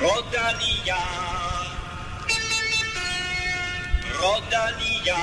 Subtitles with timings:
[0.00, 0.96] Rodalia.
[4.18, 5.20] Rodalia.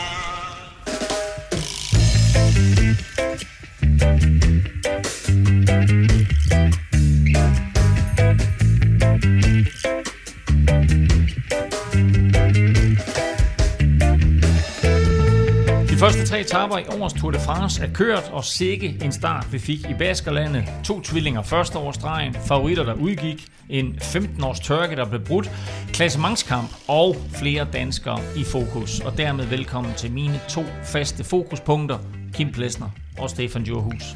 [15.97, 19.47] De første tre etaper i årets Tour de France er kørt, og sikke en start
[19.51, 20.63] vi fik i Baskerlandet.
[20.83, 25.51] To tvillinger første årsstregen, favoritter der udgik, en 15-års tørke der blev brudt,
[25.93, 28.99] klassementskamp og flere danskere i fokus.
[28.99, 31.97] Og dermed velkommen til mine to faste fokuspunkter,
[32.33, 34.15] Kim Plesner og Stefan Djurhus.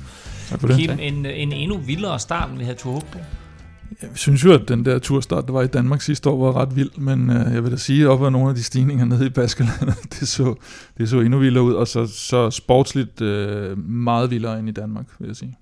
[0.50, 0.78] Tak for det.
[0.78, 3.20] Kim, en, en endnu vildere start, end vi havde tur på.
[4.02, 6.76] Jeg synes jo, at den der turstart, der var i Danmark sidste år, var ret
[6.76, 9.30] vild, men øh, jeg vil da sige, op ad nogle af de stigninger nede i
[9.30, 10.56] Baskerlandet, det så,
[10.98, 15.06] det så endnu vildere ud, og så, så sportsligt øh, meget vildere end i Danmark,
[15.20, 15.58] vil jeg sige.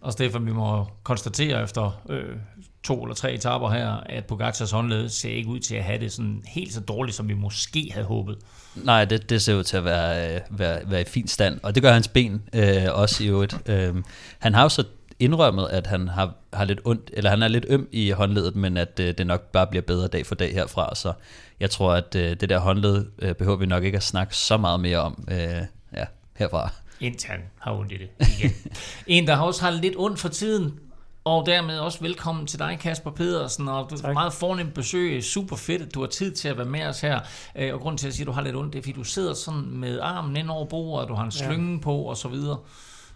[0.00, 2.36] Og Stefan, vi må konstatere efter øh,
[2.82, 6.12] to eller tre etaper her, at Pogacars håndled ser ikke ud til at have det
[6.12, 8.36] sådan helt så dårligt, som vi måske havde håbet.
[8.74, 11.74] Nej, det, det ser ud til at være, øh, være, være i fin stand, og
[11.74, 13.56] det gør hans ben øh, også i øvrigt.
[13.66, 13.94] Øh,
[14.38, 14.84] han har jo så
[15.18, 18.76] indrømmet, at han har, har lidt ondt, eller han er lidt øm i håndledet, men
[18.76, 21.12] at øh, det nok bare bliver bedre dag for dag herfra, så
[21.60, 24.56] jeg tror, at øh, det der håndled øh, behøver vi nok ikke at snakke så
[24.56, 25.62] meget mere om øh,
[25.96, 26.04] ja,
[26.36, 26.70] herfra.
[27.00, 28.52] Indtil han har ondt i det igen.
[29.06, 30.78] en, der også har lidt ondt for tiden,
[31.24, 35.24] og dermed også velkommen til dig, Kasper Pedersen, og du er meget fornemt besøg.
[35.24, 37.20] Super fedt, at du har tid til at være med os her.
[37.56, 38.92] Øh, Og grunden til, at jeg siger, at du har lidt ondt, det er, fordi
[38.92, 42.16] du sidder sådan med armen ind over bordet, og du har en slynge på, og
[42.16, 42.58] så videre.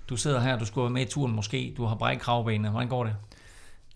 [0.09, 1.75] Du sidder her, du skulle være med i turen måske.
[1.77, 2.71] Du har brækket kravbenet.
[2.71, 3.13] Hvordan går det?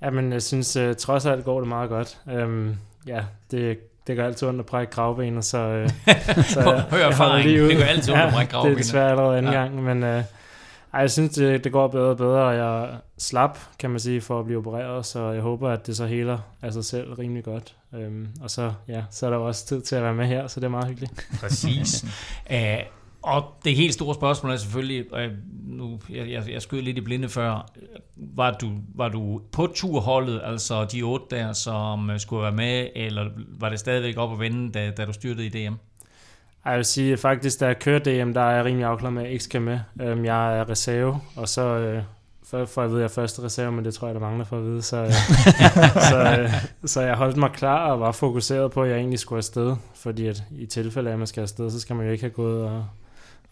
[0.02, 2.18] Jamen, jeg synes uh, trods alt går det meget godt.
[2.44, 5.90] Um, ja, det, det gør altid ondt at brække kravbenet, så, uh,
[6.44, 7.48] så Hør jeg holder erfaring.
[7.48, 7.68] lige ud.
[7.68, 8.78] Det gør altid ondt at brække Det er kravbenet.
[8.78, 9.58] desværre allerede anden Ja.
[9.62, 9.64] ja.
[9.68, 10.24] gang, men uh, ej,
[11.00, 14.38] jeg synes, det, det går bedre og bedre, og jeg slap, kan man sige, for
[14.40, 17.74] at blive opereret, så jeg håber, at det så heler af sig selv rimelig godt.
[17.92, 20.46] Um, og så, ja, så er der jo også tid til at være med her,
[20.46, 21.28] så det er meget hyggeligt.
[21.40, 22.04] Præcis.
[22.50, 22.78] Æh,
[23.22, 25.30] og det helt store spørgsmål er selvfølgelig, øh,
[25.66, 27.70] nu, jeg, jeg, jeg skød lidt i blinde før,
[28.16, 32.88] var du, var du på turholdet, altså de otte der, som øh, skulle være med,
[32.94, 33.28] eller
[33.60, 35.74] var det stadigvæk op at vende, da, da du styrtede i DM?
[36.64, 39.22] Jeg vil sige, at faktisk da jeg kører DM, der er jeg rimelig afklaret med,
[39.22, 39.78] at jeg ikke skal med.
[40.00, 42.02] Øhm, Jeg er reserve, og så øh,
[42.44, 44.44] for, for at vide, at jeg er første reserve, men det tror jeg, der mangler
[44.44, 44.82] for at vide.
[44.82, 45.12] Så,
[46.10, 46.50] så,
[46.84, 49.76] så jeg holdt mig klar og var fokuseret på, at jeg egentlig skulle afsted.
[49.94, 52.30] Fordi at i tilfælde af, at man skal afsted, så skal man jo ikke have
[52.30, 52.86] gået og,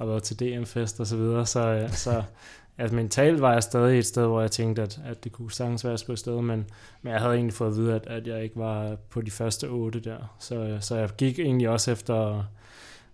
[0.01, 1.47] og været til DM-fest og så videre.
[1.47, 2.23] Så, øh, så
[2.79, 5.85] altså, mentalt var jeg stadig et sted, hvor jeg tænkte, at, at det kunne sagtens
[5.85, 6.67] være, at jeg skulle afsted, men,
[7.03, 9.69] men jeg havde egentlig fået at vide, at, at jeg ikke var på de første
[9.69, 10.37] otte der.
[10.39, 12.45] Så, øh, så jeg gik egentlig også efter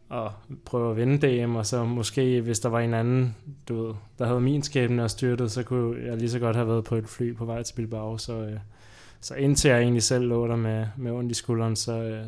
[0.09, 0.33] og
[0.65, 3.37] prøve at vinde DM, og så måske, hvis der var en anden,
[3.69, 6.69] du ved, der havde min skæbne og styrtet, så kunne jeg lige så godt have
[6.69, 8.59] været på et fly på vej til Bilbao, så, øh,
[9.21, 12.25] så indtil jeg egentlig selv lå der med, med ondt i skulderen, så,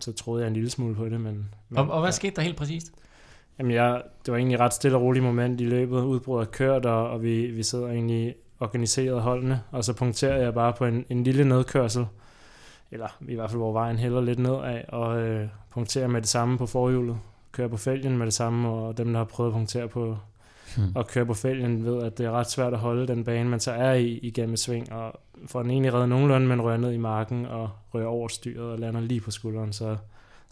[0.00, 1.48] så troede jeg en lille smule på det, men...
[1.68, 2.12] men Og, og hvad ja.
[2.12, 2.92] skete der helt præcist?
[3.58, 6.02] Jamen, jeg, det var egentlig et ret stille og roligt moment i løbet.
[6.02, 10.72] Udbruddet kørt, og, og vi, vi sidder egentlig organiseret holdene, og så punkterer jeg bare
[10.72, 12.06] på en, en lille nedkørsel,
[12.90, 16.58] eller i hvert fald hvor vejen hælder lidt nedad, og øh, punkterer med det samme
[16.58, 17.18] på forhjulet.
[17.52, 20.16] Kører på fælgen med det samme, og dem, der har prøvet at punktere på
[20.76, 20.92] Hmm.
[20.94, 23.60] og køre på fælgen, ved, at det er ret svært at holde den bane, man
[23.60, 26.92] så er i igennem et sving, og får den egentlig reddet nogenlunde, men rører ned
[26.92, 29.96] i marken og rører over styret og lander lige på skulderen, så,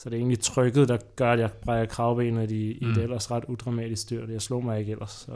[0.02, 2.90] så det er egentlig trykket, der gør, at jeg brækker kravbenet i, i Mm.
[2.90, 4.30] et ellers ret udramatisk styrt.
[4.30, 5.32] Jeg slog mig ikke ellers, så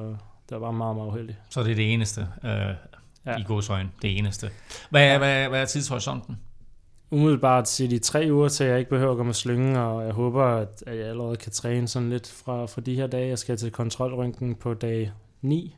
[0.48, 1.38] det var bare meget, meget uheldigt.
[1.50, 2.50] Så det er det eneste øh,
[3.26, 3.36] ja.
[3.38, 3.90] I godsøjne.
[4.02, 4.50] Det eneste.
[4.90, 5.18] Hvad, ja.
[5.18, 6.36] hvad, hvad er tidshorisonten?
[7.10, 10.04] Umiddelbart siger de tre uger til, at jeg ikke behøver at gå med slyngen, og
[10.04, 13.28] jeg håber, at, jeg allerede kan træne sådan lidt fra, fra de her dage.
[13.28, 15.76] Jeg skal til kontrolrøntgen på dag 9,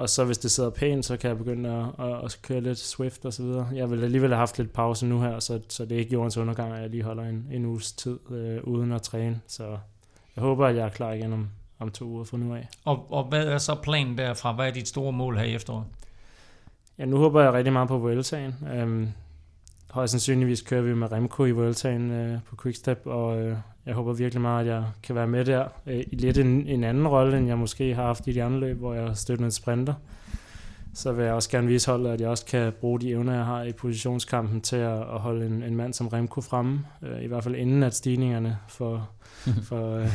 [0.00, 2.78] og så hvis det sidder pænt, så kan jeg begynde at, at, at køre lidt
[2.78, 3.68] Swift og så videre.
[3.74, 6.36] Jeg vil alligevel have haft lidt pause nu her, så, så det er ikke jordens
[6.36, 9.40] undergang, at jeg lige holder en, en uges tid øh, uden at træne.
[9.46, 9.64] Så
[10.36, 12.68] jeg håber, at jeg er klar igen om, om to uger fra nu af.
[12.84, 14.52] Og, og hvad er så planen derfra?
[14.52, 15.84] Hvad er dit store mål her i efteråret?
[16.98, 18.54] Ja, nu håber jeg rigtig meget på Vueltaen.
[18.74, 19.08] Øhm,
[19.90, 23.56] højst sandsynligvis kører vi med Remco i Vueltaen øh, på Quickstep, og øh,
[23.86, 26.84] jeg håber virkelig meget, at jeg kan være med der øh, i lidt en, en
[26.84, 29.44] anden rolle, end jeg måske har haft i de andre løb, hvor jeg har støttet
[29.44, 29.94] en sprinter.
[30.94, 33.44] Så vil jeg også gerne vise holdet, at jeg også kan bruge de evner, jeg
[33.44, 37.26] har i positionskampen til at, at holde en, en mand som Remco fremme, øh, i
[37.26, 39.10] hvert fald inden at stigningerne for,
[39.68, 40.08] for, øh,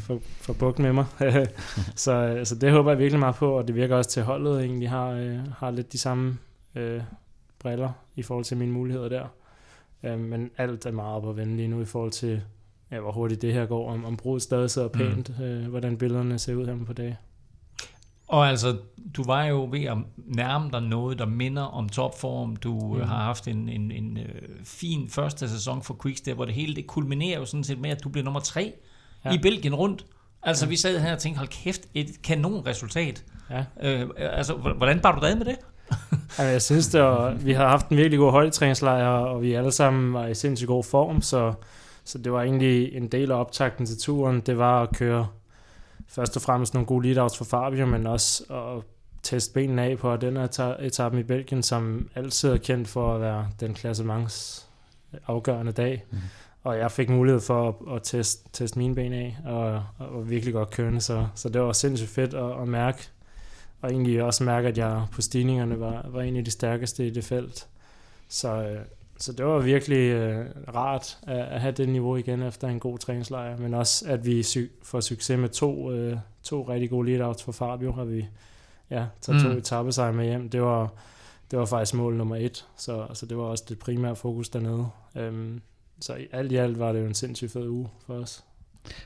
[0.00, 1.06] for, for bugt med mig.
[1.94, 4.60] så, øh, så det håber jeg virkelig meget på, og det virker også til holdet
[4.60, 6.38] egentlig har, øh, har lidt de samme
[6.74, 7.02] øh,
[7.58, 9.26] briller i forhold til mine muligheder der.
[10.02, 12.42] Øh, men alt er meget op at vende lige nu i forhold til,
[12.92, 15.44] ja, hvor hurtigt det her går, om, om brudet stadig sidder pænt, mm.
[15.44, 17.16] øh, hvordan billederne ser ud her på dag.
[18.28, 18.76] Og altså,
[19.16, 22.56] du var jo ved at nærme dig noget, der minder om topform.
[22.56, 23.00] Du mm.
[23.00, 24.24] har haft en, en, en øh,
[24.64, 28.04] fin første sæson for Quickstep, hvor det hele det kulminerer jo sådan set med, at
[28.04, 28.72] du blev nummer tre
[29.24, 29.32] ja.
[29.32, 30.04] i Belgien rundt.
[30.42, 30.68] Altså, ja.
[30.68, 33.24] vi sad her og tænkte, hold kæft, et kanon resultat.
[33.50, 33.64] Ja.
[33.82, 35.56] Øh, altså, hvordan bar du dig med det?
[36.38, 39.72] altså, jeg synes, det var, vi har haft en virkelig god holdtræningslejr, og vi alle
[39.72, 41.52] sammen var i sindssygt god form, så,
[42.10, 44.40] så det var egentlig en del af optakten til turen.
[44.40, 45.28] Det var at køre
[46.08, 48.84] først og fremmest nogle gode lead for Fabio, men også at
[49.22, 53.20] teste benene af på den her etappen i Belgien, som altid er kendt for at
[53.20, 54.66] være den klassemangs
[55.26, 56.04] afgørende dag.
[56.10, 56.18] Mm.
[56.62, 60.54] Og jeg fik mulighed for at, at teste, teste mine ben af, og, og virkelig
[60.54, 63.08] godt kørende, så, så det var sindssygt fedt at, at mærke,
[63.80, 67.10] og egentlig også mærke, at jeg på stigningerne var, var en af de stærkeste i
[67.10, 67.66] det felt.
[68.28, 68.80] Så, øh,
[69.20, 72.98] så det var virkelig øh, rart at, at have det niveau igen efter en god
[72.98, 77.44] træningslejr, men også at vi sy- får succes med to, øh, to rigtig gode lead-outs
[77.44, 78.26] for Fabio, og vi
[78.90, 79.44] ja, tager mm.
[79.44, 80.48] to etappesejre med hjem.
[80.48, 80.92] Det var,
[81.50, 84.88] det var faktisk mål nummer et, så altså, det var også det primære fokus dernede.
[85.16, 85.62] Øhm,
[86.00, 88.44] så alt i alt var det jo en sindssygt fed uge for os.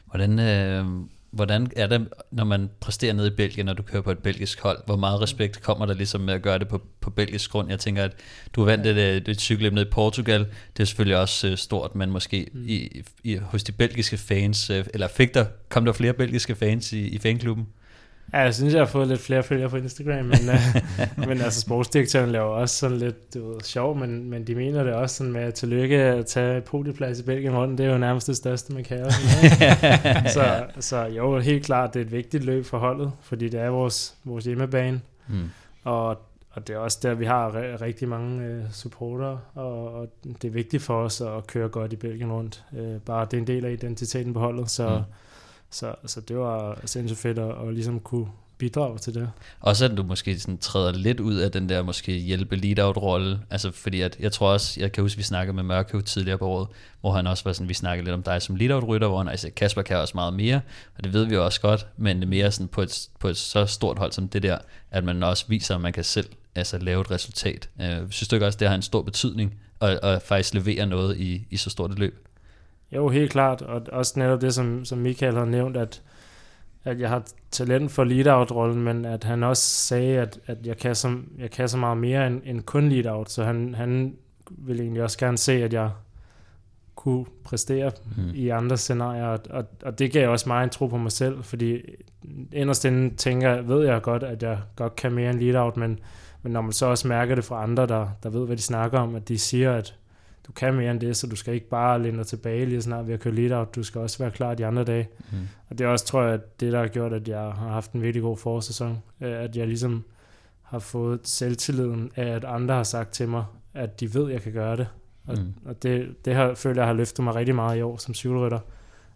[0.07, 0.87] Hvordan, øh,
[1.35, 4.61] hvordan er det, når man præsterer nede i Belgien, når du kører på et belgisk
[4.61, 4.79] hold?
[4.87, 7.71] Hvor meget respekt kommer der ligesom med at gøre det på, på belgisk grund?
[7.71, 8.13] Jeg tænker, at
[8.53, 10.41] du vandt et, et, et cykelløb nede i Portugal.
[10.77, 12.65] Det er selvfølgelig også uh, stort, men måske mm.
[12.69, 16.93] i, i, hos de belgiske fans, uh, eller fik der, kom der flere belgiske fans
[16.93, 17.67] i, i fanklubben?
[18.35, 21.61] Ja, jeg synes, jeg har fået lidt flere følgere på Instagram, men, uh, men altså
[21.61, 25.33] sportsdirektøren laver også sådan lidt du ved, sjov, men, men de mener det også sådan
[25.33, 28.85] med tillykke at tage podieplads i Belgien rundt, det er jo nærmest det største, man
[28.85, 29.11] kan.
[30.35, 33.69] så, så jo, helt klart, det er et vigtigt løb for holdet, fordi det er
[33.69, 35.51] vores, vores hjemmebane, mm.
[35.85, 36.09] og,
[36.51, 40.09] og det er også der, vi har rigtig mange uh, supporter, og, og
[40.43, 42.65] det er vigtigt for os at køre godt i Belgien rundt.
[42.73, 44.89] Uh, bare det er en del af identiteten på holdet, så...
[44.99, 45.05] Mm
[45.75, 48.27] så, så det var sindssygt fedt at, at ligesom kunne
[48.59, 49.31] bidrage til det.
[49.61, 53.41] Også at du måske sådan træder lidt ud af den der måske hjælpe lead-out rolle,
[53.51, 56.47] altså fordi at jeg tror også, jeg kan huske, vi snakkede med Mørkøv tidligere på
[56.47, 56.69] året,
[57.01, 59.29] hvor han også var sådan, vi snakkede lidt om dig som lead-out rytter, hvor han
[59.29, 60.61] altså Kasper kan også meget mere,
[60.97, 63.37] og det ved vi jo også godt, men det mere sådan på et, på et
[63.37, 64.59] så stort hold som det der,
[64.91, 67.69] at man også viser, at man kan selv altså lave et resultat.
[67.79, 70.87] Jeg øh, synes du ikke også, det har en stor betydning, at, at faktisk levere
[70.87, 72.29] noget i, i så stort et løb?
[72.95, 73.63] Jo, helt klart.
[73.63, 76.03] Og også netop det, som, som Michael har nævnt, at,
[76.85, 80.95] at jeg har talent for lead-out-rollen, men at han også sagde, at, at jeg, kan
[80.95, 83.31] så, jeg kan så meget mere end, end kun lead-out.
[83.31, 84.17] Så han, han
[84.51, 85.91] ville egentlig også gerne se, at jeg
[86.95, 88.31] kunne præstere mm.
[88.35, 91.43] i andre scenarier, og, og, og det gav også mig en tro på mig selv,
[91.43, 91.81] fordi
[92.53, 95.99] inderst inden tænker, ved jeg godt, at jeg godt kan mere end lead-out, men,
[96.43, 98.99] men når man så også mærker det fra andre, der, der ved, hvad de snakker
[98.99, 99.95] om, at de siger, at
[100.47, 103.07] du kan mere end det, så du skal ikke bare læne dig tilbage lige snart
[103.07, 103.75] ved at køre lidt out.
[103.75, 105.09] Du skal også være klar de andre dage.
[105.33, 105.39] Mm.
[105.71, 108.03] Og det er også, tror jeg, det der har gjort, at jeg har haft en
[108.03, 109.03] virkelig god forsæson.
[109.21, 110.05] Øh, at jeg ligesom
[110.63, 113.45] har fået selvtilliden af, at andre har sagt til mig,
[113.75, 114.89] at de ved, at jeg kan gøre det.
[115.27, 115.55] Og, mm.
[115.65, 118.61] og det, det har, føler jeg har løftet mig rigtig meget i år som cykelrytter.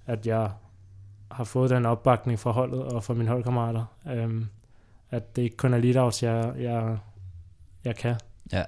[0.06, 0.50] At jeg
[1.30, 3.84] har fået den opbakning fra holdet og fra mine holdkammerater.
[4.06, 4.46] Øhm,
[5.10, 6.98] at det ikke kun er lead jeg, jeg,
[7.84, 8.16] jeg kan.
[8.52, 8.64] Ja.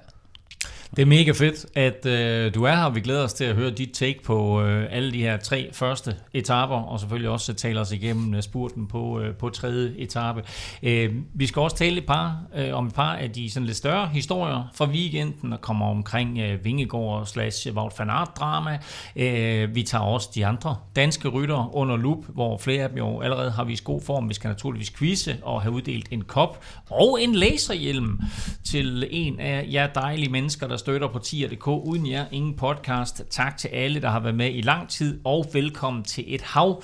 [0.95, 2.89] Det er mega fedt, at øh, du er her.
[2.89, 6.15] Vi glæder os til at høre dit take på øh, alle de her tre første
[6.33, 10.43] etaper, og selvfølgelig også tale os igennem øh, spurten på, øh, på tredje etape.
[10.83, 13.77] Øh, vi skal også tale et par, øh, om et par af de sådan lidt
[13.77, 18.79] større historier fra weekenden, der kommer omkring øh, Vingegård slash Wout van Aert drama.
[19.15, 23.21] Øh, vi tager også de andre danske rytter under lup, hvor flere af dem jo
[23.21, 24.29] allerede har vist god form.
[24.29, 28.19] Vi skal naturligvis quizze og have uddelt en kop og en laserhjelm
[28.63, 31.67] til en af jer dejlige mennesker, der støtter på tier.dk.
[31.67, 33.23] Uden jer, ingen podcast.
[33.29, 36.83] Tak til alle, der har været med i lang tid, og velkommen til et hav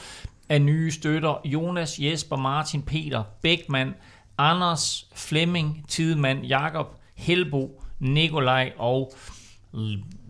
[0.50, 1.42] af nye støtter.
[1.46, 3.94] Jonas, Jesper, Martin, Peter, Bækman,
[4.38, 9.14] Anders, Flemming, Tidemand, Jakob, Helbo, Nikolaj og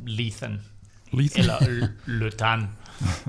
[0.05, 0.61] Lethan.
[1.11, 1.43] Lethan.
[1.43, 2.67] Eller Løtan.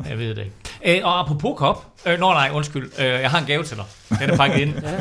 [0.08, 0.52] Jeg ved det ikke.
[0.84, 1.86] Æ, og apropos kop.
[2.06, 2.90] Øh, nå nej, undskyld.
[2.98, 3.84] Øh, jeg har en gave til dig.
[4.20, 4.74] Den er pakket ind.
[4.82, 4.96] ja.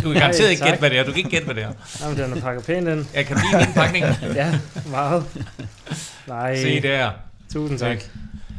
[0.00, 1.04] kan garanteret ikke gætte, hvad det er.
[1.04, 1.72] Du kan ikke gætte, hvad det er.
[2.02, 3.06] Jamen, den er pakket pænt ind.
[3.14, 4.14] Jeg kan blive indpakningen.
[4.34, 4.58] ja,
[4.90, 5.24] meget.
[6.26, 6.56] Nej.
[6.56, 7.10] Se der.
[7.52, 7.96] Tusind tak.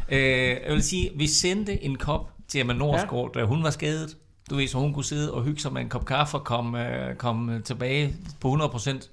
[0.10, 3.39] Øh, jeg vil sige, vi sendte en kop til Emma Norsgaard, ja.
[3.39, 4.10] da hun var skadet.
[4.50, 6.88] Du ved, så hun kunne sidde og hygge sig med en kop kaffe og komme,
[7.10, 9.10] øh, komme tilbage på 100 procent.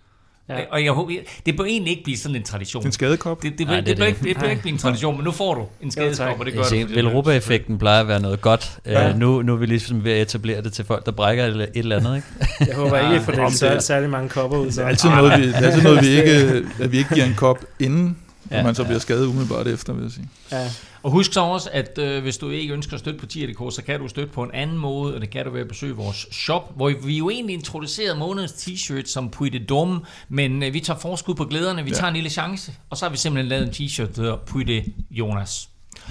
[0.48, 0.54] Ja.
[0.70, 1.12] Og jeg håber,
[1.46, 2.86] det bør egentlig ikke blive sådan en tradition.
[2.86, 3.42] En skadekop?
[3.42, 5.30] Det, det, Nej, det, det, det, det, det bør ikke blive en tradition, men nu
[5.30, 6.94] får du en skadekop, og det gør det.
[6.94, 8.78] Velropa-effekten plejer at være noget godt.
[8.86, 9.10] Ja.
[9.10, 11.56] Uh, nu, nu er vi ligesom ved at etablere det til folk, der brækker et,
[11.56, 12.16] et eller andet.
[12.16, 12.28] Ikke?
[12.68, 14.70] Jeg håber ikke, for det er særlig mange kopper ud.
[14.70, 14.80] Så.
[14.80, 17.26] Det er altid noget, vi, det er altid noget, vi ikke, at vi ikke giver
[17.26, 18.16] en kop inden,
[18.50, 18.58] ja.
[18.58, 20.28] og man så bliver skadet umiddelbart efter, vil jeg sige.
[20.52, 20.70] Ja.
[21.04, 23.82] Og husk så også, at øh, hvis du ikke ønsker at støtte på tier.dk, så
[23.86, 26.26] kan du støtte på en anden måde, og det kan du ved at besøge vores
[26.32, 30.80] shop, hvor vi jo egentlig introducerede månedens t-shirt som Puy de Dome, men øh, vi
[30.80, 31.96] tager forskud på glæderne, vi ja.
[31.96, 34.60] tager en lille chance, og så har vi simpelthen lavet en t-shirt, der hedder Puy
[34.60, 35.68] de Jonas.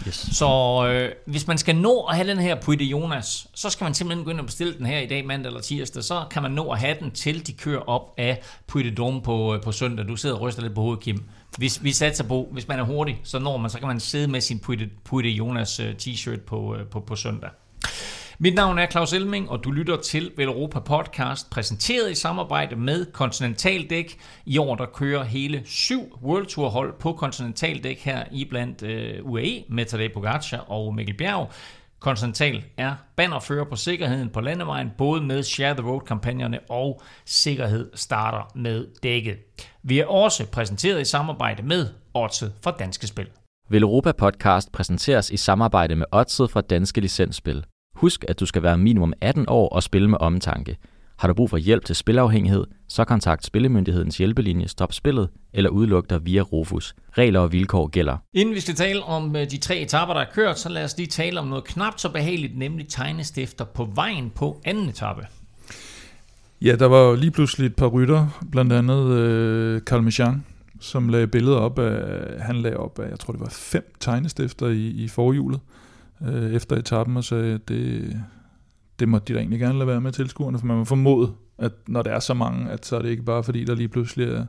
[0.08, 0.16] Yes.
[0.32, 0.48] Så
[0.88, 3.94] øh, hvis man skal nå at have den her Puy de Jonas, så skal man
[3.94, 6.04] simpelthen gå ind og bestille den her i dag, mandag eller tirsdag.
[6.04, 9.22] Så kan man nå at have den, til de kører op af Puy de Dome
[9.22, 10.08] på, øh, på søndag.
[10.08, 11.24] Du sidder og ryster lidt på hovedet, Kim.
[11.58, 14.28] Hvis vi satser på, hvis man er hurtig, så når man, så kan man sidde
[14.28, 17.50] med sin Putte, Putte Jonas øh, t-shirt på, øh, på, på søndag.
[18.40, 23.06] Mit navn er Claus Elming, og du lytter til Velropa Podcast, præsenteret i samarbejde med
[23.12, 24.18] Continental Dæk.
[24.46, 28.84] I år der kører hele syv World Tour hold på Continental Dæk her i blandt
[28.84, 31.52] øh, UAE med Tadej Pogacar og Mikkel Bjerg.
[32.04, 38.52] Continental er bannerfører på sikkerheden på landevejen, både med Share the Road-kampagnerne og Sikkerhed starter
[38.56, 39.38] med dækket.
[39.84, 43.28] Vi er også præsenteret i samarbejde med Odset fra Danske Spil.
[43.70, 47.66] Velropa Podcast præsenteres i samarbejde med Odset fra Danske Licensspil.
[47.96, 50.78] Husk, at du skal være minimum 18 år og spille med omtanke.
[51.24, 56.10] Har du brug for hjælp til spilafhængighed, så kontakt Spillemyndighedens hjælpelinje Stop Spillet eller udluk
[56.10, 56.96] dig via Rufus.
[57.18, 58.18] Regler og vilkår gælder.
[58.34, 60.98] Inden vi skal tale om øh, de tre etaper, der er kørt, så lad os
[60.98, 65.22] lige tale om noget knap så behageligt, nemlig tegnestifter på vejen på anden etape.
[66.62, 70.46] Ja, der var jo lige pludselig et par rytter, blandt andet øh, Carl Michan,
[70.82, 74.68] som lagde billeder op af, han lagde op af, jeg tror det var fem tegnestifter
[74.68, 75.60] i, i forhjulet
[76.28, 78.24] øh, efter etappen og sagde, det,
[79.00, 81.72] det må de da egentlig gerne lade være med tilskuerne, for man må formode, at
[81.88, 84.28] når der er så mange, at så er det ikke bare fordi, der lige pludselig
[84.28, 84.46] er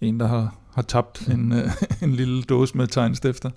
[0.00, 1.70] en, der har, har tabt en, øh,
[2.02, 3.50] en lille dåse med tegnstifter.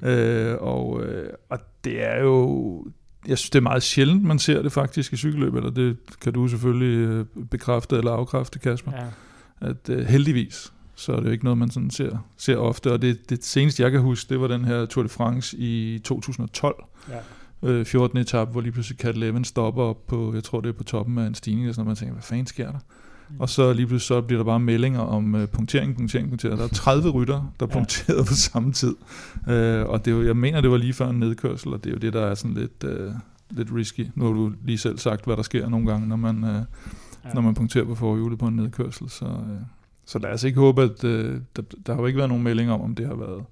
[0.00, 0.08] Mm.
[0.08, 2.86] Øh, og, øh, og det er jo,
[3.26, 6.32] jeg synes, det er meget sjældent, man ser det faktisk i cykelløb, eller det kan
[6.32, 8.92] du selvfølgelig øh, bekræfte eller afkræfte, Kasper.
[8.92, 9.06] Ja.
[9.68, 12.92] At øh, heldigvis, så er det jo ikke noget, man sådan ser, ser ofte.
[12.92, 15.98] Og det, det seneste, jeg kan huske, det var den her Tour de France i
[15.98, 16.84] 2012.
[17.08, 17.14] Ja.
[17.62, 18.18] Øh, 14.
[18.18, 21.18] etape, hvor lige pludselig Cat Levin stopper op på, jeg tror det er på toppen
[21.18, 22.78] af en stigning, og sådan noget, man tænker, hvad fanden sker der?
[23.30, 23.40] Mm.
[23.40, 26.58] Og så lige pludselig så bliver der bare meldinger om uh, punktering, punktering, punktering.
[26.58, 27.72] Der er 30 rytter, der ja.
[27.72, 28.94] punkterede på samme tid.
[29.36, 31.90] Uh, og det er jo, jeg mener, det var lige før en nedkørsel, og det
[31.90, 33.14] er jo det, der er sådan lidt, uh,
[33.50, 34.06] lidt risky.
[34.14, 36.50] Nu har du lige selv sagt, hvad der sker nogle gange, når man, uh,
[37.24, 37.34] ja.
[37.34, 39.10] når man punkterer på forhjulet på en nedkørsel.
[39.10, 39.66] Så, uh,
[40.04, 42.70] så lad os ikke håbe, at øh, der, der har jo ikke været nogen melding
[42.70, 43.44] om, om det har været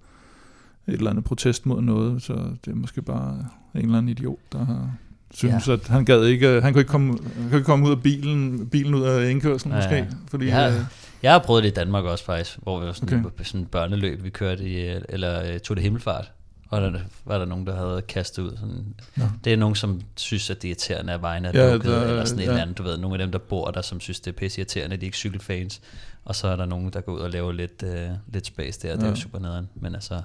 [0.91, 2.33] et eller andet protest mod noget, så
[2.65, 4.91] det er måske bare en eller anden idiot, der har
[5.35, 5.73] synes, ja.
[5.73, 8.69] at han gad ikke, han kunne ikke komme, han kunne ikke komme ud af bilen,
[8.69, 10.09] bilen ud af indkørslen ja, måske.
[10.31, 10.69] Fordi, ja.
[10.69, 10.81] øh,
[11.23, 13.45] jeg har prøvet det i Danmark også faktisk, hvor vi var sådan okay.
[13.45, 16.33] sådan børneløb, vi kørte i, eller tog det himmelfart,
[16.69, 16.93] og der
[17.25, 18.57] var der nogen, der havde kastet ud.
[18.57, 18.95] Sådan.
[19.19, 19.23] Ja.
[19.45, 22.03] Det er nogen, som synes, at det er irriterende, at vejen er ja, lukket, der,
[22.03, 22.45] eller sådan ja.
[22.45, 22.99] et eller andet, du ved.
[22.99, 25.17] Nogle af dem, der bor der, som synes, det er pisse irriterende, de er ikke
[25.17, 25.81] cykelfans.
[26.25, 28.93] Og så er der nogen, der går ud og laver lidt, øh, lidt space der,
[28.93, 29.07] og det ja.
[29.07, 29.69] er jo super nederen.
[29.75, 30.21] Men altså,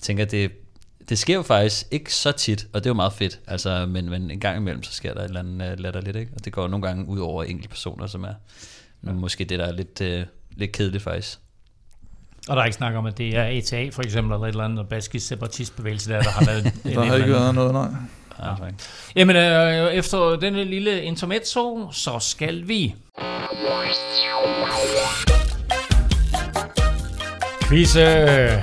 [0.00, 0.52] jeg tænker, det,
[1.08, 3.40] det sker jo faktisk ikke så tit, og det er jo meget fedt.
[3.46, 6.32] Altså, men, men en gang imellem, så sker der et eller andet uh, latterligt, ikke?
[6.36, 8.34] Og det går nogle gange ud over enkelte personer, som er
[9.06, 9.12] ja.
[9.12, 10.26] måske det, der er lidt, uh,
[10.56, 11.38] lidt kedeligt faktisk.
[12.48, 14.64] Og der er ikke snak om, at det er ETA for eksempel, eller et eller
[14.64, 16.64] andet baskisk separatistbevægelse der, der har været...
[16.94, 17.88] der har ikke været noget, nej.
[18.38, 18.54] Ja.
[19.16, 22.94] Jamen, øh, efter denne lille intermezzo, så skal vi...
[27.68, 28.62] Quizze!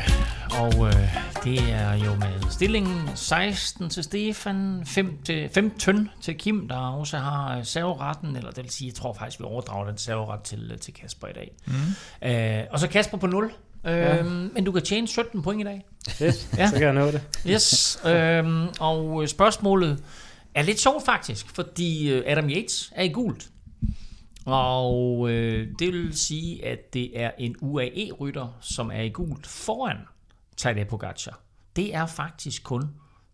[0.59, 6.67] Og øh, det er jo med stillingen 16 til Stefan, 5 til, 15 til Kim,
[6.67, 10.41] der også har serveretten, eller det vil sige, jeg tror faktisk, vi overdrager den serveret
[10.41, 11.51] til, til Kasper i dag.
[11.65, 12.27] Mm.
[12.27, 13.51] Øh, og så Kasper på 0.
[13.83, 14.17] Ja.
[14.17, 15.85] Øhm, men du kan tjene 17 point i dag.
[16.23, 16.67] Yes, ja.
[16.67, 17.21] så kan jeg nå det.
[17.47, 20.03] Yes, øhm, og spørgsmålet
[20.55, 23.49] er lidt sjovt faktisk, fordi øh, Adam Yates er i gult.
[24.45, 29.97] Og øh, det vil sige, at det er en UAE-rytter, som er i gult foran
[30.57, 31.39] Tadej Pogacar.
[31.75, 32.89] Det er faktisk kun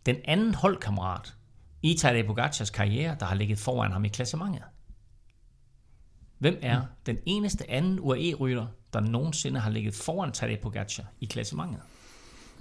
[0.05, 1.35] den anden holdkammerat
[1.81, 4.61] i Tadej Pogacars karriere, der har ligget foran ham i klassementet.
[6.37, 6.87] Hvem er mm.
[7.05, 11.79] den eneste anden UAE-rytter, der nogensinde har ligget foran Tadej Pogacar i klassementet?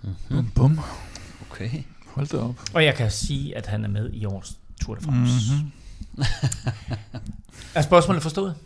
[0.02, 0.16] Mm-hmm.
[0.28, 0.81] Bum, bum.
[1.50, 1.83] Okay.
[2.07, 2.61] Hold da op.
[2.75, 5.35] Og jeg kan sige, at han er med i årets Tour de France.
[5.52, 5.73] Mm-hmm.
[7.75, 8.57] er spørgsmålet forstået?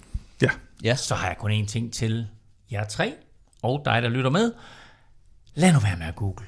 [0.42, 0.50] Ja.
[0.84, 0.96] ja.
[0.96, 2.28] Så har jeg kun én ting til
[2.72, 3.14] jer tre,
[3.62, 4.52] og dig, der lytter med.
[5.58, 6.46] Lad nu være med at google.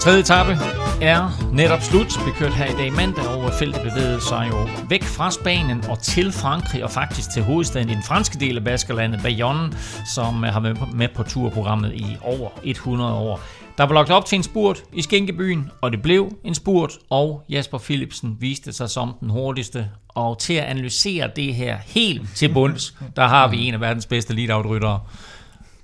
[0.00, 2.26] Tredje etape er netop slut.
[2.26, 6.02] Vi kørte her i dag mandag, og feltet bevægede sig jo væk fra Spanien og
[6.02, 9.72] til Frankrig, og faktisk til hovedstaden i den franske del af Baskerlandet, Bayonne,
[10.14, 13.40] som har været med på turprogrammet i over 100 år.
[13.78, 17.44] Der var lagt op til en spurt i Skænkebyen, og det blev en spurt, og
[17.50, 19.90] Jasper Philipsen viste sig som den hurtigste.
[20.08, 24.06] Og til at analysere det her helt til bunds, der har vi en af verdens
[24.06, 24.34] bedste.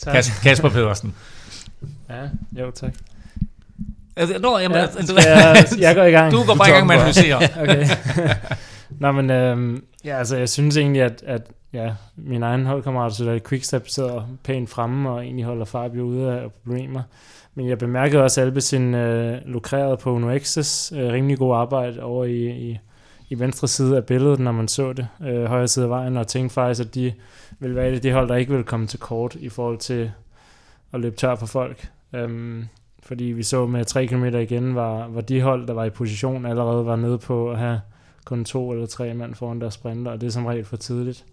[0.06, 1.14] Kas- Kasper Pedersen.
[2.10, 2.22] Ja,
[2.62, 2.94] jo tak.
[4.16, 6.32] Altså, Nå, jamen, Ja, altså, jeg, jeg går i gang.
[6.32, 7.40] du går bare i gang med at analysere.
[7.62, 7.86] Okay.
[9.00, 11.42] Nå, men øhm, ja, altså, jeg synes egentlig, at, at
[11.72, 16.32] ja, min egen holdkammerat, så der Quickstep sidder pænt fremme og egentlig holder Fabio ude
[16.32, 17.02] af problemer.
[17.54, 22.02] Men jeg bemærkede også, at Albesin øh, lukrerede på Uno X's øh, rimelig god arbejde
[22.02, 22.78] over i, i,
[23.30, 26.26] i venstre side af billedet, når man så det, øh, højre side af vejen, og
[26.26, 27.12] tænkte faktisk, at de
[27.60, 30.10] ville være et af de hold, der ikke ville komme til kort i forhold til
[30.92, 31.88] at løbe tør for folk.
[32.14, 32.64] Øhm,
[33.04, 36.46] fordi vi så med 3 km igen, var, var de hold, der var i position,
[36.46, 37.80] allerede var nede på at have
[38.24, 41.24] kun to eller tre mand foran deres sprinter, og det er som regel for tidligt.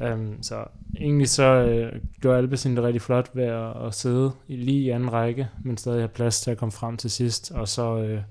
[0.00, 0.64] Um, så
[1.00, 4.90] egentlig så øh, gjorde Alpecin det rigtig flot ved at, at sidde i lige i
[4.90, 8.22] anden række, men stadig have plads til at komme frem til sidst, og så øh,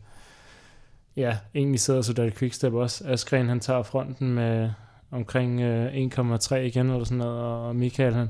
[1.16, 3.04] ja, egentlig sidder Sudal Quickstep også.
[3.08, 4.70] Askren han tager fronten med
[5.12, 8.30] omkring øh, 1,3 igen eller sådan noget, og Michael han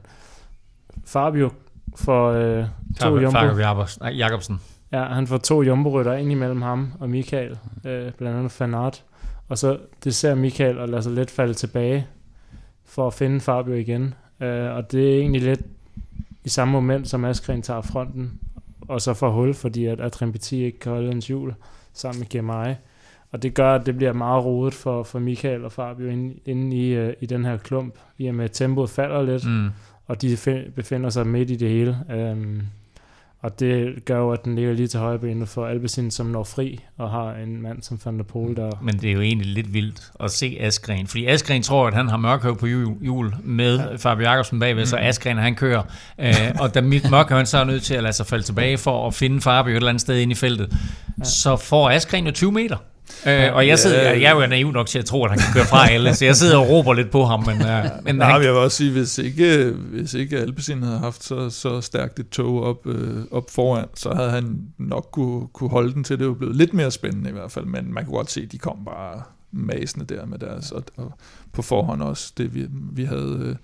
[1.06, 1.50] Fabio
[1.96, 2.66] for øh,
[3.00, 3.40] to jumbo.
[3.40, 4.02] Fabio Jacobsen.
[4.04, 4.60] Nej, Jacobsen.
[4.92, 9.04] Ja, han får to jumbo-rytter ind imellem ham og Michael, øh, blandt andet Fanart.
[9.50, 12.08] Og så det ser Michael og lader sig lidt falde tilbage
[12.86, 14.14] for at finde Fabio igen.
[14.42, 15.62] Øh, og det er egentlig lidt
[16.44, 18.40] i samme moment, som Askren tager fronten,
[18.88, 21.54] og så får hul, fordi at Adrian Petit ikke kan holde hans hjul
[21.94, 22.76] sammen med GMI.
[23.32, 26.78] Og det gør, at det bliver meget rodet for, for Michael og Fabio inde, inde
[26.78, 29.70] i, øh, i den her klump, i og med at tempoet falder lidt Mm.
[30.08, 31.98] Og de fi- befinder sig midt i det hele.
[32.34, 32.62] Um,
[33.44, 36.44] og det gør jo, at den ligger lige til højre benet for Alpecin, som når
[36.44, 38.72] fri, og har en mand som Van der Pol, der...
[38.82, 41.08] Men det er jo egentlig lidt vildt at se Askren.
[41.08, 42.66] Fordi Askren tror, at han har mørkhøv på
[43.02, 43.96] hjul med ja.
[43.96, 45.84] Fabio Jacobsen bagved, så Askren han kører.
[46.20, 49.08] Øh, og da mørkhøv han så er nødt til at lade sig falde tilbage for
[49.08, 50.70] at finde Fabio et eller andet sted inde i feltet,
[51.18, 51.24] ja.
[51.24, 52.78] så får Askren jo 20 meter.
[53.26, 55.40] Øh, og jeg, sidder, jeg, jeg er jo naiv nok til at tro, at han
[55.40, 57.44] kan køre fra alle, så jeg sidder og råber lidt på ham.
[57.46, 61.00] Men, øh, men Nej, han, jeg vil også sige, hvis ikke, hvis ikke Alpecin havde
[61.00, 65.48] haft så, så stærkt et tog op, øh, op foran, så havde han nok kunne,
[65.48, 66.20] kunne holde den til.
[66.20, 68.52] Det var blevet lidt mere spændende i hvert fald, men man kunne godt se, at
[68.52, 69.22] de kom bare
[69.52, 71.14] masende der med deres, og, og
[71.54, 73.56] på forhånd også det, vi, vi havde øh,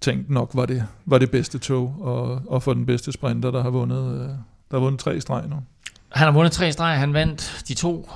[0.00, 3.62] tænkt nok var det, var det bedste tog, og, og for den bedste sprinter, der
[3.62, 4.28] har vundet, øh,
[4.70, 5.56] der har vundet tre streg nu.
[6.12, 6.98] Han har vundet tre streger.
[6.98, 8.10] Han vandt de to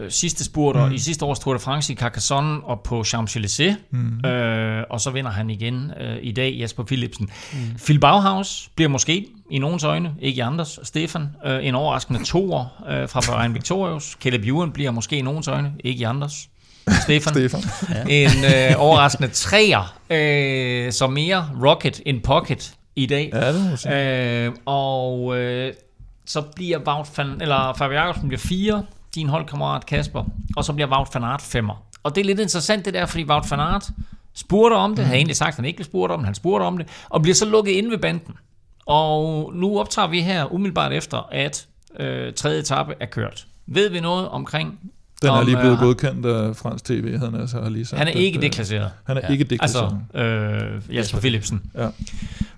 [0.00, 0.92] øh, sidste spurter mm.
[0.92, 3.74] I sidste års Tour de France i Carcassonne og på Champs-Élysées.
[3.90, 4.26] Mm.
[4.26, 7.30] Øh, og så vinder han igen øh, i dag, Jesper Philipsen.
[7.52, 7.58] Mm.
[7.84, 12.84] Phil Bauhaus bliver måske i nogens øjne, ikke i andres, Stefan, øh, en overraskende toer
[12.90, 14.16] øh, fra Bahrain Victorious.
[14.20, 16.48] Caleb Ewan bliver måske i nogens øjne, ikke i andres.
[17.02, 17.34] Stefan.
[17.34, 17.62] Stefan.
[18.08, 23.30] en øh, overraskende træer, øh, som mere rocket in pocket i dag.
[23.32, 23.92] Ja, det må.
[23.92, 25.72] Øh, og øh,
[26.26, 30.24] så bliver Wout van, eller Fabio Jacobsen bliver fire, din holdkammerat Kasper,
[30.56, 31.82] og så bliver Wout van Aert femmer.
[32.02, 33.90] Og det er lidt interessant det der, fordi Wout van Aert
[34.34, 36.78] spurgte om det, havde egentlig sagt, at han ikke spurgte om det, han spurgte om
[36.78, 38.34] det, og bliver så lukket inde ved banden.
[38.86, 41.66] Og nu optager vi her umiddelbart efter, at
[42.00, 43.46] øh, tredje etape er kørt.
[43.66, 44.78] Ved vi noget omkring...
[45.22, 47.98] Den er om, lige blevet øh, godkendt af fransk tv, havde han altså lige sagt.
[47.98, 48.90] Han er ikke at, øh, deklasseret.
[49.06, 49.32] Han er Ja.
[49.32, 50.00] ikke deklasseret.
[50.14, 50.24] Altså,
[50.90, 51.62] øh, Jasper Philipsen.
[51.78, 51.88] Ja.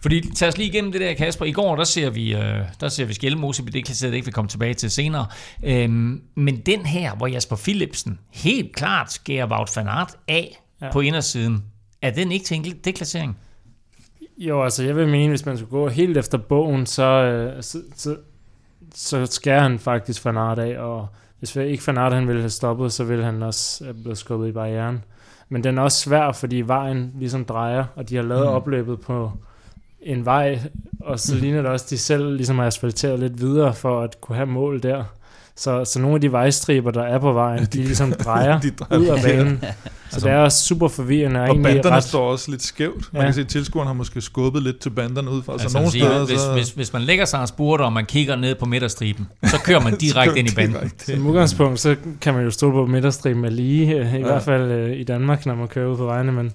[0.01, 1.45] Fordi, tag os lige igennem det der, Kasper.
[1.45, 4.35] I går, der ser vi, øh, der ser vi Skjelmose, det kan jeg ikke vil
[4.35, 5.27] komme tilbage til senere.
[5.65, 10.57] Øhm, men den her, hvor Jasper Philipsen helt klart skærer Wout van Aert af.
[10.83, 10.93] Ja.
[10.93, 11.63] på indersiden,
[12.03, 13.39] er den ikke til en deklassering?
[14.39, 17.83] Jo, altså jeg vil mene, hvis man skulle gå helt efter bogen, så, øh, så,
[17.97, 18.17] så,
[18.95, 21.09] så skærer han faktisk Van Aert af, og
[21.41, 24.49] hvis ikke Van Aert han ville have stoppet, så ville han også have blevet skubbet
[24.49, 25.05] i barrieren.
[25.49, 28.53] Men den er også svær, fordi vejen ligesom drejer, og de har lavet mm.
[28.53, 29.33] opløbet på
[30.01, 30.61] en vej,
[31.01, 34.21] og så ligner det også, at de selv ligesom har asfalteret lidt videre for at
[34.21, 35.05] kunne have mål der.
[35.61, 38.61] Så, så nogle af de vejstriber, der er på vejen, Ja, de, de- ligesom drejer
[38.61, 39.59] de drejer ud af banen.
[39.61, 39.67] Så
[40.17, 41.41] Altså- det er også super forvirrende.
[41.41, 43.13] Og, Og banderne ret, står også lidt skævt.
[43.13, 43.27] Man Ja.
[43.27, 45.53] kan se, at tilskueren har måske skubbet lidt til banderne ud fra.
[45.53, 46.53] Altså, Altså, nogle sige, steder, hvis, så...
[46.53, 49.81] hvis, hvis man lægger sig og spurter, og man kigger ned på midterstriben, så kører
[49.81, 50.75] man direkte ind i banden.
[50.81, 51.15] Direkte.
[51.15, 54.23] Som udgangspunkt, så kan man jo stå på midterstriben er lige, øh, i Ja.
[54.23, 56.53] hvert fald øh, i Danmark, når man kører ud på vejene, men,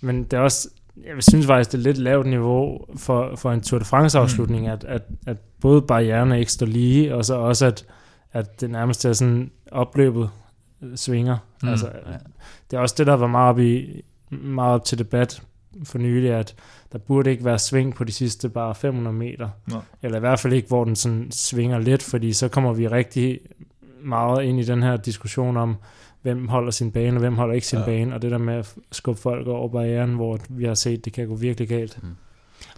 [0.00, 3.60] men det er også, jeg synes faktisk, det er lidt lavt niveau for, for en
[3.60, 4.70] Tour de France afslutning, mm.
[4.72, 7.84] at, at, at både barriererne ikke står lige, og så også, at,
[8.32, 10.30] at det nærmest er sådan opløbet
[10.82, 11.36] øh, svinger.
[11.62, 11.66] Mm.
[11.66, 11.72] Mm.
[11.72, 11.92] Altså,
[12.70, 15.42] det er også det, der var meget op, i, meget op til debat
[15.84, 16.54] for nylig, at
[16.92, 19.48] der burde ikke være sving på de sidste bare 500 meter.
[19.66, 19.76] Nå.
[20.02, 23.40] Eller i hvert fald ikke, hvor den sådan svinger lidt, fordi så kommer vi rigtig
[24.02, 25.76] meget ind i den her diskussion om,
[26.22, 27.90] hvem holder sin bane, og hvem holder ikke sin Ja.
[27.90, 27.90] ja.
[27.90, 31.12] bane, og det der med at skubbe folk over barrieren, hvor vi har set, det
[31.12, 31.98] kan gå virkelig galt.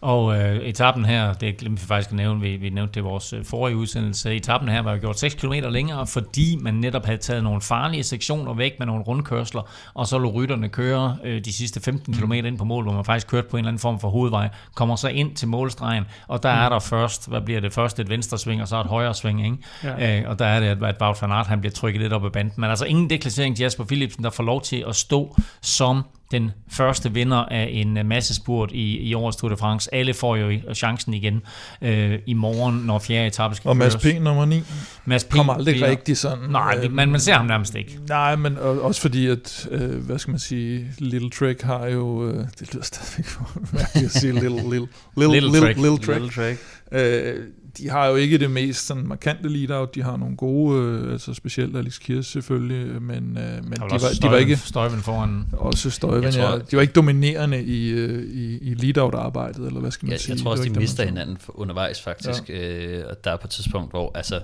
[0.01, 3.03] Og øh, etappen her, det glemte vi faktisk at nævne, vi, vi nævnte det i
[3.03, 7.05] vores øh, forrige udsendelse, etappen her var jo gjort 6 km længere, fordi man netop
[7.05, 9.63] havde taget nogle farlige sektioner væk med nogle rundkørsler,
[9.95, 13.05] og så lå rytterne køre øh, de sidste 15 km ind på mål, hvor man
[13.05, 16.43] faktisk kørte på en eller anden form for hovedvej, kommer så ind til målstregen, og
[16.43, 19.15] der er der først, hvad bliver det, først et venstre sving, og så et højre
[19.15, 19.57] sving, ikke?
[19.85, 20.21] Ja.
[20.21, 22.25] Øh, og der er det, at, at Wout van Aert, han bliver trykket lidt op
[22.25, 25.37] ad banden, men altså ingen deklassering til Jasper Philipsen, der får lov til at stå
[25.61, 29.95] som den første vinder af en øh, massespurt i, i årets Tour de France.
[29.95, 31.43] Alle får jo chancen igen
[31.83, 34.05] øh, i morgen, når fjerde etape skal Og Mads P.
[34.21, 34.63] nummer 9
[35.05, 35.31] Mads P.
[35.31, 36.51] kommer aldrig bliver, rigtig sådan.
[36.51, 37.99] Nej, øh, man, man ser ham nærmest ikke.
[38.09, 42.47] Nej, men også fordi, at, øh, hvad skal man sige, Little Trick har jo, øh,
[42.61, 43.27] det lyder stadigvæk
[43.73, 46.21] mærkeligt at sige, Little, little, little, little, little, little, little Trick.
[46.21, 46.61] Little trick.
[46.93, 47.45] Øh,
[47.79, 49.95] de har jo ikke det mest sådan markante lead-out.
[49.95, 53.99] De har nogle gode, øh, altså specielt Alex Kirs selvfølgelig, men, øh, men de, var,
[53.99, 54.57] Støjven, de var ikke...
[54.57, 55.45] Støjven foran...
[55.53, 56.59] Også Støjven, tror, ja.
[56.59, 60.35] De var ikke dominerende i, øh, i, i lead-out-arbejdet, eller hvad skal man ja, sige?
[60.35, 62.49] Jeg tror også, de mister hinanden undervejs faktisk.
[62.49, 62.87] Ja.
[62.87, 64.41] Øh, og der er på et tidspunkt, hvor altså,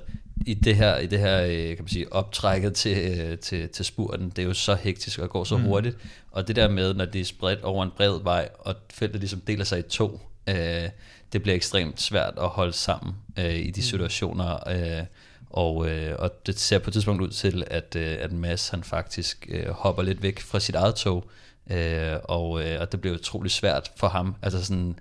[0.46, 3.84] i det her, i det her øh, kan man sige, optrækket til, øh, til, til
[3.84, 5.62] spurten, det er jo så hektisk og går så mm.
[5.62, 5.96] hurtigt.
[6.30, 9.40] Og det der med, når det er spredt over en bred vej, og feltet ligesom
[9.40, 10.88] deler sig i to, øh,
[11.32, 13.82] det bliver ekstremt svært at holde sammen øh, i de mm.
[13.82, 14.68] situationer.
[14.70, 15.04] Øh,
[15.50, 18.84] og, øh, og det ser på et tidspunkt ud til, at, øh, at Mads han
[18.84, 21.30] faktisk øh, hopper lidt væk fra sit eget tog,
[21.70, 24.34] øh, og, øh, og det bliver utrolig svært for ham.
[24.42, 24.98] Altså sådan,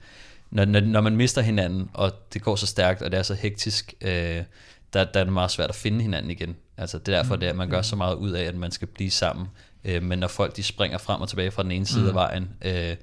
[0.51, 3.33] når, når, når man mister hinanden, og det går så stærkt, og det er så
[3.33, 4.43] hektisk, øh,
[4.93, 6.55] der, der er det meget svært at finde hinanden igen.
[6.77, 7.39] Altså det er derfor, mm.
[7.39, 9.47] det er, at man gør så meget ud af, at man skal blive sammen.
[9.85, 12.07] Øh, men når folk de springer frem og tilbage fra den ene side mm.
[12.07, 12.95] af vejen, øh,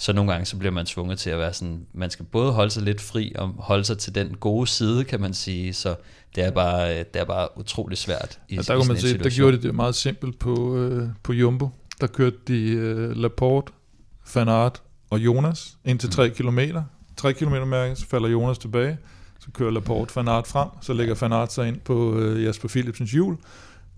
[0.00, 2.70] så nogle gange så bliver man tvunget til at være sådan, man skal både holde
[2.70, 5.94] sig lidt fri og holde sig til den gode side, kan man sige, så
[6.34, 9.30] det er bare, det er bare utrolig svært i, ja, der kan man se, der
[9.30, 11.68] gjorde det det meget simpelt på, øh, på Jumbo.
[12.00, 13.72] Der kørte de øh, Laporte,
[14.34, 16.34] Van Aert og Jonas ind til 3 mm.
[16.34, 16.58] km.
[17.16, 18.98] 3 km mærke, så falder Jonas tilbage,
[19.38, 22.68] så kører Laporte Van Aert frem, så lægger Van Aert sig ind på øh, Jasper
[22.68, 23.36] Philipsens hjul,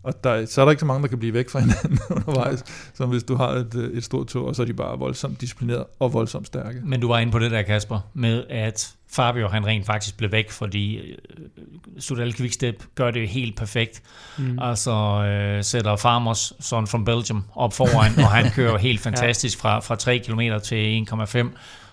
[0.03, 2.65] og der, så er der ikke så mange, der kan blive væk fra hinanden undervejs,
[2.95, 5.41] som hvis du har et, øh, et stort tog, og så er de bare voldsomt
[5.41, 6.81] disciplineret og voldsomt stærke.
[6.85, 10.33] Men du var inde på det der, Kasper, med at Fabio han rent faktisk blev
[10.33, 11.17] væk, fordi øh,
[11.99, 14.03] Sudal Quickstep gør det helt perfekt.
[14.39, 14.59] Mm.
[14.59, 14.93] Altså
[15.25, 19.97] øh, sætter Farmers, son from Belgium, op foran, og han kører helt fantastisk fra, fra
[19.97, 21.47] 3 km til 1,5.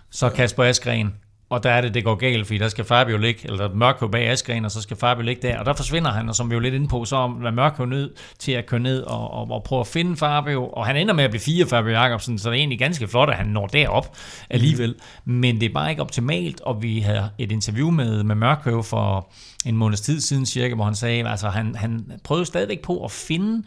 [0.09, 1.13] Så Kasper Askren
[1.49, 4.27] og der er det, det går galt, fordi der skal Fabio ligge, eller Mørkø bag
[4.27, 6.59] Askren, og så skal Fabio ligge der, og der forsvinder han, og som vi jo
[6.59, 9.79] lidt inde på, så er Mørkø nødt til at køre ned og, og, og prøve
[9.79, 12.59] at finde Fabio, og han ender med at blive fire Fabio Jacobsen, så det er
[12.59, 14.17] egentlig ganske flot, at han når derop
[14.49, 15.33] alligevel, mm.
[15.33, 19.29] men det er bare ikke optimalt, og vi havde et interview med, med Mørkø for
[19.65, 23.11] en måneds tid siden cirka, hvor han sagde, altså han, han prøvede stadigvæk på at
[23.11, 23.63] finde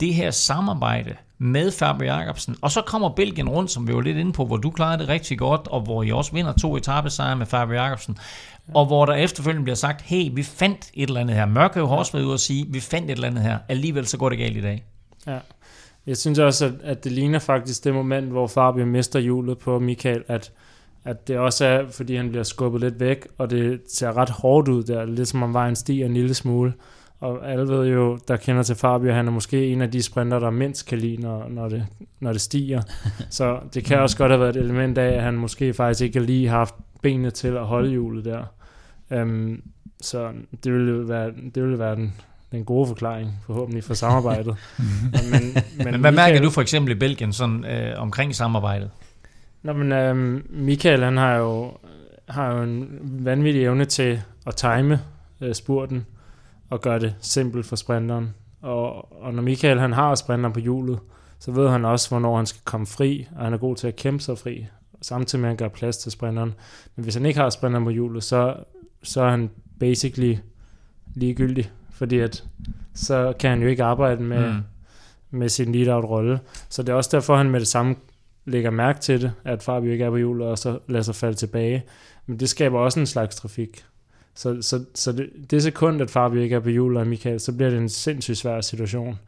[0.00, 2.56] det her samarbejde med Fabio Jacobsen.
[2.60, 5.08] Og så kommer Belgien rundt, som vi var lidt inde på, hvor du klarede det
[5.08, 8.18] rigtig godt, og hvor I også vinder to etappesejre med Fabio Jacobsen.
[8.74, 11.46] Og hvor der efterfølgende bliver sagt, hey, vi fandt et eller andet her.
[11.46, 13.58] Mørke har også været ude og sige, vi fandt et eller andet her.
[13.68, 14.84] Alligevel så går det galt i dag.
[15.26, 15.38] Ja.
[16.06, 19.78] Jeg synes også, at, at det ligner faktisk det moment, hvor Fabio mister hjulet på
[19.78, 20.52] Michael, at,
[21.04, 24.68] at det også er, fordi han bliver skubbet lidt væk, og det ser ret hårdt
[24.68, 26.72] ud der, lidt som om vejen stiger en lille smule.
[27.20, 30.38] Og alle ved jo, der kender til Fabio, han er måske en af de sprinter,
[30.38, 31.86] der mindst kan lide, når, når, det,
[32.20, 32.82] når det stiger.
[33.30, 36.20] Så det kan også godt have været et element af, at han måske faktisk ikke
[36.20, 38.44] lige har haft benene til at holde hjulet der.
[39.22, 39.62] Um,
[40.00, 40.30] så
[40.64, 42.14] det ville være, det ville være den,
[42.52, 44.56] den gode forklaring, forhåbentlig, for samarbejdet.
[45.12, 45.22] men,
[45.78, 48.90] men, men hvad Michael, mærker du for eksempel i Belgien sådan, øh, omkring samarbejdet?
[49.62, 51.72] Nå, men øhm, Michael, han har jo,
[52.28, 55.00] har jo en vanvittig evne til at time
[55.40, 56.06] øh, spurten
[56.70, 58.34] og gøre det simpelt for sprinteren.
[58.62, 60.98] Og, og når Michael han har sprinteren på hjulet,
[61.38, 63.96] så ved han også, hvornår han skal komme fri, og han er god til at
[63.96, 64.66] kæmpe sig fri,
[65.02, 66.54] samtidig med at han gør plads til sprinteren.
[66.96, 68.54] Men hvis han ikke har sprinteren på hjulet, så,
[69.02, 70.36] så er han basically
[71.14, 72.44] ligegyldig, fordi at,
[72.94, 74.60] så kan han jo ikke arbejde med, mm.
[75.30, 76.40] med sin lead-out-rolle.
[76.68, 77.96] Så det er også derfor, han med det samme
[78.44, 81.36] lægger mærke til det, at Fabio ikke er på hjulet, og så lader sig falde
[81.36, 81.84] tilbage.
[82.26, 83.84] Men det skaber også en slags trafik.
[84.34, 87.52] Så, så, så det, det sekund, at Fabio ikke er på hjul og Michael, så
[87.52, 89.18] bliver det en sindssygt svær situation.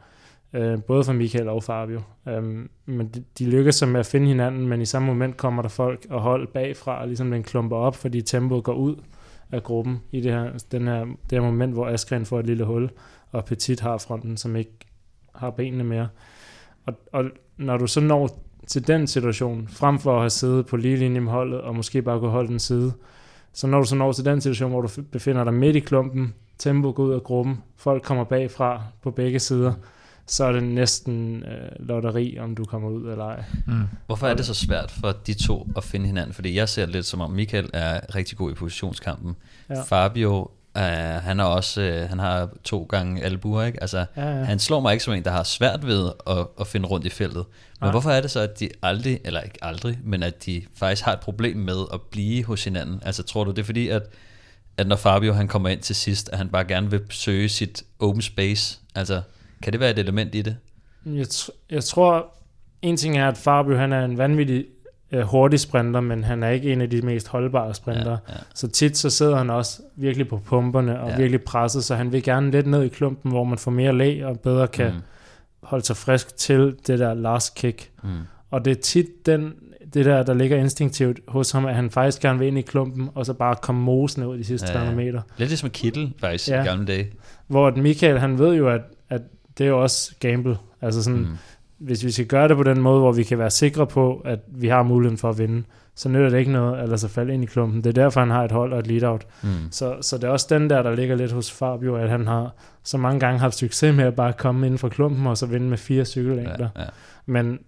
[0.53, 2.01] Øh, både for Michael og Fabio.
[2.27, 2.43] Øh,
[2.85, 6.05] men de, de lykkes med at finde hinanden, men i samme moment kommer der folk
[6.09, 8.95] og hold bagfra, og ligesom den klumper op, fordi tempoet går ud
[9.51, 12.65] af gruppen i det her, den her, det her moment, hvor Askren får et lille
[12.65, 12.89] hul,
[13.31, 14.71] og Petit har fronten, som ikke
[15.35, 16.07] har benene mere.
[16.85, 17.25] Og, og
[17.57, 21.19] når du så når til den situation, frem for at have siddet på lige linje
[21.19, 22.93] med holdet, og måske bare kunne holde den side,
[23.53, 26.33] så når du så når til den situation, hvor du befinder dig midt i klumpen,
[26.57, 29.73] tempo går ud af gruppen, folk kommer bagfra på begge sider,
[30.25, 33.43] så er det næsten øh, lotteri, om du kommer ud eller ej.
[33.67, 33.83] Mm.
[34.05, 36.33] Hvorfor er det så svært for de to at finde hinanden?
[36.33, 39.35] Fordi jeg ser det lidt som om Michael er rigtig god i positionskampen.
[39.69, 39.81] Ja.
[39.81, 40.83] Fabio, øh,
[41.23, 43.81] han, er også, øh, han har to gange albuer, ikke?
[43.81, 44.43] Altså, Ja, ja.
[44.43, 47.09] Han slår mig ikke som en, der har svært ved at, at finde rundt i
[47.09, 47.45] feltet.
[47.45, 47.91] Men Nej.
[47.91, 51.13] hvorfor er det så, at de aldrig, eller ikke aldrig, men at de faktisk har
[51.13, 53.01] et problem med at blive hos hinanden?
[53.05, 54.03] Altså tror du, det er fordi, at,
[54.77, 57.83] at når Fabio han kommer ind til sidst, at han bare gerne vil søge sit
[57.99, 58.79] open space?
[58.95, 59.21] Altså,
[59.61, 60.57] kan det være et element i det?
[61.05, 62.33] Jeg, tr- jeg tror,
[62.81, 64.65] en ting er, at Fabio han er en vanvittig
[65.13, 68.11] øh, hurtig sprinter, men han er ikke en af de mest holdbare sprinter.
[68.11, 68.39] Ja, ja.
[68.55, 71.17] Så tit så sidder han også virkelig på pumperne og Ja.
[71.17, 74.25] virkelig presset, så han vil gerne lidt ned i klumpen, hvor man får mere læg
[74.25, 74.99] og bedre kan mm.
[75.63, 77.89] Holde sig frisk til det der last kick.
[78.03, 78.09] mm.
[78.51, 79.53] Og det er tit den,
[79.93, 83.09] det der, der ligger instinktivt hos ham, at han faktisk gerne vil ind i klumpen,
[83.15, 84.85] og så bare komme mosende ud de sidste Ja, ja, ja.
[84.85, 85.21] 300 meter.
[85.37, 86.61] Lidt ligesom Kittel faktisk ja.
[86.63, 87.07] I gamle dage.
[87.47, 89.21] Hvor Michael, han ved jo, at, at
[89.57, 90.57] det er jo også gamble.
[90.81, 91.27] Altså sådan, mm.
[91.77, 94.39] Hvis vi skal gøre det på den måde, hvor vi kan være sikre på, at
[94.47, 95.63] vi har muligheden for at vinde,
[95.95, 97.83] så nytter det ikke noget lade sig falde ind i klumpen.
[97.83, 99.27] Det er derfor, han har et hold og et lead-out.
[99.43, 99.49] Mm.
[99.71, 102.55] Så, så det er også den der, der ligger lidt hos Fabio, at han har
[102.83, 105.69] så mange gange haft succes med at bare komme ind fra klumpen og så vinde
[105.69, 106.69] med fire cykellængder.
[106.75, 106.87] Ja, ja.
[107.25, 107.59] Men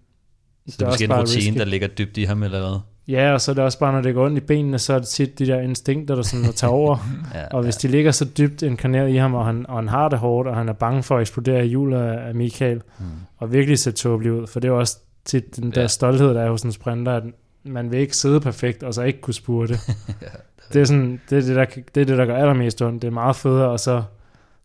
[0.68, 1.58] Så det er måske en rutine, risky.
[1.60, 2.80] der ligger dybt i ham eller hvad?
[3.08, 5.00] Ja, og så er det også bare, når det går ondt i benene, så er
[5.00, 6.98] det tit de der instinkter, der sådan tager over.
[7.36, 10.10] Ja, Og hvis de ligger så dybt inkarneret i ham, og han, og han har
[10.10, 13.06] det hårdt, og han er bange for at eksplodere i hjulet af, Michael, Mm.
[13.38, 15.88] og virkelig se tåbelig ud, for det er jo også tit den der Ja.
[15.88, 17.24] stolthed, der er hos en sprinter, at
[17.64, 19.74] man vil ikke sidde perfekt, og så ikke kunne spurte.
[20.22, 20.28] Ja,
[20.74, 21.66] det, er sådan, det, er det, der,
[21.96, 23.02] det er det, der gør allermest ondt.
[23.02, 24.04] Det er meget federe, og så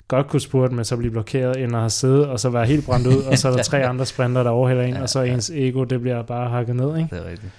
[0.08, 2.86] godt kunne spurte, men så blive blokeret, end at have siddet, og så være helt
[2.86, 5.20] brændt ud, og så er der tre andre sprinter, der overhælder en, Ja, og så
[5.20, 5.34] ja.
[5.34, 7.16] ens ego, det bliver bare hakket ned, ikke?
[7.16, 7.52] Det er rigtigt.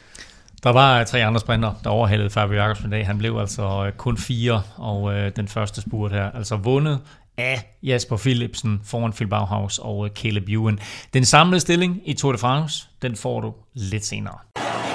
[0.64, 3.06] Der var øh, tre andre sprinter, der overhalede Fabio Jacobsen i dag.
[3.06, 7.00] Han blev altså øh, kun fire, og øh, den første spurt her, altså vundet
[7.38, 10.80] af Jasper Philipsen foran Phil Bauhaus og øh, Caleb Ewan.
[11.14, 14.38] Den samlede stilling i Tour de France, den får du lidt senere.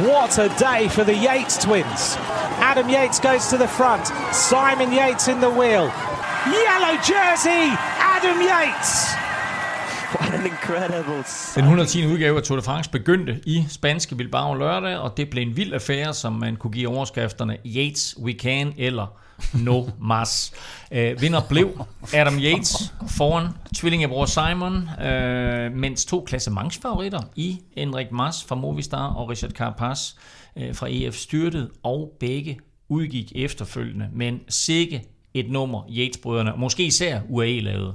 [0.01, 2.19] What a day for the Yates twins.
[2.63, 4.07] Adam Yates goes to the front.
[4.33, 5.91] Simon Yates in the wheel.
[6.47, 7.65] Yellow jersey,
[8.15, 9.26] Adam Yates.
[10.15, 12.07] What an incredible Den 110.
[12.07, 15.73] udgave af Tour de France begyndte i spanske Bilbao lørdag, og det blev en vild
[15.73, 19.07] affære, som man kunne give overskrifterne Yates, We Can eller
[19.55, 20.53] No Mas.
[20.91, 28.45] Øh, vinder blev Adam Yates foran tvillingebror Simon, øh, mens to klassementsfavoritter i Enrik Mas
[28.45, 30.13] fra Movistar og Richard Carapaz
[30.57, 34.09] øh, fra EF styrtede, og begge udgik efterfølgende.
[34.13, 35.03] Men sikke
[35.35, 37.95] et nummer Yates-brødrene, måske især UAE lavede.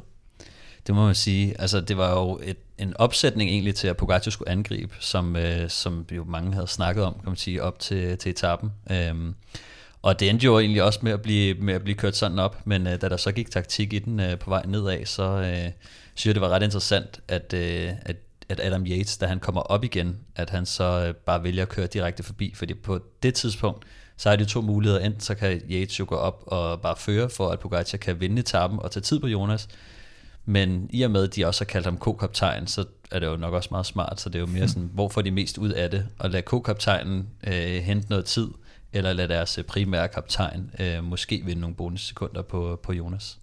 [0.88, 1.62] Det må man sige.
[1.62, 5.70] Altså, det var jo et, en opsætning egentlig til, at Pogacar skulle angribe, som, øh,
[5.70, 8.72] som jo mange havde snakket om, kan man sige, op til, til etappen.
[8.92, 9.36] Øhm,
[10.02, 12.62] og det endte jo egentlig også med at blive, med at blive kørt sådan op,
[12.66, 15.72] men øh, da der så gik taktik i den øh, på vej nedad, så øh,
[16.16, 18.16] synes jeg, det var ret interessant, at, øh, at,
[18.50, 21.70] at Adam Yates, da han kommer op igen, at han så øh, bare vælger at
[21.70, 23.86] køre direkte forbi, fordi på det tidspunkt,
[24.18, 25.06] så er det to muligheder.
[25.06, 28.40] Enten så kan Yates jo gå op og bare føre, for at Pogacar kan vinde
[28.40, 29.68] etappen og tage tid på Jonas,
[30.46, 33.36] men i og med, at de også har kaldt ham ko-kaptajn, så er det jo
[33.36, 35.70] nok også meget smart, så det er jo mere sådan, hvor får de mest ud
[35.70, 36.08] af det?
[36.20, 38.48] At lade ko-kaptajnen øh, hente noget tid,
[38.94, 43.40] eller lade deres øh, primære kaptajn øh, måske vinde nogle bonussekunder på, på Jonas.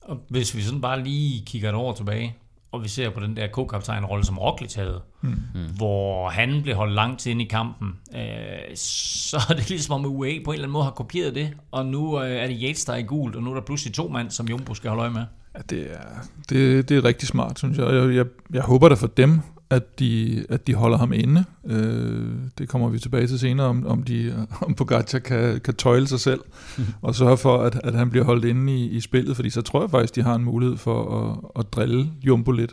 [0.00, 2.36] Og hvis vi sådan bare lige kigger et år tilbage,
[2.72, 5.36] og vi ser på den der co-kaptajn-rolle, som Roglic havde, mm.
[5.76, 10.40] hvor han blev holdt langt ind i kampen, øh, så er det ligesom om UAE
[10.44, 12.92] på en eller anden måde har kopieret det, og nu øh, er det Yates, der
[12.92, 15.12] er i gult, og nu er der pludselig to mand, som Jumbo skal holde øje
[15.12, 15.24] med.
[15.54, 17.86] Ja, det er, det, det er rigtig smart, synes jeg.
[17.86, 21.44] Jeg, jeg, jeg håber da for dem, at de, at de holder ham inde.
[21.66, 26.06] Øh, det kommer vi tilbage til senere, om, om, de, om Pogacar kan, kan tøjle
[26.06, 26.40] sig selv
[27.02, 29.80] og sørge for, at, at han bliver holdt inde i, i spillet, fordi så tror
[29.80, 32.72] jeg faktisk, de har en mulighed for at, at drille Jumbo lidt,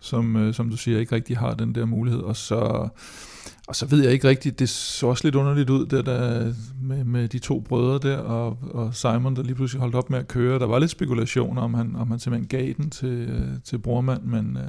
[0.00, 2.20] som, øh, som du siger, ikke rigtig har den der mulighed.
[2.20, 2.88] Og så,
[3.68, 6.52] og så ved jeg ikke rigtigt, det så også lidt underligt ud der, der
[6.82, 10.18] med, med de to brødre der, og, og Simon, der lige pludselig holdt op med
[10.18, 10.58] at køre.
[10.58, 14.22] Der var lidt spekulationer, om han, om han simpelthen gav den til, øh, til brormand,
[14.22, 14.62] men øh,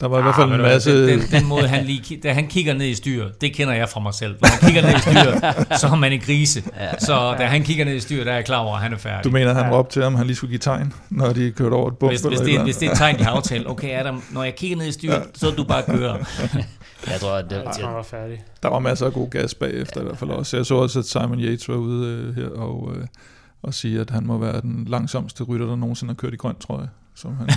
[0.00, 1.06] der var i hvert fald Ah, en masse...
[1.08, 3.88] Den, den, den måde, han lige, da han kigger ned i styret, det kender jeg
[3.88, 4.36] fra mig selv.
[4.40, 6.62] Når han kigger ned i styret, så er man i grise.
[6.98, 8.96] Så da han kigger ned i styret, der er jeg klar over, at han er
[8.96, 9.24] færdig.
[9.24, 11.88] Du mener, han råbte til ham, han lige skulle give tegn, når de kørte over
[11.88, 12.12] et bump?
[12.12, 14.54] hvis, hvis, det, hvis det er et tegn, de har aftalt, okay Adam, når jeg
[14.54, 16.16] kigger ned i styret, så er du bare kører.
[17.06, 18.42] Jeg tror, at det, Jeg tror, han var færdig.
[18.62, 20.56] Der var masser af god gas bagefter i hvert fald også.
[20.56, 23.06] Jeg så også, at Simon Yates var ude øh, her og, øh,
[23.62, 26.56] og sige, at han må være den langsomste rytter, der nogensinde har kørt i grøn
[26.60, 26.88] trøje.
[27.14, 27.48] Som han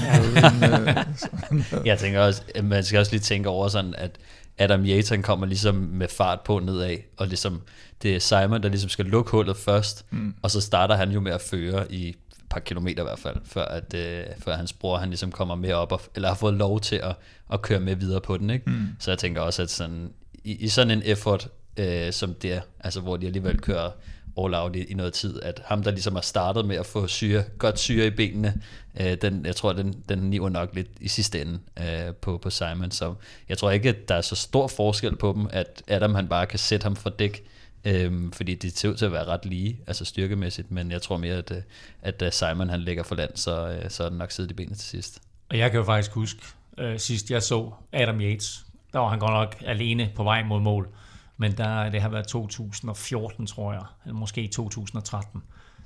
[0.53, 4.17] en, øh, så- jeg tænker også, at man skal også lige tænke over sådan, at
[4.57, 7.61] Adam Yates han kommer ligesom med fart på nedad, og ligesom
[8.01, 10.33] det er Simon, der ligesom skal lukke hullet først, mm.
[10.41, 12.15] og så starter han jo med at føre i
[12.53, 15.73] par kilometer i hvert fald, før, at, øh, før hans bror han ligesom kommer med
[15.73, 17.15] op, og, eller har fået lov til at,
[17.53, 18.49] at køre med videre på den.
[18.49, 18.69] Ikke?
[18.69, 18.87] Mm.
[18.99, 20.13] Så jeg tænker også, at sådan,
[20.43, 23.91] i, i sådan en effort, øh, som det er, altså hvor de alligevel kører
[24.37, 27.07] all out i, i noget tid, at ham, der ligesom har startet med at få
[27.07, 28.61] syre, godt syre i benene,
[28.99, 32.49] øh, den, jeg tror, den, den niver nok lidt i sidste ende øh, på, på
[32.49, 33.13] Simon, så
[33.49, 36.45] jeg tror ikke, at der er så stor forskel på dem, at Adam han bare
[36.45, 37.43] kan sætte ham fra dæk,
[37.85, 41.17] Øhm, fordi det ser ud til at være ret lige, altså styrkemæssigt, men jeg tror
[41.17, 41.57] mere, at, øh,
[42.01, 44.53] at, da Simon han ligger for land, så, øh, så er den nok siddet i
[44.53, 45.21] benene til sidst.
[45.49, 46.41] Og jeg kan jo faktisk huske,
[46.77, 50.59] øh, sidst jeg så Adam Yates, der var han godt nok alene på vej mod
[50.59, 50.89] mål.
[51.37, 55.43] Men der, det har været 2014, tror jeg, eller måske 2013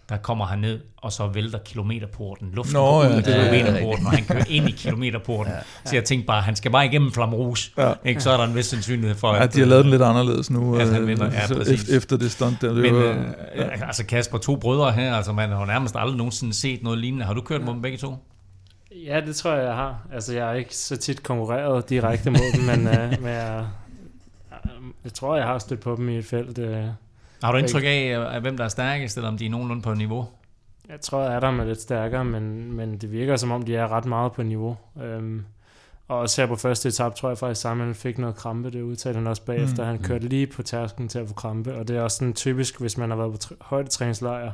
[0.10, 2.52] der kommer han ned, og så vælter kilometerporten.
[2.54, 5.54] Luften Nå, går ud ja, af det er kilometerporten, og han kører ind i kilometerporten.
[5.58, 5.90] Ja.
[5.90, 7.58] Så jeg tænkte bare, han skal bare igennem Flamrouge.
[7.78, 7.94] Ja.
[8.06, 8.22] Ikke?
[8.22, 10.76] Så er der en vis sandsynlighed for, Ja, de har lavet den lidt anderledes nu,
[10.76, 11.90] At han øh, vinder, ja, præcis.
[11.90, 12.74] efter, det stunt der.
[12.74, 13.02] Det Men var,
[13.56, 17.26] øh, altså Kasper, to brødre her, altså man har nærmest aldrig nogensinde set noget lignende.
[17.26, 18.16] Har du kørt mod dem begge to?
[19.06, 20.08] Ja, det tror jeg, jeg har.
[20.14, 23.66] Altså, jeg har ikke så tit konkurreret direkte mod dem, men, øh, men jeg,
[25.04, 26.58] jeg tror, jeg har stødt på dem i et felt.
[26.58, 26.86] Øh.
[27.44, 29.94] Har du indtryk af, at hvem der er stærkest, eller om de er nogenlunde på
[29.94, 30.28] niveau?
[30.90, 33.88] Jeg tror, at Adam er lidt stærkere, men, men det virker som om, de er
[33.88, 34.78] ret meget på niveau.
[35.04, 35.46] Øhm,
[36.08, 38.72] og også her på første etap, tror jeg faktisk, Simon fik noget krampe.
[38.72, 39.84] Det udtalte han også bagefter.
[39.84, 39.88] Mm.
[39.88, 41.76] Han kørte lige på tærsken til at få krampe.
[41.76, 44.52] Og det er også sådan typisk, hvis man har været på tr- højdetræningslejr,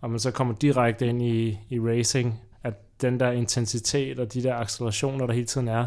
[0.00, 4.42] og man så kommer direkte ind i, i racing, at den der intensitet og de
[4.42, 5.86] der accelerationer, der hele tiden er,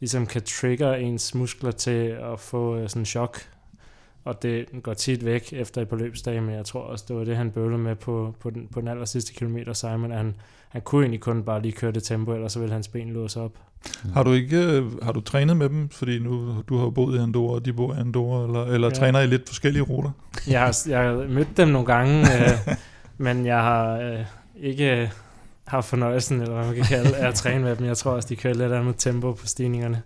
[0.00, 3.40] ligesom kan trigge ens muskler til at få øh, sådan en chok.
[4.24, 7.24] Og det går tit væk efter et par løbsdage, men jeg tror også, det var
[7.24, 10.10] det, han bøvlede med på, på, den, på den aller sidste kilometer, Simon.
[10.10, 10.34] Han,
[10.68, 13.40] han kunne egentlig kun bare lige køre det tempo, ellers så ville hans ben låse
[13.40, 13.52] op.
[14.14, 15.88] Har du ikke øh, har du trænet med dem?
[15.88, 18.94] Fordi nu du har boet i Andorra, og de bor i Andorra, eller, eller Ja.
[18.94, 18.98] ja.
[19.00, 20.10] træner I lidt forskellige ruter?
[20.48, 22.50] Jeg har, jeg har mødt dem nogle gange, øh,
[23.26, 24.18] men jeg har øh,
[24.60, 25.08] ikke øh,
[25.64, 27.86] haft fornøjelsen, eller hvad man kan kalde, af at træne med dem.
[27.86, 30.02] Jeg tror også, de kører lidt andet tempo på stigningerne.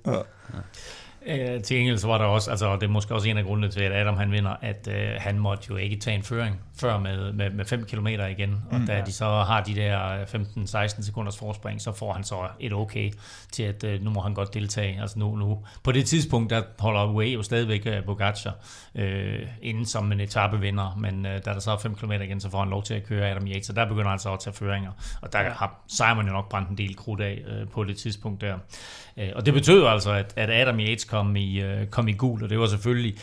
[1.27, 3.69] Øh, til gengæld så var der også, altså det er måske også en af grundene
[3.69, 6.99] til, at Adam han vinder, at øh, han måtte jo ikke tage en føring før
[6.99, 8.63] med, med, med 5 km igen.
[8.71, 8.87] Og Mm.
[8.87, 13.11] da de så har de der 15-16 sekunders forspring, så får han så et okay
[13.53, 15.01] til, at øh, nu må han godt deltage.
[15.01, 15.65] Altså nu, nu.
[15.85, 18.55] På det tidspunkt, der holder UAE jo stadigvæk øh, Pogacar
[18.95, 22.51] øh, inden som en etapevinder, men øh, da der så er 5 km igen, så
[22.51, 24.55] får han lov til at køre Adam Yates, så der begynder han så at tage
[24.55, 24.91] føringer.
[25.23, 28.41] Og der har Simon jo nok brændt en del krudt af øh, på det tidspunkt
[28.41, 28.59] der.
[29.17, 32.43] Øh, og det betød altså, at, at Adam Yates kom i, øh, kom i gul,
[32.43, 33.15] og det var selvfølgelig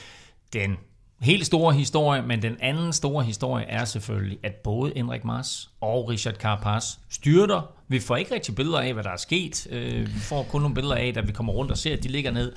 [0.53, 0.77] den
[1.21, 6.09] helt store historie, men den anden store historie er selvfølgelig, at både Henrik Mars og
[6.09, 7.71] Richard Carapaz styrter.
[7.87, 9.67] Vi får ikke rigtig billeder af, hvad der er sket.
[9.69, 12.07] Øh, vi får kun nogle billeder af, da vi kommer rundt og ser, at de
[12.07, 12.53] ligger ned.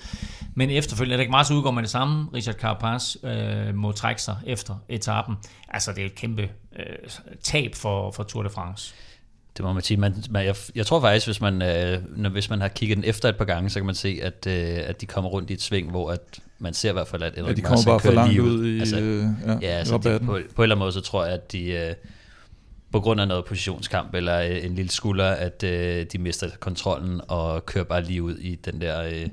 [0.54, 2.28] Men efterfølgende, Henrik Mars udgår med det samme.
[2.34, 5.36] Richard Carapaz øh, må trække sig efter etappen.
[5.68, 6.42] Altså, det er et kæmpe
[6.76, 6.86] øh,
[7.42, 8.94] tab for, for Tour de France.
[9.56, 9.96] Det må man sige.
[9.96, 13.04] Man, man, jeg, jeg tror faktisk, hvis man, øh, når, hvis man har kigget den
[13.04, 15.52] efter et par gange, så kan man se, at, øh, at de kommer rundt i
[15.52, 16.20] et sving, hvor at
[16.58, 18.42] man ser i hvert fald, at Ja, Enrik de kommer bare for kører langt lige
[18.42, 21.00] ud i, Altså, øh, ja, ja, altså de, på, på en eller anden måde, så
[21.00, 21.94] tror jeg, at de øh,
[22.92, 27.20] på grund af noget positionskamp eller øh, en lille skulder, at øh, de mister kontrollen
[27.28, 29.26] og kører bare lige ud i den der, øh,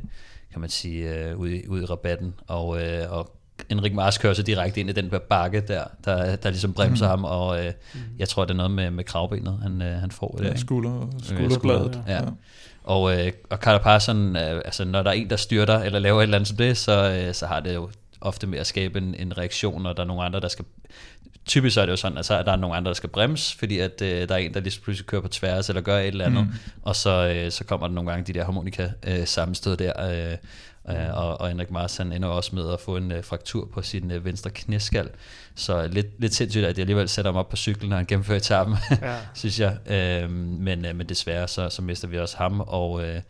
[0.51, 2.33] kan man sige, øh, ud, i, ud i rabatten.
[2.47, 3.35] Og, øh, og
[3.69, 7.05] Enrik Mars kører så direkte ind i den der bakke der, der, der ligesom bremser
[7.05, 7.09] mm.
[7.09, 7.73] ham, og øh,
[8.19, 10.39] jeg tror, det er noget med, med kravbenet, han, øh, han får.
[10.41, 10.59] Ja, ikke?
[10.59, 12.03] skulder, skulder, skulderbladet.
[12.07, 12.21] ja.
[12.83, 16.19] Og, øh, og Carapaz, sådan, øh, altså når der er en, der styrter eller laver
[16.19, 17.89] et eller andet som det, så, øh, så har det jo
[18.21, 20.65] ofte med at skabe en, en reaktion, og der er nogle andre, der skal...
[21.45, 23.79] Typisk er det jo sådan, at så er der nogle andre, der skal bremse, fordi
[23.79, 26.25] at øh, der er en, der lige pludselig kører på tværs, eller gør et eller
[26.25, 26.53] andet, mm.
[26.81, 30.37] og så, øh, så kommer der nogle gange de der harmonika øh, sammenstød der, øh,
[30.89, 33.81] øh, og, og Henrik Mars han ender også med at få en øh, fraktur på
[33.81, 35.09] sin øh, venstre knæskal,
[35.55, 38.37] så lidt, lidt sindssygt, at de alligevel sætter ham op på cyklen, når han gennemfører
[38.37, 39.15] etappen, Ja.
[39.33, 39.77] synes jeg.
[39.91, 43.21] Øh, men, øh, men desværre, så, så mister vi også ham, og, øh,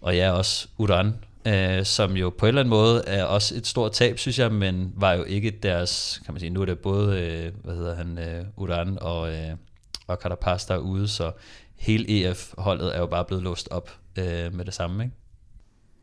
[0.00, 1.14] og ja, også Uran,
[1.46, 4.52] øh, som jo på en eller anden måde er også et stort tab, synes jeg,
[4.52, 7.94] men var jo ikke deres, kan man sige, nu er det både, øh, hvad hedder
[7.94, 9.50] han, øh, Uran og, øh,
[10.06, 11.32] og Carapaz der er ude, så
[11.76, 15.16] hele EF-holdet er jo bare blevet låst op øh, med det samme, ikke?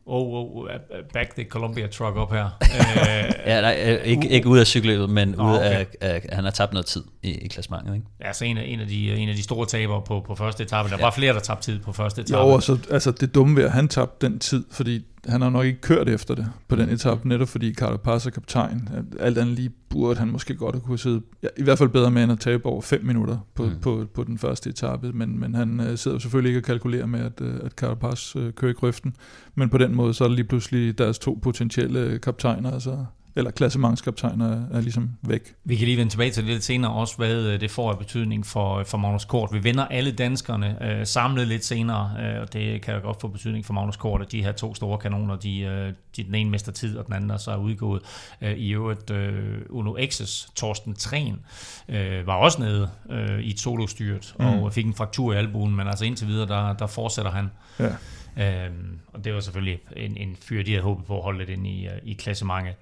[0.06, 0.68] Oh, oh,
[1.12, 2.44] back the Columbia truck op her.
[2.62, 5.64] Øh, Ja, nej, øh, ikke, ikke ud af cykelløbet, men Nå, ud okay.
[5.70, 8.06] af, af, han har tabt noget tid i, i klassementet, ikke?
[8.20, 10.88] altså en af, en, af de, en af de store tabere på, på første etape.
[10.88, 11.04] Der Ja.
[11.04, 12.40] var flere, der tabte tid på første etape.
[12.42, 15.50] Jo, og så, altså det dumme ved, at han tabte den tid, fordi han har
[15.50, 18.88] nok ikke kørt efter det på den etape, netop fordi Carapaz er kaptajn.
[19.20, 22.10] Alt andet lige burde han måske godt have kunne sidde, ja, i hvert fald bedre
[22.10, 23.68] med end at tabe over 5 minutter på, Mm.
[23.68, 23.78] mm.
[23.80, 27.06] på, på den første etape, men, men han øh, sidder jo selvfølgelig ikke og kalkulerer
[27.06, 29.16] med, at, øh, at Carapaz øh, kører i grøften,
[29.54, 33.04] men på den måde, så er det lige pludselig deres to potentielle kaptajner, altså
[33.36, 35.54] eller klassementskaptajn er, er ligesom væk.
[35.64, 37.98] Vi kan lige vende tilbage til det lidt senere også, hvad øh, det får af
[37.98, 39.50] betydning for, for Magnus Kort.
[39.52, 43.28] Vi vender alle danskerne øh, samlet lidt senere, øh, og det kan jo godt få
[43.28, 46.50] betydning for Magnus Kort, at de her to store kanoner, de, øh, de den ene
[46.50, 48.02] mister tid, og den anden er så er udgået.
[48.40, 51.40] Øh, I øvrigt, øh, Uno X's Torsten Tren
[51.88, 54.46] øh, var også nede øh, i et solostyrt, mm.
[54.46, 57.50] og fik en fraktur i albuen, men altså indtil videre, der, der fortsætter han.
[57.78, 57.90] Ja.
[58.36, 61.50] Øhm, og det var selvfølgelig en, en fyr, de havde håbet på at holde lidt
[61.50, 62.74] ind i, uh, i klassementet.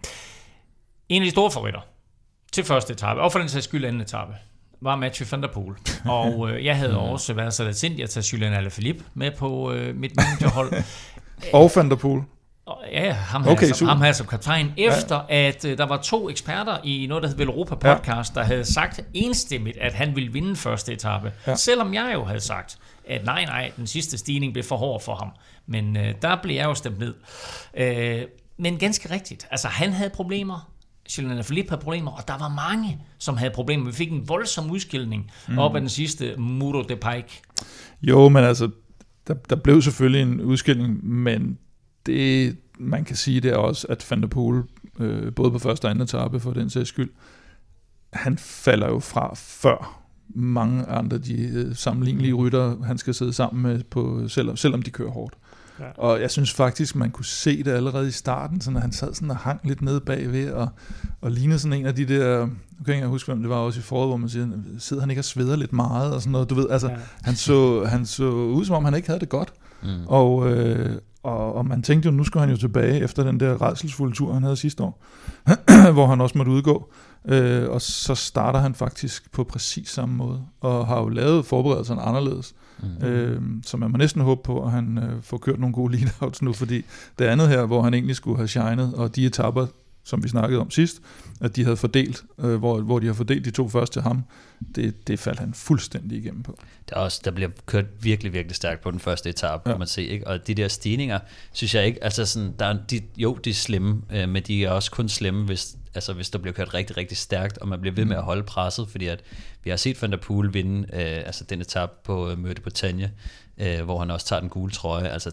[1.12, 1.80] En af de store favoritter
[2.52, 4.32] til første etape, og for den sags skyld anden etape,
[4.80, 5.74] var Mathieu van der Poel.
[6.18, 9.96] Og øh, jeg havde også været så lidt at tage Julian Alaphilippe med på øh,
[9.96, 10.72] mit managerhold.
[11.54, 12.22] og Van der Poel.
[12.92, 15.48] Ja, ham her, okay, som, ham her som kaptajn, efter ja.
[15.48, 18.40] at uh, der var to eksperter i noget, der hed Europa Podcast, ja.
[18.40, 21.32] der havde sagt enstemmigt, at han ville vinde første etape.
[21.46, 21.56] Ja.
[21.56, 25.14] Selvom jeg jo havde sagt, at nej, nej, den sidste stigning blev for hård for
[25.14, 25.30] ham.
[25.66, 27.14] Men uh, der blev jeg jo stemt ned.
[27.80, 30.71] Uh, men ganske rigtigt, altså han havde problemer,
[31.18, 33.86] Julian Philippe havde problemer, og der var mange, som havde problemer.
[33.86, 35.58] Vi fik en voldsom udskilning mm.
[35.58, 37.42] op af den sidste Muro de Pike.
[38.02, 38.70] Jo, men altså,
[39.26, 41.58] der, der blev selvfølgelig en udskilning, men
[42.06, 44.62] det, man kan sige, det er også, at Van der Poel,
[45.00, 47.10] øh, både på første og anden etape for den sags skyld,
[48.12, 50.02] han falder jo fra før
[50.34, 54.90] mange andre de øh, sammenlignelige rytter, han skal sidde sammen med, på, selvom, selvom de
[54.90, 55.34] kører hårdt.
[55.80, 55.84] Ja.
[55.96, 59.14] Og jeg synes faktisk, man kunne se det allerede i starten, så når han sad
[59.14, 60.68] sådan og hang lidt nede bagved, og,
[61.20, 63.80] og lignede sådan en af de der, nu kan jeg huske, hvem det var også
[63.80, 64.48] i foråret, hvor man siger,
[64.78, 66.96] sidder han ikke og sveder lidt meget, og sådan noget, du ved, altså, ja.
[67.22, 69.52] han, så, han så ud, som om han ikke havde det godt.
[69.82, 70.06] Mm.
[70.06, 73.62] Og, øh, og, og man tænkte jo, nu skulle han jo tilbage efter den der
[73.62, 75.04] redselsfulde tur, han havde sidste år,
[75.92, 76.92] hvor han også måtte udgå.
[77.28, 82.02] Øh, og så starter han faktisk på præcis samme måde, og har jo lavet forberedelserne
[82.02, 82.54] anderledes.
[82.82, 83.06] Mm.
[83.06, 86.42] Øh, så man må næsten håbe på, at han øh, får kørt nogle gode leadouts
[86.42, 86.84] nu, fordi
[87.18, 89.66] det andet her, hvor han egentlig skulle have shined, og de etapper,
[90.04, 91.02] som vi snakkede om sidst,
[91.40, 94.22] at de havde fordelt, øh, hvor, hvor de har fordelt de to første til ham,
[94.74, 96.58] det, det faldt han fuldstændig igennem på.
[96.88, 99.72] Der, er også, der bliver kørt virkelig, virkelig stærkt på den første etape, ja.
[99.72, 100.02] kan man se.
[100.02, 100.26] Ikke?
[100.26, 101.18] Og de der stigninger,
[101.52, 104.64] synes jeg ikke, altså sådan, der er, de, jo, de er slemme, øh, men de
[104.64, 107.80] er også kun slemme, hvis, altså, hvis der bliver kørt rigtig, rigtig stærkt, og man
[107.80, 109.22] bliver ved med at holde presset, fordi at
[109.64, 113.12] vi har set Van der Poel vinde øh, altså den etape på øh, Mørte Bretagne,
[113.58, 115.08] øh, hvor han også tager den gule trøje.
[115.08, 115.30] Altså,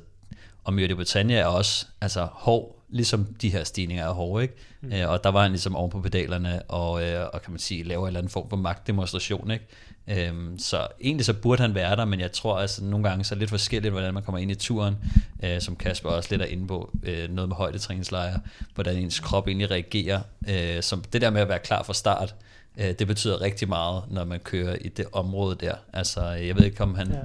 [0.64, 4.56] og Mørte Bretagne er også altså, hård ligesom de her stigninger er hårde, ikke?
[4.82, 4.94] Mm.
[4.94, 7.84] Øh, og der var han ligesom oven på pedalerne, og, øh, og kan man sige,
[7.84, 9.66] laver en eller anden form for magtdemonstration, ikke?
[10.10, 13.34] Øhm, så egentlig så burde han være der, men jeg tror altså nogle gange så
[13.34, 14.96] er det lidt forskelligt, hvordan man kommer ind i turen,
[15.44, 18.40] øh, som Kasper også lidt er inde på, øh, noget med højdetræningslejre,
[18.76, 20.20] hvordan ens krop egentlig reagerer.
[20.50, 22.36] Øh, som det der med at være klar for start,
[22.78, 25.74] øh, det betyder rigtig meget, når man kører i det område der.
[25.94, 27.08] Altså, jeg ved ikke om han...
[27.12, 27.18] Ja.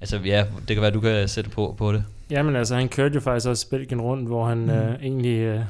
[0.00, 2.04] Altså ja, det kan være, du kan sætte på, på det.
[2.30, 4.70] Jamen altså, han kørte jo faktisk også Belgien rundt, hvor han mm.
[4.70, 5.60] øh, egentlig øh,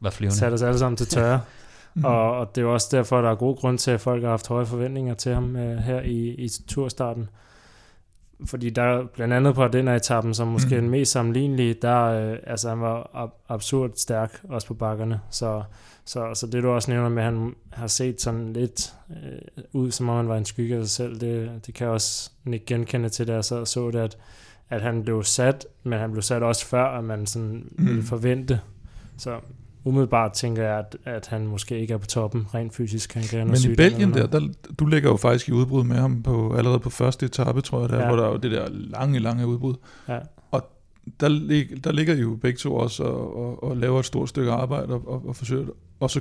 [0.00, 0.36] Var flyvende.
[0.36, 1.40] satte os alle sammen til tørre.
[1.96, 2.04] mm.
[2.04, 4.30] og, og det er jo også derfor, der er god grund til, at folk har
[4.30, 7.28] haft høje forventninger til ham øh, her i, i turstarten.
[8.44, 10.76] Fordi der blandt andet på den her etappen, som måske mm.
[10.76, 15.20] er den mest sammenlignelige, der øh, altså, han var ab- absurd stærk, også på bakkerne.
[15.30, 15.62] Så,
[16.04, 19.90] så, så det du også nævner med, at han har set sådan lidt øh, ud,
[19.90, 22.66] som om han var en skygge af sig selv, det, det kan jeg også ikke
[22.66, 24.18] genkende til, da jeg sad og så det, at
[24.70, 27.86] at han blev sat, men han blev sat også før, at man sådan mm.
[27.86, 28.60] ville forvente.
[29.18, 29.40] Så
[29.86, 33.14] umiddelbart tænker jeg, at, at han måske ikke er på toppen rent fysisk.
[33.14, 34.40] Han kan men i Belgien der, der,
[34.78, 37.88] du ligger jo faktisk i udbrud med ham på, allerede på første etape, tror jeg,
[37.88, 38.06] der, ja.
[38.06, 39.74] hvor der er jo det der lange, lange udbrud.
[40.08, 40.18] Ja.
[40.50, 40.70] Og
[41.20, 44.52] der, lig, der ligger jo begge to også og, og, og laver et stort stykke
[44.52, 45.66] arbejde og, og, og forsøger
[46.00, 46.20] Og så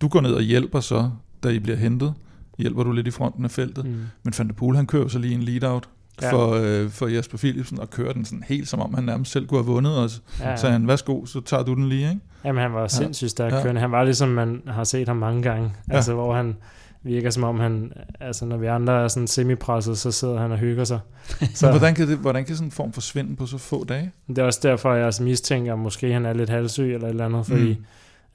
[0.00, 1.10] du går ned og hjælper så,
[1.42, 2.14] da I bliver hentet.
[2.58, 3.84] Hjælper du lidt i fronten af feltet.
[3.84, 3.96] Mm.
[4.22, 5.88] Men Van der Poel, han kører så lige en lead-out
[6.22, 6.32] ja.
[6.32, 9.46] for, øh, for Jesper Philipsen og køre den sådan helt, som om han nærmest selv
[9.46, 10.22] kunne have vundet os.
[10.40, 10.56] Ja.
[10.56, 12.20] Så han, værsgo, så tager du den lige, ikke?
[12.46, 13.62] Jamen, han var sindssygt stærk ja.
[13.62, 13.80] kørende.
[13.80, 15.72] Han var ligesom, man har set ham mange gange.
[15.88, 15.94] Ja.
[15.94, 16.56] Altså, hvor han
[17.02, 20.58] virker som om han, altså når vi andre er sådan semipresset, så sidder han og
[20.58, 21.00] hygger sig.
[21.54, 24.12] Så, hvordan, kan det, hvordan kan sådan en form forsvinde på så få dage?
[24.28, 27.10] Det er også derfor, jeg også mistænker, at måske han er lidt halvsyg eller et
[27.10, 27.84] eller andet, fordi mm.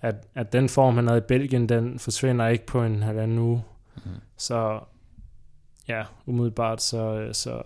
[0.01, 3.63] at, at den form, han havde i Belgien, den forsvinder ikke på en halvanden uge.
[3.95, 4.01] Mm.
[4.37, 4.79] Så
[5.87, 7.61] ja, umiddelbart så, så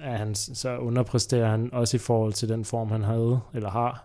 [0.00, 4.04] er han, så underpresterer han også i forhold til den form, han havde, eller har,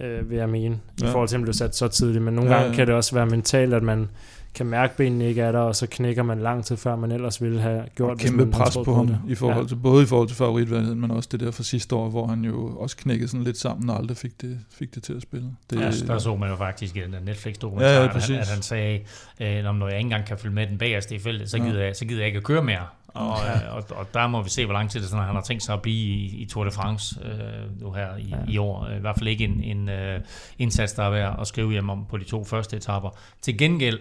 [0.00, 1.08] øh, vil jeg mene, ja.
[1.08, 2.24] i forhold til, at blev sat så tidligt.
[2.24, 2.76] Men nogle ja, gange ja.
[2.76, 4.08] kan det også være mentalt, at man
[4.54, 7.12] kan mærke, at benene ikke er der, og så knækker man lang tid før, man
[7.12, 9.18] ellers ville have gjort og kæmpe man pres på ham, det.
[9.28, 9.82] i forhold til, ja.
[9.82, 12.76] både i forhold til favoritværdigheden, men også det der fra sidste år, hvor han jo
[12.76, 15.46] også knækkede sådan lidt sammen, og aldrig fik det, fik det til at spille.
[15.70, 18.38] Det, ja, der så man jo faktisk i den der Netflix-dokumentar, ja, ja, at, han,
[18.38, 19.00] at han sagde,
[19.40, 21.86] øh, når jeg ikke engang kan følge med den bagerste i feltet, så gider, ja.
[21.86, 22.86] jeg, så gider jeg ikke at køre mere.
[23.14, 25.42] Og, øh, og, og der må vi se, hvor lang tid det sådan, han har
[25.42, 28.36] tænkt sig at blive i, i Tour de France øh, nu her i, ja.
[28.48, 28.88] i år.
[28.88, 30.24] I hvert fald ikke en, en uh,
[30.58, 33.10] indsats, der er værd at skrive hjem om på de to første etapper.
[33.42, 33.98] Til gengæld,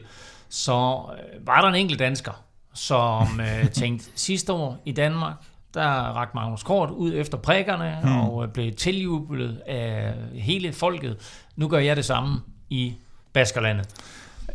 [0.49, 2.43] så øh, var der en enkelt dansker,
[2.73, 5.35] som øh, tænkte, sidste år i Danmark,
[5.73, 8.19] der rakte Magnus Kort ud efter prikkerne hmm.
[8.19, 11.45] og øh, blev tiljublet af hele folket.
[11.55, 12.93] Nu gør jeg det samme i
[13.33, 13.87] Baskerlandet.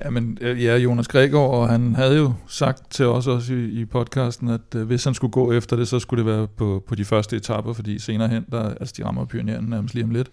[0.05, 3.85] Jamen, øh, ja, Jonas Gregor, og han havde jo sagt til os også i, i
[3.85, 6.95] podcasten, at øh, hvis han skulle gå efter det, så skulle det være på, på
[6.95, 10.31] de første etapper, fordi senere hen, der, altså de rammer pioneren nærmest lige om lidt,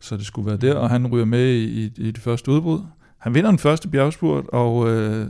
[0.00, 2.80] så det skulle være der, og han ryger med i, i det første udbrud.
[3.18, 5.26] Han vinder den første bjergspurt, og, øh,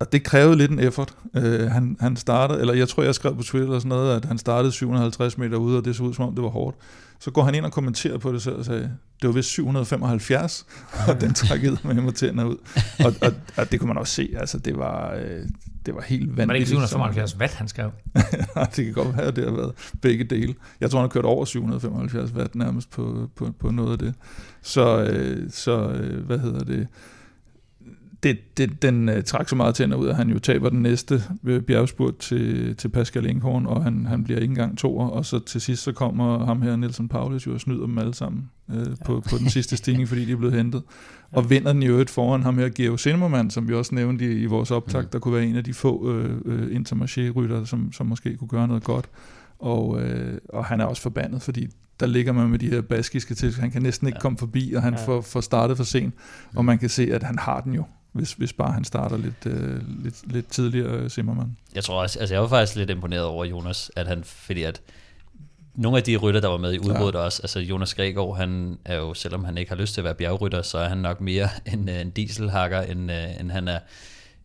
[0.00, 1.14] og det krævede lidt en effort.
[1.34, 4.24] Øh, han, han startede, eller jeg tror, jeg skrev på Twitter eller sådan noget, at
[4.24, 6.76] han startede 750 meter ude, og det så ud som om, det var hårdt.
[7.20, 8.90] Så går han ind og kommenterer på det selv og sagde,
[9.22, 10.66] det var vist 775,
[11.08, 12.56] og den trak med mig tænder ud.
[13.04, 15.42] Og, og, og, det kunne man også se, altså det var, øh,
[15.86, 16.48] det var helt vanvittigt.
[16.48, 17.90] Var det ikke 775 watt, han skrev?
[18.76, 19.72] det kan godt være, det har været
[20.02, 20.54] begge dele.
[20.80, 24.14] Jeg tror, han har kørt over 775 watt nærmest på, på, på noget af det.
[24.62, 26.88] Så, øh, så øh, hvad hedder det
[28.24, 31.22] det, det, den uh, trak så meget tænder ud, at han jo taber den næste
[31.44, 35.38] øh, bjergspurt til, til Pascal Inghorn, og han, han bliver ikke engang toer, og så
[35.38, 38.76] til sidst så kommer ham her, Nelson Paulus, jo og snyder dem alle sammen uh,
[38.76, 38.82] ja.
[39.04, 40.82] på, på den sidste stigning, fordi de er blevet hentet.
[41.32, 41.38] Ja.
[41.38, 44.42] Og vinder den i øvrigt foran ham her, Geo Sindermann, som vi også nævnte i,
[44.42, 45.08] i vores optag, mm.
[45.12, 48.68] der kunne være en af de få uh, uh, intermarché-rytter, som, som måske kunne gøre
[48.68, 49.08] noget godt.
[49.58, 50.02] Og, uh,
[50.48, 51.68] og han er også forbandet, fordi
[52.00, 54.20] der ligger man med de her baskiske til, han kan næsten ikke ja.
[54.20, 55.06] komme forbi, og han ja.
[55.06, 56.14] får, får startet for sent,
[56.56, 57.84] og man kan se, at han har den jo
[58.14, 61.56] hvis, hvis bare han starter lidt, øh, lidt, lidt tidligere, Zimmermann.
[61.74, 64.80] Jeg tror også, altså jeg var faktisk lidt imponeret over Jonas, at han, fordi at
[65.74, 67.24] nogle af de rytter, der var med i udbruddet ja.
[67.24, 70.14] også, altså Jonas Gregor, han er jo, selvom han ikke har lyst til at være
[70.14, 73.78] bjergrytter, så er han nok mere en, en dieselhakker, end, øh, end han er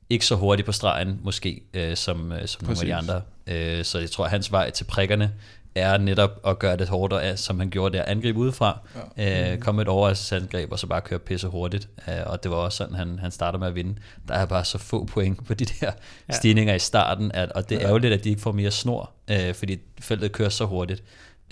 [0.09, 3.21] ikke så hurtig på stregen, måske, øh, som, øh, som nogle af de andre.
[3.47, 5.31] Øh, så jeg tror, at hans vej til prikkerne
[5.79, 8.79] er netop at gøre det hårdere, som han gjorde der, angribe udefra,
[9.17, 9.53] ja.
[9.53, 12.77] øh, komme et overraskelsesangreb, og så bare køre pisse hurtigt, øh, og det var også
[12.77, 13.95] sådan, han, han starter med at vinde.
[14.27, 15.91] Der er bare så få point på de der
[16.29, 16.33] ja.
[16.33, 17.87] stigninger i starten, at, og det er ja.
[17.87, 21.03] ærgerligt, at de ikke får mere snor, øh, fordi feltet kører så hurtigt,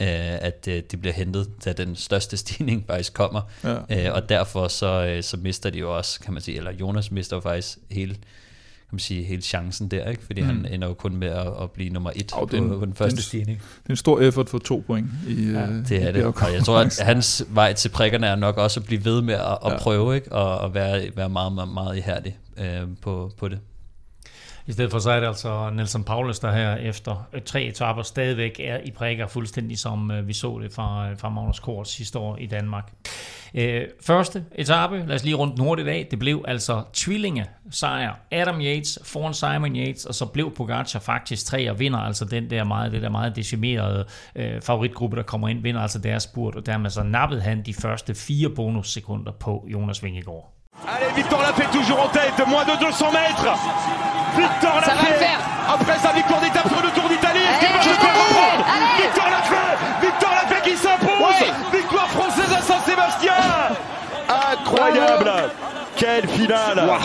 [0.02, 0.08] øh,
[0.42, 4.08] at øh, de bliver hentet, da den største stigning faktisk kommer, ja.
[4.08, 7.12] øh, og derfor så, øh, så mister de jo også, kan man sige, eller Jonas
[7.12, 8.16] mister jo faktisk hele
[8.90, 10.24] kan man sige, hele chancen der, ikke?
[10.24, 10.48] fordi mm.
[10.48, 12.94] han ender jo kun med at, at blive nummer et oh, på, den, på den
[12.94, 13.58] første den, stigning.
[13.58, 16.26] Det er en stor effort for to point i ja, øh, Det er i det,
[16.26, 19.34] og jeg tror, at hans vej til prikkerne er nok også at blive ved med
[19.34, 19.78] at, at ja.
[19.78, 20.32] prøve, ikke?
[20.32, 23.60] og at være, være meget, meget, meget ihærdig øh, på, på det.
[24.68, 28.02] I stedet for så er det altså Nelson Paulus, der her efter øh, tre etaper
[28.02, 31.88] stadigvæk er i prikker, fuldstændig som øh, vi så det fra, øh, fra Magnus Kort
[31.88, 32.92] sidste år i Danmark.
[33.54, 38.16] Øh, første etape, lad os lige rundt hurtigt af, det blev altså tvillinge sejr.
[38.32, 42.50] Adam Yates foran Simon Yates, og så blev Pogacar faktisk tre og vinder altså den
[42.50, 44.06] der meget, det der meget decimerede
[44.36, 47.74] øh, favoritgruppe, der kommer ind, vinder altså deres spurt, og dermed så nappede han de
[47.74, 50.57] første fire bonussekunder på Jonas Vingegaard.
[50.86, 53.50] Allez, Victor l'a fait toujours en tête, moins de 200 mètres.
[54.38, 55.26] Victor l'a fait.
[55.68, 58.66] Après sa victoire d'étape sur le Tour d'Italie, est-ce qu'il va reprendre
[59.02, 60.06] Victor l'a fait.
[60.06, 61.74] Victor l'a fait qui s'impose.
[61.74, 63.34] Victoire française à Saint-Sébastien.
[64.52, 65.32] Incroyable.
[65.98, 66.88] Quelle finale.
[66.88, 67.02] Wow.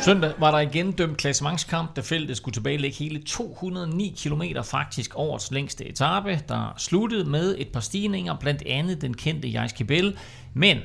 [0.00, 5.50] Søndag var der igen dømt klassementskamp, da feltet skulle tilbagelægge hele 209 km faktisk årets
[5.50, 10.16] længste etape, der sluttede med et par stigninger, blandt andet den kendte Jais Kibel,
[10.54, 10.78] men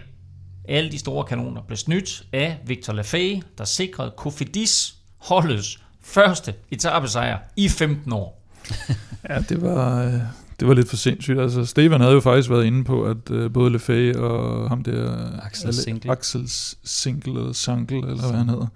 [0.67, 7.37] alle de store kanoner blev snydt af Victor Lafay, der sikrede Kofidis holdets første etappesejr
[7.55, 8.43] i 15 år.
[9.29, 10.13] ja, det var, øh,
[10.59, 11.39] det var lidt for sindssygt.
[11.39, 15.29] Altså, Stefan havde jo faktisk været inde på, at uh, både Lefay og ham der...
[15.43, 16.11] Axel Single.
[16.11, 16.43] Axel
[16.83, 18.67] Single eller Sangle, eller hvad han hedder.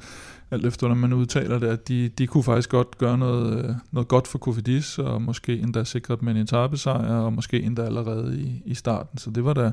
[0.51, 3.75] Alt efter, når man udtaler det, at de, de kunne faktisk godt gøre noget, øh,
[3.91, 8.39] noget godt for Kofidis, og måske endda sikre dem en etappesejr, og måske endda allerede
[8.39, 9.17] i, i starten.
[9.17, 9.71] Så det var da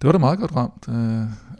[0.00, 0.88] det var da meget godt ramt.
[0.88, 0.94] Åh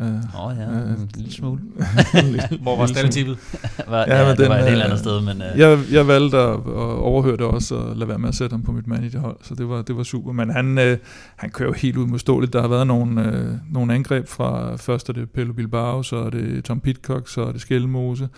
[0.01, 1.61] uh, oh, ja, uh, en lille smule.
[2.63, 3.39] Hvor var stalletippet?
[3.89, 5.21] ja, ja, men det var et helt andet sted.
[5.21, 5.59] Men, uh...
[5.59, 8.63] jeg, jeg valgte at, at overhøre det også, og lade være med at sætte ham
[8.63, 10.33] på mit managerhold, så det var, det var super.
[10.33, 10.99] Men han, uh,
[11.37, 12.53] han kører jo helt udmodståeligt.
[12.53, 16.31] Der har været nogle, uh, nogle angreb fra, først er det Pello Bilbao, så er
[16.31, 18.29] det Tom Pitcock, så er det Skelmose,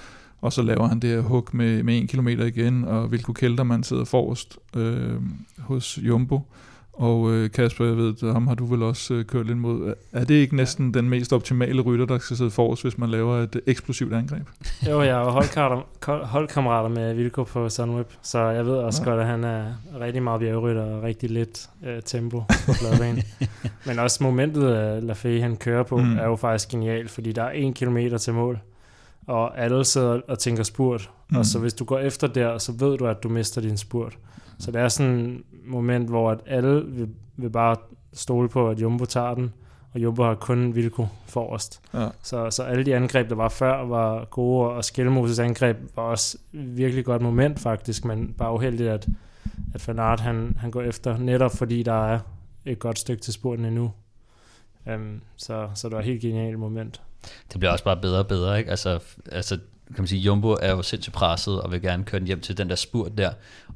[0.41, 3.83] og så laver han det her hug med, med en kilometer igen, og Vilko Keltermann
[3.83, 5.15] sidder forrest øh,
[5.59, 6.41] hos Jumbo.
[6.97, 9.95] Og øh, Kasper, jeg ved, ham har du vel også øh, kørt lidt mod.
[10.13, 13.37] Er det ikke næsten den mest optimale rytter, der skal sidde forrest, hvis man laver
[13.37, 14.49] et eksplosivt angreb?
[14.89, 19.11] Jo, jeg er holdkammerater, holdkammerater med Vilko på Sunweb, så jeg ved også ja.
[19.11, 19.65] godt, at han er
[20.01, 23.23] rigtig meget bjergrytter og rigtig lidt øh, tempo på fladbanen.
[23.87, 26.19] Men også momentet, at Lafay han kører på, mm.
[26.19, 28.59] er jo faktisk genialt, fordi der er en kilometer til mål.
[29.27, 31.11] og alle sidder og tænker spurt.
[31.31, 31.37] Mm.
[31.37, 34.19] Og så hvis du går efter der, så ved du, at du mister din spurt.
[34.59, 37.77] Så det er sådan moment, hvor at alle vil, vil bare
[38.12, 39.53] stole på, at Jumbo tager den,
[39.93, 41.81] og Jumbo har kun Vilko forrest.
[41.95, 42.09] Ja.
[42.23, 46.39] Så, så alle de angreb, der var før, var gode, og Skelmoses angreb var også
[46.53, 49.09] virkelig godt moment faktisk, men bare uheldigt, at,
[49.75, 52.19] at Fanart han, han går efter, netop fordi der er
[52.64, 53.93] et godt stykke til spurten endnu.
[54.95, 57.01] Um, så, så det var et helt genialt moment.
[57.53, 58.71] Det bliver også bare bedre og bedre, ikke?
[58.71, 59.01] Altså,
[59.33, 62.41] altså kan man sige, Jumbo er jo sindssygt presset og vil gerne køre den hjem
[62.41, 63.31] til den der spurt der.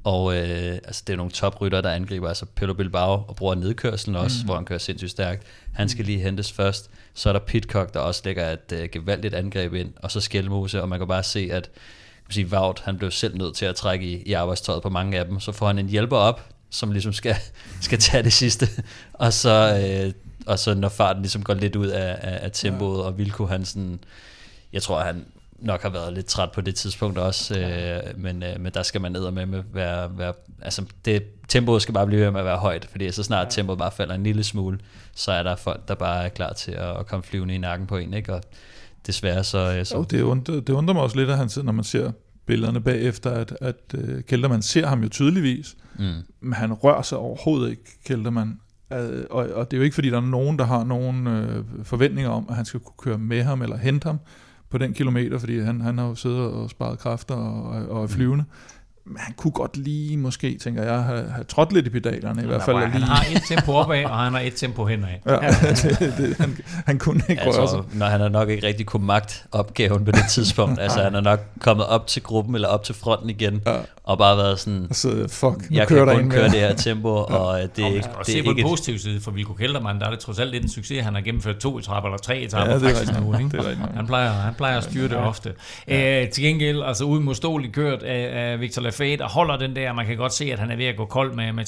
[0.04, 4.16] Og øh, altså, det er nogle toprytter, der angriber, altså Pedro Bilbao og bruger nedkørselen
[4.16, 4.44] også, mm.
[4.44, 5.46] hvor han kører sindssygt stærkt.
[5.74, 6.90] Han skal lige hentes først.
[7.14, 10.82] Så er der Pitcock, der også lægger et øh, gevaldigt angreb ind, og så Skelmose,
[10.82, 11.70] og man kan bare se, at
[12.30, 15.18] kan sige, Wout, han blev selv nødt til at trække i, i arbejdstøjet på mange
[15.18, 15.40] af dem.
[15.40, 17.36] Så får han en hjælper op, som ligesom skal,
[17.80, 18.68] skal tage det sidste.
[19.12, 20.12] Og så, øh,
[20.46, 23.04] og så når farten ligesom går lidt ud af, af, af tempoet, ja.
[23.04, 24.00] og Vilko han sådan,
[24.72, 25.24] jeg tror han
[25.60, 29.00] nok har været lidt træt på det tidspunkt også, øh, men, øh, men der skal
[29.00, 30.32] man ned med med være, være,
[30.62, 33.50] altså det, tempoet skal bare blive ved med at være højt, fordi så snart ja.
[33.50, 34.78] tempoet bare falder en lille smule,
[35.14, 37.86] så er der folk, der bare er klar til at, at komme flyvende i nakken
[37.86, 38.34] på en, ikke?
[38.34, 38.42] og
[39.06, 39.74] desværre så...
[39.78, 42.12] Øh, så jo, det, undrer, det undrer mig også lidt, at han, når man ser
[42.46, 46.14] billederne bagefter, at, at uh, Kelterman ser ham jo tydeligvis, mm.
[46.40, 48.60] men han rører sig overhovedet ikke, Kelterman.
[48.90, 48.96] Uh,
[49.30, 52.30] og, og det er jo ikke, fordi der er nogen, der har nogen uh, forventninger
[52.30, 54.18] om, at han skal kunne køre med ham eller hente ham
[54.70, 58.06] på den kilometer, fordi han, han har jo siddet og sparet kræfter og, og er
[58.06, 58.44] flyvende.
[59.04, 62.46] Mm han kunne godt lige, måske, tænker jeg, have, have trådt lidt i pedalerne i
[62.46, 62.76] hvert fald.
[62.76, 63.04] Han lige.
[63.04, 65.08] har et tempo opad, og han har et tempo henad.
[65.26, 65.36] Ja,
[65.82, 67.98] det, det, han, han kunne ikke altså, røre sig.
[67.98, 70.80] Når han har nok ikke rigtig kunne magt opgaven på det tidspunkt.
[70.84, 73.76] altså han er nok kommet op til gruppen, eller op til fronten igen, ja.
[74.04, 77.36] og bare været sådan, så, fuck, jeg kan kun køre det her tempo, ja.
[77.36, 78.08] og det er ikke...
[78.08, 80.50] Og det se på den positive side for Vilko Kelderman, der er det trods alt
[80.50, 81.04] lidt en succes.
[81.04, 83.34] Han har gennemført to etapper, eller tre etapper ja, det faktisk nu.
[83.38, 83.50] Ikke?
[83.50, 85.28] Det er han, plejer, han plejer at styre det ja.
[85.28, 85.52] ofte.
[85.88, 86.22] Ja.
[86.22, 90.06] Æ, til gengæld, altså uimodståeligt kørt af, af Victor Lafayette, og holder den der, man
[90.06, 91.64] kan godt se, at han er ved at gå kold med, med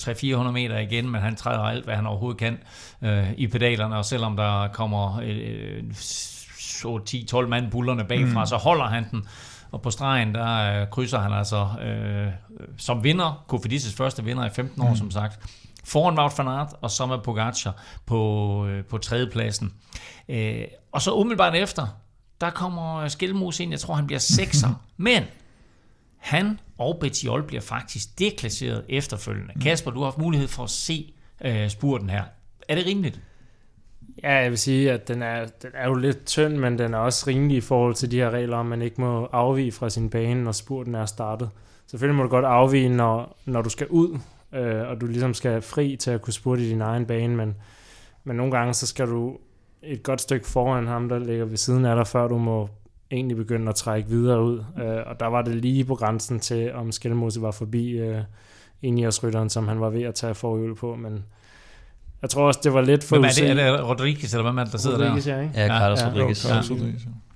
[0.48, 2.58] 300-400 meter igen, men han træder alt, hvad han overhovedet kan
[3.02, 5.82] øh, i pedalerne, og selvom der kommer øh,
[7.42, 8.46] 10-12 mand bullerne bagfra, mm.
[8.46, 9.26] så holder han den.
[9.70, 12.32] Og på stregen, der øh, krydser han altså øh,
[12.78, 14.96] som vinder, Kofidis' første vinder i 15 år, mm.
[14.96, 15.40] som sagt,
[15.84, 19.72] foran Wout van Aert, og så med Pogacar på, øh, på tredjepladsen.
[20.28, 21.86] Øh, og så umiddelbart efter,
[22.40, 25.22] der kommer Skelmos ind, jeg tror han bliver sekser, men
[26.18, 29.52] han og Bettiol bliver faktisk deklasseret efterfølgende.
[29.54, 29.60] Mm.
[29.60, 31.14] Kasper, du har haft mulighed for at se
[31.44, 32.24] øh, spurten her.
[32.68, 33.20] Er det rimeligt?
[34.22, 36.98] Ja, jeg vil sige, at den er, den er jo lidt tynd, men den er
[36.98, 40.10] også rimelig i forhold til de her regler, om man ikke må afvige fra sin
[40.10, 41.50] bane, når spurten er startet.
[41.86, 44.18] Selvfølgelig må du godt afvige, når, når du skal ud,
[44.52, 47.54] øh, og du ligesom skal fri til at kunne spurte i din egen bane, men,
[48.24, 49.38] men nogle gange så skal du
[49.82, 52.68] et godt stykke foran ham, der ligger ved siden af dig, før du må
[53.12, 54.64] egentlig begynde at trække videre ud.
[54.78, 58.22] Øh, og der var det lige på grænsen til, om Skelmose var forbi øh,
[58.82, 61.24] Ineos-rytteren, som han var ved at tage forhjul på, men
[62.22, 63.50] jeg tror også, det var lidt for Hvem er det?
[63.50, 65.36] Er det Rodriguez, eller hvem er det, der sidder Rodriguez, der?
[65.36, 65.60] Ja, ikke?
[65.60, 66.48] ja, Carlos ja, Rodriguez.
[66.48, 66.60] Ja.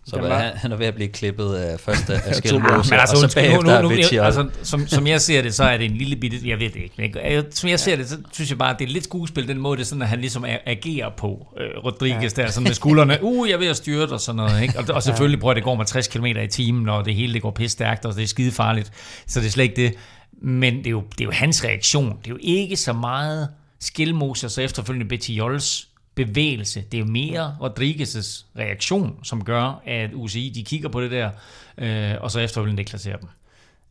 [0.09, 3.25] Så var, han, han er ved at blive klippet af første af Skelmose, Men altså,
[3.25, 5.85] og så bagefter nu, nu, nu, altså, som, som jeg ser det, så er det
[5.85, 7.21] en lille bitte, jeg ved det ikke.
[7.25, 9.59] Jeg, som jeg ser det, så synes jeg bare, at det er lidt skuespil, den
[9.59, 12.43] måde, det sådan, at han ligesom agerer på uh, Rodriguez ja.
[12.43, 14.63] der, sådan med skuldrene, uh, jeg er ved at styre og sådan noget.
[14.63, 14.79] Ikke?
[14.79, 17.43] Og, og selvfølgelig prøver det går med 60 km i timen, og det hele det
[17.43, 18.93] går pisse stærkt, og det er skide farligt.
[19.27, 19.95] Så det er slet ikke det.
[20.43, 22.19] Men det er jo, det er jo hans reaktion.
[22.19, 23.49] Det er jo ikke så meget
[23.81, 26.85] Skilmose og så efterfølgende Betiols bevægelse.
[26.93, 31.31] Det er jo mere Rodriguez' reaktion, som gør, at UCI de kigger på det der,
[31.79, 33.29] øh, og så efterfølgende deklasserer dem.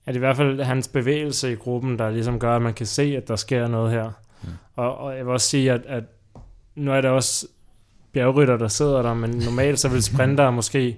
[0.08, 2.74] Ja, det er i hvert fald hans bevægelse i gruppen, der ligesom gør, at man
[2.74, 4.12] kan se, at der sker noget her.
[4.44, 4.50] Mm.
[4.76, 6.04] Og, og jeg vil også sige, at, at
[6.76, 7.48] nu er der også
[8.14, 10.98] bjergrytter, der sidder der, men normalt så vil sprinter måske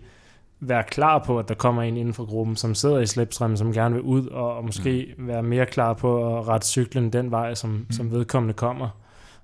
[0.60, 3.74] være klar på, at der kommer en inden for gruppen, som sidder i slipstrømmen, som
[3.74, 5.28] gerne vil ud, og, og måske mm.
[5.28, 7.92] være mere klar på at rette cyklen den vej, som, mm.
[7.92, 8.90] som vedkommende kommer.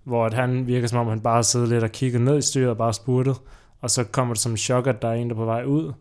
[0.04, 2.70] Hvor at han virker som om, han bare sidder lidt og kigger ned i styret
[2.70, 3.36] og bare spurtet,
[3.82, 5.64] og så kommer det som en chok, at der er en, der er på vej
[5.64, 5.94] ud,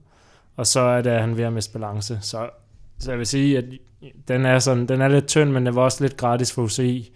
[0.56, 2.18] og så er det, at han ved at miste balance.
[2.20, 2.50] Så,
[2.98, 3.64] så jeg vil sige, at
[4.28, 7.14] den er, sådan, den er lidt tynd, men det var også lidt gratis for UCI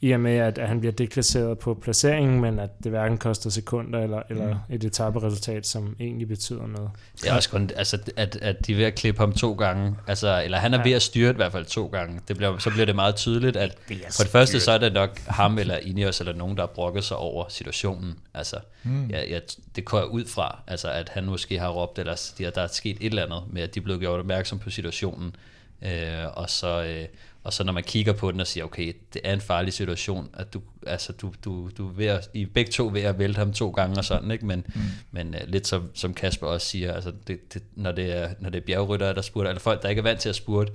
[0.00, 3.50] i og med, at, at han bliver deklasseret på placeringen, men at det hverken koster
[3.50, 4.74] sekunder eller, eller mm.
[4.74, 6.90] et etaperesultat, som egentlig betyder noget.
[7.22, 9.96] Det er også kun, altså, at, at de er ved at klippe ham to gange,
[10.06, 10.84] altså, eller han er ja.
[10.84, 12.20] ved at styre i hvert fald to gange.
[12.28, 14.92] Det bliver, så bliver det meget tydeligt, at det for det første så er det
[14.92, 18.14] nok ham eller Ineos eller nogen, der har brokket sig over situationen.
[18.34, 19.06] Altså, mm.
[19.06, 19.38] ja, ja,
[19.76, 22.66] det går jeg ud fra, altså, at han måske har råbt, eller der, der er
[22.66, 25.36] sket et eller andet med, at de er blevet gjort opmærksom på situationen,
[25.82, 26.84] Øh, og så...
[26.84, 27.04] Øh,
[27.46, 30.28] og så når man kigger på den og siger, okay, det er en farlig situation,
[30.34, 33.38] at du, altså du, du, du er ved at, I begge to ved at vælte
[33.38, 34.46] ham to gange og sådan, ikke?
[34.46, 34.80] men, mm.
[35.10, 38.50] men uh, lidt som, som Kasper også siger, altså det, det, når, det er, når
[38.50, 40.72] det er bjergryttere, der spurter, eller folk, der ikke er vant til at spurte,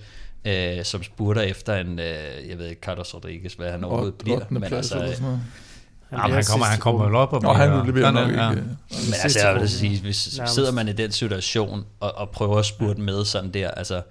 [0.47, 4.39] uh, som spurter efter en, uh, jeg ved ikke, Carlos Rodriguez, hvad han overhovedet bliver,
[4.49, 5.39] men altså, han,
[6.11, 7.67] Jamen, han kommer, han kommer vel op og bliver...
[7.67, 8.43] Nå, han bliver nok ikke...
[8.43, 8.49] Ja.
[8.49, 12.65] Men altså, jeg vil sige, hvis sidder man i den situation og, og prøver at
[12.65, 14.01] spurte med sådan der, altså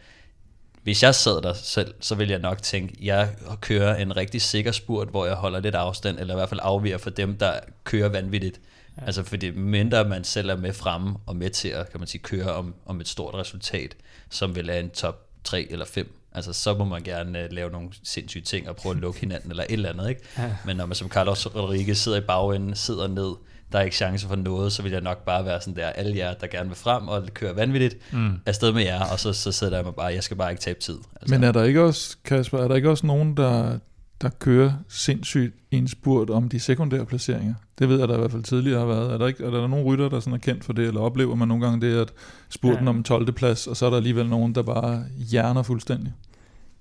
[0.83, 3.29] hvis jeg sad der selv, så vil jeg nok tænke, jeg
[3.61, 6.99] kører en rigtig sikker spurt, hvor jeg holder lidt afstand, eller i hvert fald afviger
[6.99, 8.61] for dem, der kører vanvittigt.
[9.01, 9.07] Ja.
[9.07, 12.23] Altså fordi mindre man selv er med fremme og med til at kan man sige,
[12.23, 13.97] køre om, om et stort resultat,
[14.31, 17.71] som vil have en top 3 eller 5, altså så må man gerne uh, lave
[17.71, 20.09] nogle sindssyge ting og prøve at lukke hinanden eller et eller andet.
[20.09, 20.23] Ikke?
[20.39, 20.57] Ja.
[20.65, 23.35] Men når man som Carlos Rodriguez sidder i bagenden, sidder ned,
[23.73, 26.17] der er ikke chance for noget, så vil jeg nok bare være sådan der, alle
[26.17, 28.33] jer, der gerne vil frem og køre vanvittigt, mm.
[28.47, 30.81] afsted med jer, og så, så sidder jeg mig bare, jeg skal bare ikke tabe
[30.81, 30.99] tid.
[31.21, 31.35] Altså.
[31.35, 33.79] Men er der ikke også, Kasper, er der ikke også nogen, der,
[34.21, 37.55] der kører sindssygt en spurt om de sekundære placeringer?
[37.79, 39.13] Det ved jeg, der i hvert fald tidligere har været.
[39.13, 41.35] Er der, ikke, er der nogen rytter, der sådan er kendt for det, eller oplever
[41.35, 42.13] man nogle gange det, at
[42.49, 42.91] spurten ja.
[42.91, 43.33] om 12.
[43.33, 46.13] plads, og så er der alligevel nogen, der bare hjerner fuldstændig?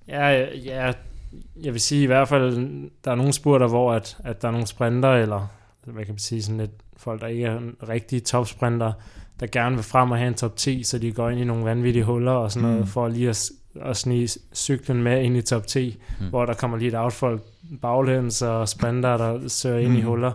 [0.07, 0.93] Ja, ja,
[1.63, 4.51] jeg vil sige i hvert fald, der er nogle spurter, hvor at, at der er
[4.51, 5.47] nogle sprinter, eller
[5.91, 7.59] hvad kan man sige, sådan lidt folk, der ikke er
[7.89, 8.91] rigtige topsprinter,
[9.39, 11.65] der gerne vil frem og have en top 10, så de går ind i nogle
[11.65, 12.87] vanvittige huller og sådan noget, mm.
[12.87, 13.49] for lige at,
[13.81, 16.27] at snige cyklen med ind i top 10, mm.
[16.29, 17.41] hvor der kommer lige et outfolk
[17.81, 19.97] baglæns og sprinter, der søger ind mm.
[19.97, 20.31] i huller,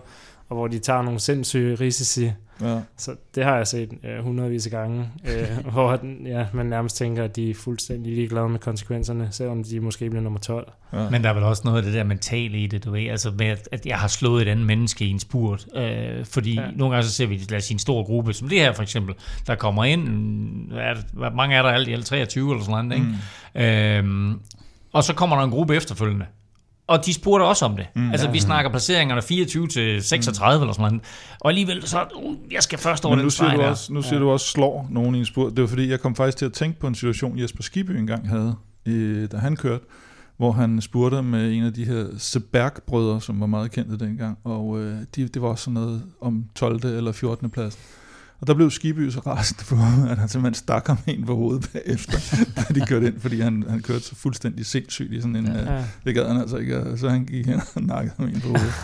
[0.49, 2.81] og hvor de tager nogle sindssyge risici, Ja.
[2.97, 7.25] Så det har jeg set øh, hundredvis af gange, øh, hvor ja, man nærmest tænker,
[7.25, 10.73] at de er fuldstændig ligeglade med konsekvenserne, selvom de måske bliver nummer 12.
[10.93, 11.11] Ja.
[11.11, 13.33] Men der er vel også noget af det der mentale i det, du ved, altså
[13.39, 16.71] med, at jeg har slået et andet menneske i en spurt, øh, fordi ja.
[16.77, 18.83] nogle gange så ser vi, lad os sige, en stor gruppe, som det her for
[18.83, 19.15] eksempel,
[19.47, 20.03] der kommer ind,
[20.73, 24.05] er, hvor mange er der alt i alt, 23 eller sådan noget, ikke?
[24.05, 24.31] Mm.
[24.31, 24.37] Øh,
[24.93, 26.27] og så kommer der en gruppe efterfølgende,
[26.87, 27.87] og de spurgte også om det.
[27.95, 30.63] Mm, altså, ja, vi snakker placeringerne 24 til 36 mm.
[30.63, 31.05] eller sådan noget.
[31.41, 34.15] Og alligevel så, uh, jeg skal først over Men den siger du også, Nu siger
[34.15, 34.21] ja.
[34.21, 35.53] du også, slår nogen i en spurt.
[35.53, 38.29] Det var fordi, jeg kom faktisk til at tænke på en situation, Jesper Skibby engang
[38.29, 38.55] havde,
[38.87, 39.85] i, da han kørte,
[40.37, 44.81] hvor han spurgte med en af de her Seberg-brødre, som var meget kendte dengang, og
[44.81, 46.85] øh, de, det var også sådan noget om 12.
[46.85, 47.51] eller 14.
[47.51, 47.79] plads.
[48.45, 51.37] Og der blev Skiby så rasende på ham, at han simpelthen stak ham ind på
[51.37, 52.19] hovedet bagefter,
[52.57, 55.47] da de kørte ind, fordi han, han kørte så fuldstændig sindssygt i sådan en...
[55.47, 55.79] Ja.
[55.79, 58.49] Uh, det gad han altså ikke, så han gik hen og nakkede ham ind på
[58.49, 58.75] hovedet.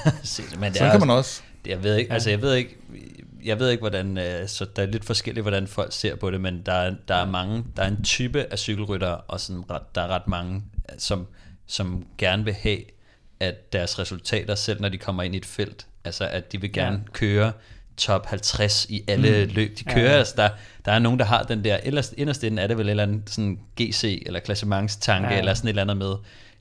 [0.60, 1.42] Men det så kan man også.
[1.66, 2.76] Jeg ved ikke, altså jeg ved ikke,
[3.44, 6.40] jeg ved ikke, hvordan, øh, så der er lidt forskelligt, hvordan folk ser på det,
[6.40, 9.62] men der er, der er mange, der er en type af cykelrytter, og sådan,
[9.94, 10.62] der er ret mange,
[10.98, 11.26] som,
[11.66, 12.78] som gerne vil have,
[13.40, 16.72] at deres resultater, selv når de kommer ind i et felt, altså at de vil
[16.72, 17.12] gerne ja.
[17.12, 17.52] køre
[17.96, 19.54] top 50 i alle mm.
[19.54, 20.04] løb, de kører.
[20.04, 20.18] Ja, ja.
[20.18, 20.48] Altså, der,
[20.84, 23.02] der er nogen, der har den der, ellers, inderst inden er det vel en eller
[23.02, 25.38] anden sådan GC, eller klassementstanke, ja, ja.
[25.38, 26.14] eller sådan et eller andet med,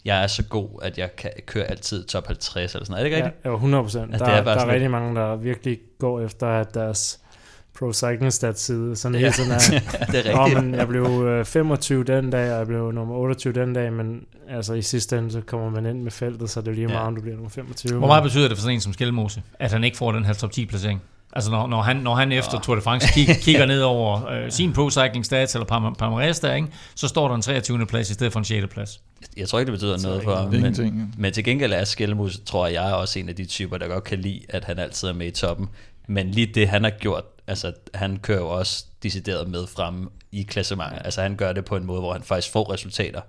[0.06, 3.00] jeg er så god, at jeg kan køre altid top 50, eller sådan noget.
[3.00, 3.46] Er det ikke rigtigt?
[3.46, 4.12] Ja, jo, 100 procent.
[4.12, 7.20] Altså, der, er, der er rigtig mange, der virkelig går efter, at deres
[7.80, 9.20] Pro Cycling Stats side, sådan ja.
[9.20, 9.58] hele tiden er,
[10.12, 10.58] det er rigtigt.
[10.58, 13.94] Oh, men jeg blev 25 øh, den dag, og jeg blev nummer 28 den dag,
[13.94, 16.88] men altså i sidste ende, så kommer man ind med feltet, så det er lige
[16.88, 17.08] meget, ja.
[17.08, 17.98] om du bliver nummer 25.
[17.98, 20.34] Hvor meget betyder det for sådan en som Skelmose, at han ikke får den her
[20.34, 21.02] top 10 placering?
[21.36, 24.52] Altså når, når, han, når han efter Tour de France kig, kigger ned over øh,
[24.52, 27.86] sin Pro Cycling Stats eller Palmares der, ikke, så står der en 23.
[27.86, 28.68] plads i stedet for en 6.
[28.74, 29.02] plads.
[29.38, 32.68] Jeg tror ikke, det betyder noget for ham, men, men til gengæld er Skelmus, tror
[32.68, 35.14] jeg, er også en af de typer, der godt kan lide, at han altid er
[35.14, 35.70] med i toppen.
[36.08, 40.44] Men lige det, han har gjort, altså han kører jo også decideret med frem i
[40.44, 41.02] klassementet.
[41.06, 43.22] Altså han gør det på en måde, hvor han faktisk får resultater.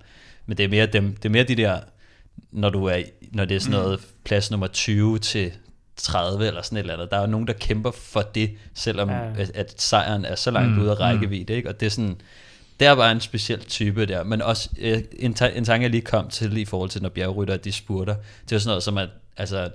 [0.45, 1.79] Men det er mere, dem, det er mere de der,
[2.51, 5.51] når, du er, når det er sådan noget plads nummer 20 til
[5.97, 7.11] 30 eller sådan et eller andet.
[7.11, 9.29] Der er jo nogen, der kæmper for det, selvom ja.
[9.37, 10.81] at, at sejren er så langt mm.
[10.81, 11.01] ude af mm.
[11.01, 11.53] rækkevidde.
[11.53, 11.69] Ikke?
[11.69, 12.15] Og det er sådan,
[12.79, 14.23] det er bare en speciel type der.
[14.23, 17.09] Men også øh, en, ta- en tanke, jeg lige kom til i forhold til, når
[17.09, 18.15] bjergrytter de spurter.
[18.15, 19.69] Det er jo sådan noget som, at altså,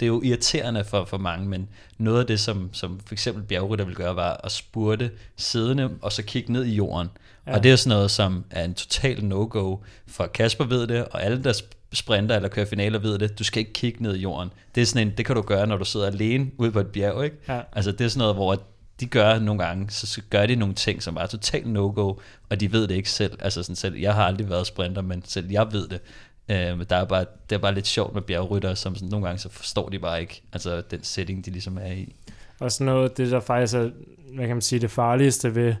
[0.00, 3.42] det er jo irriterende for, for mange, men noget af det, som, som for eksempel
[3.42, 7.08] bjergrytter vil gøre, var at spurte siddende, og så kigge ned i jorden.
[7.46, 7.56] Ja.
[7.56, 11.22] Og det er sådan noget, som er en total no-go, for Kasper ved det, og
[11.22, 11.52] alle, der
[11.92, 14.50] sprinter eller kører finaler ved det, du skal ikke kigge ned i jorden.
[14.74, 16.86] Det er sådan en, det kan du gøre, når du sidder alene ude på et
[16.86, 17.36] bjerg, ikke?
[17.48, 17.60] Ja.
[17.72, 18.62] Altså det er sådan noget, hvor
[19.00, 22.14] de gør nogle gange, så gør de nogle ting, som er totalt no-go,
[22.50, 23.38] og de ved det ikke selv.
[23.40, 26.00] Altså sådan selv, jeg har aldrig været sprinter, men selv jeg ved det.
[26.48, 29.38] Øh, der er bare, det er bare lidt sjovt med bjergrytter, som sådan, nogle gange
[29.38, 32.14] så forstår de bare ikke, altså den setting, de ligesom er i.
[32.60, 33.90] Og sådan noget, det der faktisk er,
[34.34, 35.74] hvad kan man sige, det farligste ved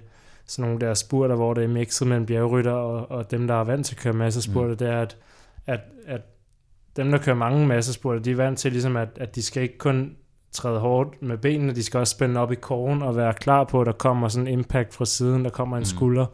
[0.46, 3.64] sådan nogle der spurter, hvor det er mixet mellem bjergrytter og, og dem, der er
[3.64, 4.76] vant til at køre masse spurter, mm.
[4.76, 5.16] det er, at
[5.68, 6.20] at, at
[6.96, 9.78] dem, der kører mange massespurter, de er vant til ligesom, at, at de skal ikke
[9.78, 10.16] kun
[10.52, 13.80] træde hårdt med benene, de skal også spænde op i kogen og være klar på,
[13.80, 15.84] at der kommer sådan en impact fra siden, der kommer en mm.
[15.84, 16.26] skulder.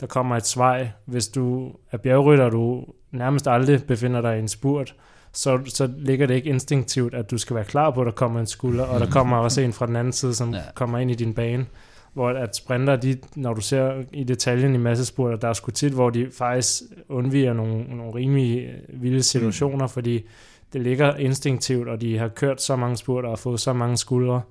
[0.00, 0.90] der kommer et svej.
[1.04, 4.94] Hvis du er bjergrytter, og du nærmest aldrig befinder dig i en spurt,
[5.32, 8.40] så, så ligger det ikke instinktivt, at du skal være klar på, at der kommer
[8.40, 10.60] en skulder, og der kommer også en fra den anden side, som ja.
[10.74, 11.66] kommer ind i din bane.
[12.14, 15.92] Hvor at sprinter, de, når du ser i detaljen i massespurter, der er sgu tit,
[15.92, 19.90] hvor de faktisk undviger nogle, nogle rimelig vilde situationer, mm.
[19.90, 20.24] fordi
[20.72, 24.42] det ligger instinktivt, og de har kørt så mange spurter og fået så mange skuldre,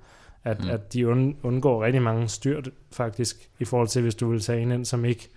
[0.43, 0.69] at, mm.
[0.69, 1.07] at de
[1.43, 5.05] undgår rigtig mange styrt faktisk, i forhold til hvis du vil tage en ind, som
[5.05, 5.29] ikke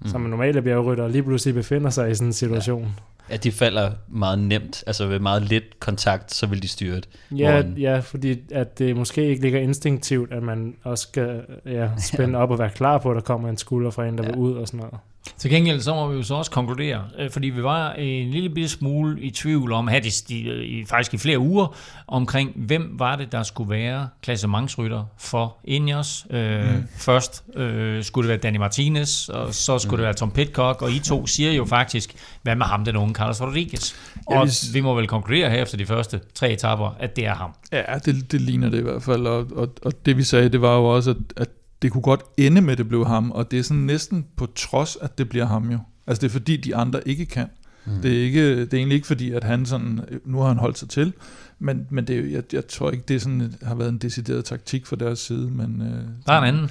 [0.00, 0.08] mm.
[0.08, 2.82] som en normale bjergrytter, lige pludselig befinder sig i sådan en situation.
[2.82, 2.88] Ja
[3.30, 7.08] at de falder meget nemt, altså ved meget lidt kontakt, så vil de styre det.
[7.30, 12.38] Ja, ja, fordi at det måske ikke ligger instinktivt, at man også skal ja, spænde
[12.38, 12.42] ja.
[12.42, 14.30] op og være klar på, at der kommer en skulder fra en, der ja.
[14.30, 14.94] vil ud og sådan noget.
[15.38, 18.50] Til gengæld så må vi jo så også konkludere, øh, fordi vi var en lille
[18.50, 22.94] bitte smule i tvivl om, at de, de, i, faktisk i flere uger, omkring hvem
[22.98, 26.26] var det, der skulle være klassementsrytter for Ineos.
[26.30, 26.86] Øh, mm.
[26.96, 29.96] Først øh, skulle det være Danny Martinez, og så skulle mm.
[29.96, 33.14] det være Tom Pitcock, og I to siger jo faktisk, hvad med ham, den unge
[33.14, 33.94] Carlos Rodriguez.
[34.26, 34.74] Og ja, hvis...
[34.74, 37.50] vi må vel konkludere her efter de første tre etapper, at det er ham.
[37.72, 40.60] Ja, det, det ligner det i hvert fald, og, og, og det vi sagde, det
[40.60, 41.48] var jo også, at, at
[41.82, 44.46] det kunne godt ende med, at det blev ham, og det er sådan næsten på
[44.54, 45.78] trods, at det bliver ham jo.
[46.06, 47.46] Altså det er fordi, de andre ikke kan.
[47.84, 48.02] Mm.
[48.02, 50.78] Det, er ikke, det er egentlig ikke fordi, at han sådan, nu har han holdt
[50.78, 51.12] sig til,
[51.58, 54.96] men, men det, jeg, jeg tror ikke, det sådan, har været en decideret taktik fra
[54.96, 55.50] deres side.
[55.50, 56.70] Men, øh, der er en anden.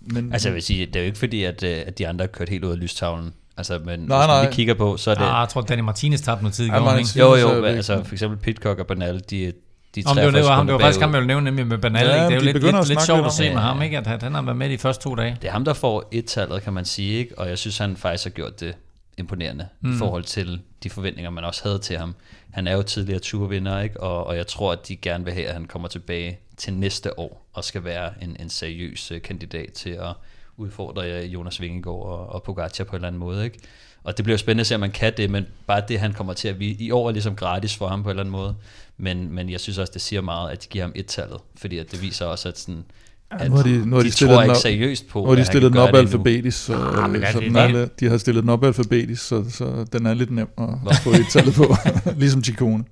[0.00, 2.22] Men, altså jeg vil sige, det er jo ikke fordi, at, øh, at de andre
[2.22, 3.32] har kørt helt ud af lystavlen.
[3.56, 4.46] Altså, men nej, nej.
[4.46, 5.22] vi kigger på, så er det...
[5.22, 7.10] Ah, jeg tror, Danny Martinez tabte noget tid i går, ikke?
[7.18, 9.52] Jo, jo, altså for eksempel Pitcock og Bernal, de,
[9.94, 11.66] de Om det, var, det, var, ham, det var faktisk ham, jeg ville nævne nemlig
[11.66, 12.06] med Bernal.
[12.06, 13.98] Ja, det er jo de lidt, lidt, lidt sjovt at se med ham, ikke?
[13.98, 15.36] at han har været med de første to dage.
[15.42, 17.38] Det er ham, der får et-tallet, kan man sige, ikke?
[17.38, 18.74] og jeg synes, han faktisk har gjort det
[19.18, 19.94] imponerende mm.
[19.94, 22.14] i forhold til de forventninger, man også havde til ham.
[22.50, 24.00] Han er jo tidligere turvinder, ikke?
[24.00, 27.18] Og, og jeg tror, at de gerne vil have, at han kommer tilbage til næste
[27.18, 30.12] år og skal være en, en seriøs uh, kandidat til at
[30.56, 33.44] udfordre Jonas Vingegaard og, og Pogacar på en eller anden måde.
[33.44, 33.58] Ikke?
[34.04, 36.12] Og det bliver jo spændende at se, om man kan det, men bare det, han
[36.12, 36.80] kommer til at vise.
[36.80, 38.54] I år er ligesom gratis for ham på en eller anden måde.
[38.98, 41.92] Men, men jeg synes også, det siger meget, at de giver ham et-tallet, fordi at
[41.92, 42.84] det viser også, at sådan,
[43.30, 45.44] at nu har de, nu har de, de tror ikke seriøst på, Nu har de
[45.44, 49.26] stillet den op alfabetisk, så, ah, så den er, de har stillet den op alfabetisk,
[49.26, 50.48] så, så den er lidt nem
[50.90, 51.74] at få et-tallet på,
[52.20, 52.84] ligesom Chikone.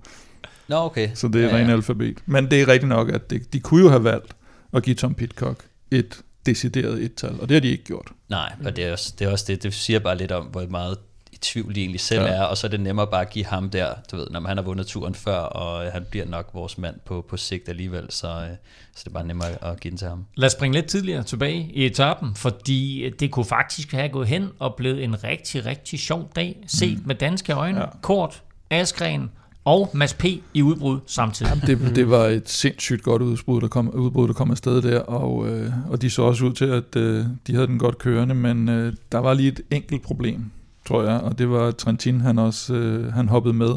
[0.68, 1.08] Nå, okay.
[1.14, 1.72] Så det er ja, ren ja.
[1.72, 2.18] alfabet.
[2.26, 4.36] Men det er rigtigt nok, at det, de kunne jo have valgt
[4.72, 8.09] at give Tom Pitcock et decideret et-tal, og det har de ikke gjort.
[8.28, 10.66] Nej, og det er, også, det er også det, det siger bare lidt om, hvor
[10.66, 10.99] meget
[11.32, 12.28] i tvivl de egentlig selv ja.
[12.28, 14.57] er, og så er det nemmere bare at give ham der, du ved, når han
[14.57, 18.28] har vundet turen før, og han bliver nok vores mand på, på sigt alligevel, så,
[18.28, 18.49] øh,
[18.95, 20.24] så det er bare nemmere at give den til ham.
[20.36, 24.49] Lad os springe lidt tidligere tilbage i etappen, fordi det kunne faktisk have gået hen
[24.59, 27.07] og blevet en rigtig, rigtig sjov dag, set mm.
[27.07, 27.80] med danske øjne.
[27.80, 27.86] Ja.
[28.03, 29.30] Kort, Askren,
[29.64, 30.24] og Mads P.
[30.54, 31.50] i udbrud samtidig.
[31.50, 35.00] Jamen, det, det var et sindssygt godt udbrud, der kom, udbrud, der kom afsted der,
[35.00, 38.34] og, øh, og de så også ud til, at øh, de havde den godt kørende,
[38.34, 40.50] men øh, der var lige et enkelt problem,
[40.88, 43.70] tror jeg, og det var Trentin, han også øh, han hoppede med.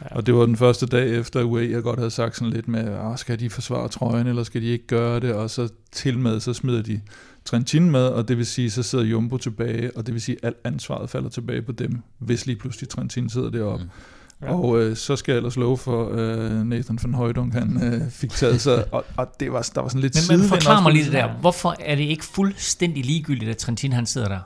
[0.00, 0.16] Ja.
[0.16, 2.98] Og det var den første dag efter UAE, jeg godt havde sagt sådan lidt med,
[3.00, 5.34] ah, skal de forsvare trøjen, eller skal de ikke gøre det?
[5.34, 7.00] Og så til med, så smider de
[7.44, 10.44] Trentin med, og det vil sige, så sidder Jumbo tilbage, og det vil sige, at
[10.44, 13.84] alt ansvaret falder tilbage på dem, hvis lige pludselig Trentin sidder deroppe.
[13.84, 13.90] Mm.
[14.42, 14.52] Ja.
[14.52, 18.30] Og øh, så skal jeg ellers love for, øh, Nathan van Højdung, han øh, fik
[18.30, 21.04] taget sig, og, og det var, der var sådan lidt Men, men forklar mig lige
[21.04, 24.38] det der, hvorfor er det ikke fuldstændig ligegyldigt, at Trentin han sidder der?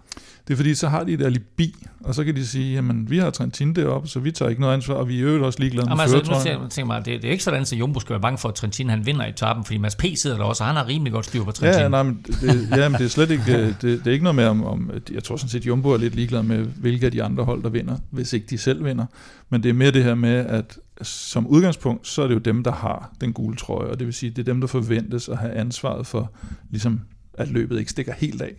[0.49, 3.18] Det er fordi, så har de et alibi, og så kan de sige, jamen vi
[3.18, 5.88] har Trentin deroppe, så vi tager ikke noget ansvar, og vi er jo også ligeglade
[5.88, 6.16] med altså,
[6.62, 8.55] nu tænker mig, det, det, er ikke sådan, at Jumbo skal være bange for, at
[8.55, 10.05] Trentin han vinder i etappen, fordi Mads P.
[10.14, 11.82] sidder der også, og han har rimelig godt styr på Trentin.
[11.82, 14.24] Ja, nej, men det, ja, men det er slet ikke, øh, det, det er ikke
[14.24, 17.12] noget med, om, om, jeg tror sådan set, Jumbo er lidt ligeglad med, hvilke af
[17.12, 19.07] de andre hold, der vinder, hvis ikke de selv vinder.
[19.51, 22.64] Men det er mere det her med, at som udgangspunkt, så er det jo dem,
[22.64, 25.38] der har den gule trøje, og det vil sige, det er dem, der forventes at
[25.38, 26.32] have ansvaret for,
[26.70, 27.01] ligesom,
[27.34, 28.53] at løbet ikke stikker helt af.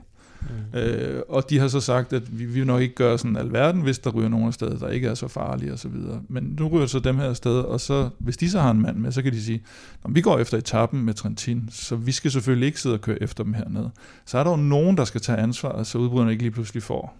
[0.73, 0.79] Mm.
[0.79, 3.81] Øh, og de har så sagt, at vi, vi vil nok ikke gøre sådan alverden,
[3.81, 6.21] hvis der ryger nogen afsted, der ikke er så farlige og så videre.
[6.29, 8.97] Men nu ryger så dem her afsted, og så, hvis de så har en mand
[8.97, 9.63] med, så kan de sige,
[10.09, 13.43] vi går efter etappen med Trentin, så vi skal selvfølgelig ikke sidde og køre efter
[13.43, 13.91] dem hernede.
[14.25, 17.17] Så er der jo nogen, der skal tage ansvar, så udbryderne ikke lige pludselig får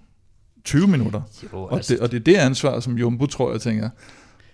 [0.63, 1.21] 20 minutter.
[1.53, 1.93] Jo, altså.
[1.93, 3.89] og, det, og det er det ansvar, som Jumbo, tror jeg, tænker,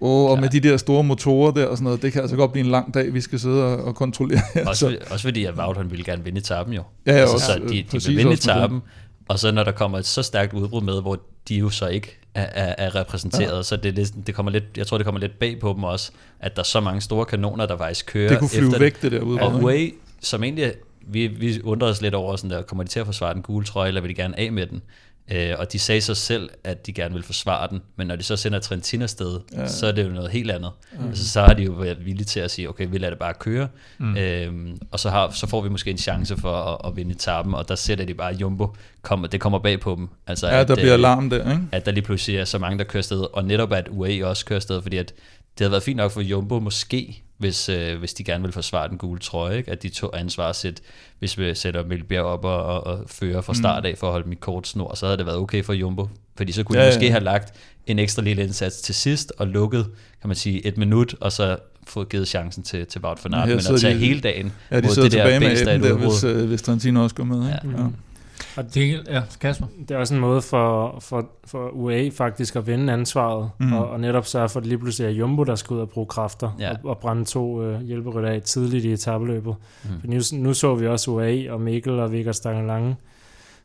[0.03, 2.51] Oh, og med de der store motorer der og sådan noget, det kan altså godt
[2.51, 4.41] blive en lang dag, vi skal sidde og, og kontrollere.
[4.67, 6.83] Også, også fordi, at Wout han ville gerne vinde etappen jo.
[7.05, 8.81] Ja, ja altså, også, så de, de vil vinde etappen,
[9.27, 12.19] og så når der kommer et så stærkt udbrud med, hvor de jo så ikke
[12.35, 13.63] er, er, er repræsenteret, ja.
[13.63, 16.11] så det, det, det kommer lidt, jeg tror, det kommer lidt bag på dem også,
[16.39, 19.01] at der er så mange store kanoner, der faktisk kører Det kunne flyve efter væk,
[19.01, 19.47] det der udbrud.
[19.47, 20.73] Og Way, som egentlig,
[21.07, 23.65] vi, vi undrer os lidt over, sådan der, kommer de til at forsvare den gule
[23.65, 24.81] trøje, eller vil de gerne af med den?
[25.31, 28.23] Øh, og de sagde så selv, at de gerne vil forsvare den, men når de
[28.23, 29.67] så sender Trentin afsted, ja.
[29.67, 30.71] så er det jo noget helt andet.
[30.99, 31.07] Mm.
[31.07, 33.33] Altså, så har de jo været villige til at sige, okay, vi lader det bare
[33.33, 33.67] køre,
[33.97, 34.17] mm.
[34.17, 37.53] øhm, og så, har, så får vi måske en chance for at, at vinde etappen,
[37.53, 40.09] og der sætter de bare Jumbo, kommer, det kommer bag på dem.
[40.27, 41.63] Altså, ja, at, der bliver alarm der, ikke?
[41.71, 44.45] At der lige pludselig er så mange, der kører afsted, og netop at UAE også
[44.45, 45.13] kører afsted, fordi at
[45.53, 48.89] det havde været fint nok for Jumbo måske, hvis, øh, hvis de gerne vil forsvare
[48.89, 49.71] den gule trøje, ikke?
[49.71, 50.81] at de tog ansvar sæt,
[51.19, 54.29] hvis vi sætter Mikkelbjerg op og, og, og fører fra start af for at holde
[54.29, 56.89] mit kort snor, så havde det været okay for Jumbo, fordi så kunne ja, de
[56.89, 57.11] måske ja.
[57.11, 57.53] have lagt
[57.87, 59.85] en ekstra lille indsats til sidst og lukket,
[60.21, 63.49] kan man sige, et minut, og så fået givet chancen til, til Wout van Aert,
[63.49, 66.23] men at tage de, hele dagen ja, de mod det der bedst af der, hvis,
[66.23, 67.37] øh, hvis Trentino også går med.
[67.37, 67.77] Ikke?
[67.77, 67.83] Ja.
[67.83, 67.87] Ja.
[68.57, 69.67] Og det, ja, Kasper.
[69.79, 73.73] det er også en måde for, for, for UA faktisk at vinde ansvaret, mm.
[73.73, 75.89] og, og netop sørge for, at det lige pludselig er Jumbo, der skal ud og
[75.89, 76.71] bruge kræfter, ja.
[76.71, 79.55] og, og brænde to øh, hjælperytter af tidligt i etabeløbet.
[79.83, 79.89] Mm.
[80.03, 82.95] nu, nu så vi også UA og Mikkel og Vigga Stangelange,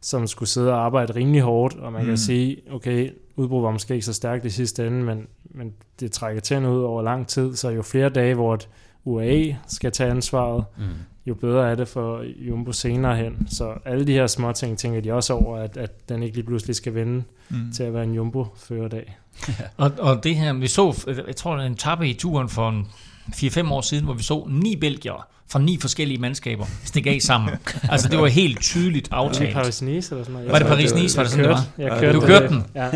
[0.01, 2.09] som skulle sidde og arbejde rimelig hårdt, og man mm.
[2.09, 6.13] kan sige, okay, udbrud var måske ikke så stærkt i sidste ende, men, men det
[6.13, 8.59] trækker tænder ud over lang tid, så jo flere dage, hvor
[9.05, 10.85] UAE skal tage ansvaret, mm
[11.27, 13.49] jo bedre er det for Jumbo senere hen.
[13.51, 16.47] Så alle de her små ting tænker de også over, at, at den ikke lige
[16.47, 17.73] pludselig skal vende mm.
[17.73, 19.17] til at være en Jumbo-førerdag.
[19.49, 19.53] Ja.
[19.77, 22.87] og, og det her, vi så, jeg tror, en tappe i turen for en
[23.35, 27.55] 4-5 år siden, hvor vi så ni belgier fra ni forskellige mandskaber stikke af sammen.
[27.93, 29.55] altså, det var helt tydeligt aftalt.
[29.55, 30.53] Var det Paris-Nice eller sådan noget?
[30.53, 31.67] Var det Paris-Nice, var det sådan, det var?
[31.79, 32.65] Jeg kørte, du kørte den?
[32.75, 32.91] Ja.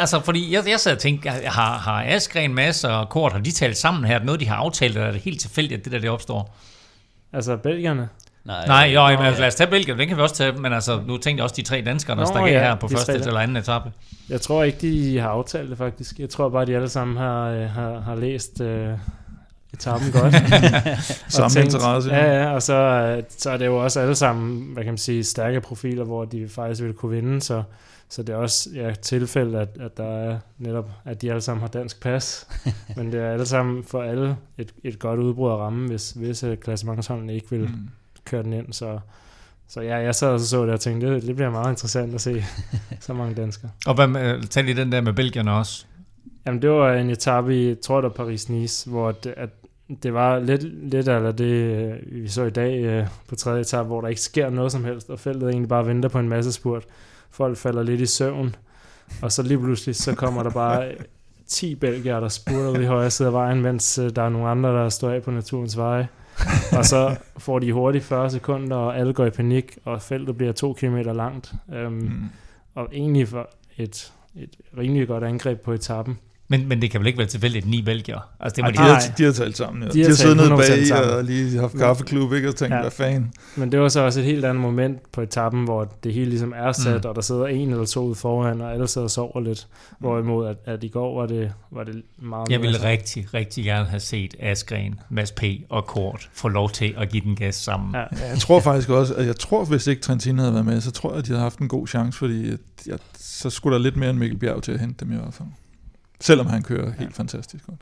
[0.00, 3.50] altså, fordi jeg, jeg sad og tænkte, har, har Askren, Mads og Kort, har de
[3.50, 4.14] talt sammen her?
[4.14, 6.10] Er det noget, de har aftalt, eller er det helt tilfældigt, at det der det
[6.10, 6.56] opstår?
[7.32, 8.08] Altså belgierne?
[8.44, 11.00] Nej, Nej jo, men, lad os tage Belgien, den kan vi også tage, men altså,
[11.06, 13.56] nu tænkte jeg også de tre danskere, der stak ja, her på første eller anden
[13.56, 13.92] etape.
[14.28, 16.18] Jeg tror ikke, de har aftalt det faktisk.
[16.18, 18.66] Jeg tror bare, de alle sammen har, øh, har, har læst uh,
[19.74, 20.34] etappen godt.
[21.28, 22.10] Samme interesse.
[22.10, 24.98] Ja, ja, og så, øh, så er det jo også alle sammen, hvad kan man
[24.98, 27.62] sige, stærke profiler, hvor de faktisk vil kunne vinde, så
[28.10, 31.60] så det er også ja, tilfælde, at, at der er netop, at de alle sammen
[31.60, 32.48] har dansk pas,
[32.96, 36.56] men det er alle sammen for alle et, et godt udbrud at ramme, hvis visse
[36.56, 37.88] klassementsholdene ikke vil mm.
[38.24, 38.98] køre den ind, så
[39.70, 42.20] så ja, jeg sad og så det og tænkte, det, det bliver meget interessant at
[42.20, 42.44] se
[43.00, 43.70] så mange danskere.
[43.86, 45.86] Og hvad med, tag lige den der med Belgien også.
[46.46, 49.50] Jamen det var en etape i, tror jeg, Paris-Nice, hvor det, at
[50.02, 53.86] det var lidt, lidt eller det, øh, vi så i dag øh, på tredje etape,
[53.86, 56.52] hvor der ikke sker noget som helst, og feltet egentlig bare venter på en masse
[56.52, 56.84] spurt
[57.30, 58.56] folk falder lidt i søvn,
[59.22, 60.92] og så lige pludselig, så kommer der bare
[61.46, 64.48] 10 belgier, der spurter ud i højre side af vejen, mens øh, der er nogle
[64.48, 66.08] andre, der står af på naturens veje.
[66.78, 70.52] og så får de hurtigt 40 sekunder, og alle går i panik, og feltet bliver
[70.52, 71.52] to kilometer langt.
[71.68, 72.24] Um, mm.
[72.74, 76.18] Og egentlig for et, et rimelig godt angreb på etappen.
[76.50, 78.28] Men, men det kan vel ikke være tilfældigt ni belgier?
[78.40, 79.88] Altså, det må Ej, de, de, har, de har talt sammen, ja.
[79.88, 82.48] De de har siddet nede bag og lige haft kaffeklub, ikke?
[82.48, 82.80] Og tænkt, ja.
[82.80, 83.32] hvad fanden.
[83.56, 86.54] Men det var så også et helt andet moment på etappen, hvor det hele ligesom
[86.56, 87.08] er sat, mm.
[87.08, 89.66] og der sidder en eller to ude foran, og alle sidder og sover lidt.
[89.98, 92.90] Hvorimod, at, at i går var det, var det meget Jeg ville mere.
[92.90, 95.42] rigtig, rigtig gerne have set Askren, Mads P.
[95.68, 97.94] og Kort få lov til at give den gas sammen.
[97.94, 98.00] Ja.
[98.00, 100.90] ja jeg tror faktisk også, at jeg tror, hvis ikke Trentin havde været med, så
[100.90, 102.50] tror jeg, at de havde haft en god chance, fordi
[102.86, 105.34] jeg, så skulle der lidt mere end Mikkel Bjerg til at hente dem i hvert
[105.34, 105.48] fald.
[106.20, 106.94] Selvom han kører ja.
[106.98, 107.80] helt fantastisk godt.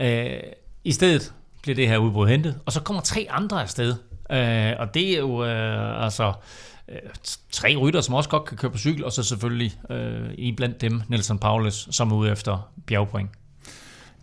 [0.00, 0.42] Øh,
[0.84, 1.32] I stedet
[1.62, 3.94] bliver det her udbrud hentet, og så kommer tre andre afsted.
[4.30, 6.32] Øh, og det er jo øh, altså
[6.88, 6.98] øh,
[7.52, 10.80] tre rytter, som også godt kan køre på cykel, og så selvfølgelig øh, i blandt
[10.80, 13.30] dem Nelson Paulus, som er ude efter bjergpoint.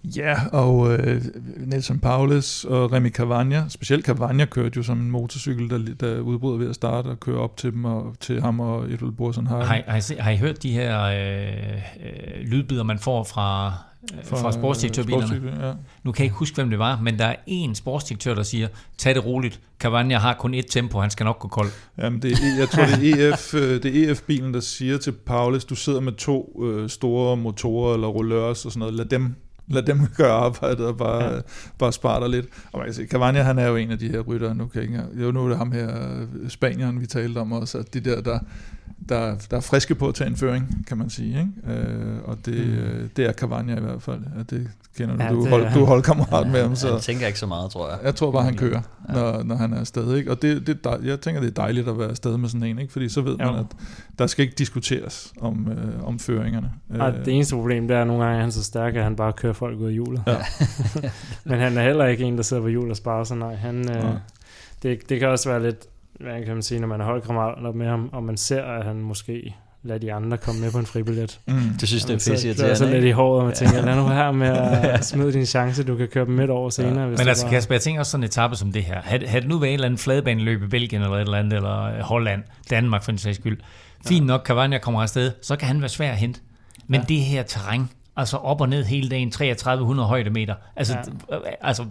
[0.04, 1.22] Ja, og øh,
[1.58, 6.58] Nelson Paulus og Remy Cavagna, specielt Cavagna kørte jo som en motorcykel, der, der udbrød
[6.58, 9.64] ved at starte og køre op til dem og til ham og Edel Borsen har.
[9.64, 11.74] Har, har, I, har I hørt de her øh,
[12.06, 13.74] øh, lydbider, man får fra,
[14.14, 15.68] øh, fra, fra sportsdirektørbilerne?
[15.68, 15.74] Ja.
[16.04, 18.68] Nu kan jeg ikke huske, hvem det var, men der er en sportsdirektør, der siger,
[18.98, 21.70] tag det roligt, Cavagna har kun et tempo, han skal nok gå kold.
[21.98, 25.12] Jamen, det er, jeg tror, det er, EF, øh, det er EF-bilen, der siger til
[25.12, 29.36] Paulus, du sidder med to øh, store motorer eller rullørs og sådan noget, lad dem
[29.70, 31.40] lad dem gøre arbejdet og bare, ja.
[31.78, 32.46] bare spare dig lidt.
[32.72, 34.82] Og man kan sige, Cavagna, han er jo en af de her rytter, nu kan
[34.82, 35.90] jeg ikke, jo, nu er det ham her,
[36.48, 38.40] Spanieren, vi talte om også, at de der, der,
[39.10, 41.40] der, der er friske på at tage en føring, kan man sige.
[41.40, 41.80] Ikke?
[41.82, 43.10] Øh, og det, mm.
[43.16, 44.20] det er Cavagna i hvert fald.
[44.38, 45.24] Ja, det kender du.
[45.24, 46.76] Ja, du, hold, du er holdkammerat ja, med ham.
[46.76, 48.00] Så jeg tænker ikke så meget, tror jeg.
[48.04, 49.14] Jeg tror bare, han kører, ja.
[49.14, 50.18] når, når han er afsted.
[50.18, 50.32] Ikke?
[50.32, 52.94] Og det, det, jeg tænker, det er dejligt at være afsted med sådan en, ikke?
[52.94, 53.52] fordi så ved jo.
[53.52, 53.66] man, at
[54.20, 56.72] der skal ikke diskuteres om, øh, om føringerne.
[56.94, 59.16] Ja, det eneste problem, det er, at nogle gange er han så stærk, at han
[59.16, 60.24] bare kører folk ud af hjulet.
[60.28, 60.38] Ja.
[61.50, 63.38] Men han er heller ikke en, der sidder på hjulet og sparer sig.
[63.38, 64.14] Nej, han, øh,
[64.84, 65.88] det, det kan også være lidt
[66.20, 68.96] hvad kan man sige, når man er holdkammerat med ham, og man ser, at han
[68.96, 71.40] måske lader de andre komme med på en fribillet.
[71.48, 71.54] Mm.
[71.80, 72.76] Det synes det er pisse irriterende.
[72.76, 75.84] Så lidt i håret, og man tænker, lad nu her med at smide din chance,
[75.84, 77.02] du kan køre dem midt over senere.
[77.02, 77.08] Ja.
[77.08, 77.54] Hvis Men altså bare...
[77.54, 79.02] Kasper, jeg tænker også sådan en etape som det her.
[79.02, 81.54] Havde, havde det nu været en eller anden fladbaneløb i Belgien eller et eller andet,
[81.54, 83.58] eller Holland, Danmark for en sags skyld,
[84.08, 86.40] Fint nok, Cavagna kommer afsted, så kan han være svær at hente.
[86.88, 87.06] Men ja.
[87.10, 90.98] det her terræn, altså op og ned hele dagen, 3300 højdemeter, altså,
[91.32, 91.38] ja.
[91.62, 91.86] altså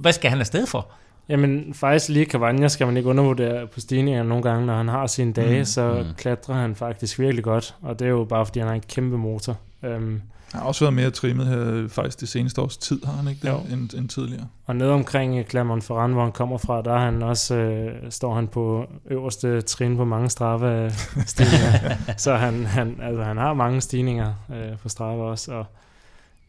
[0.00, 0.90] hvad skal han afsted for?
[1.28, 5.06] Jamen faktisk lige Cavagna skal man ikke undervurdere på stigninger nogle gange, når han har
[5.06, 5.64] sine dage, mm.
[5.64, 6.14] så mm.
[6.16, 9.18] klatrer han faktisk virkelig godt, og det er jo bare fordi han har en kæmpe
[9.18, 9.56] motor.
[9.82, 10.22] Um,
[10.52, 13.40] han har også været mere trimmet her faktisk det seneste års tid, har han ikke
[13.42, 14.46] det, end, end tidligere.
[14.66, 18.86] Og nede omkring Clermont-Ferrand, hvor han kommer fra, der han også, øh, står han på
[19.10, 20.92] øverste trin på mange straffe
[21.26, 21.94] stigninger.
[22.16, 25.52] så han, han, altså, han har mange stigninger øh, på straffe også.
[25.52, 25.66] Og,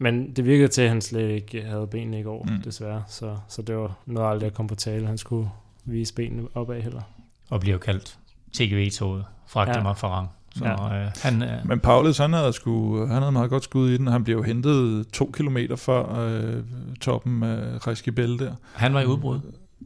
[0.02, 2.62] men det virkede til, at han slet ikke havde benene i går, mm.
[2.62, 3.02] desværre.
[3.08, 5.06] Så, så det var noget aldrig at komme på tale.
[5.06, 5.50] Han skulle
[5.84, 7.02] vise benene opad heller.
[7.50, 8.18] Og bliver kaldt
[8.52, 10.26] TGV-toget fra Clermont-Ferrand.
[10.56, 11.04] Så, ja.
[11.04, 14.06] øh, han, øh, Men Paulus, han havde, sgu, han havde meget godt skud i den.
[14.06, 16.64] Han blev jo hentet to kilometer før øh,
[17.00, 18.54] toppen af Reskibel der.
[18.74, 19.40] Han var i udbrud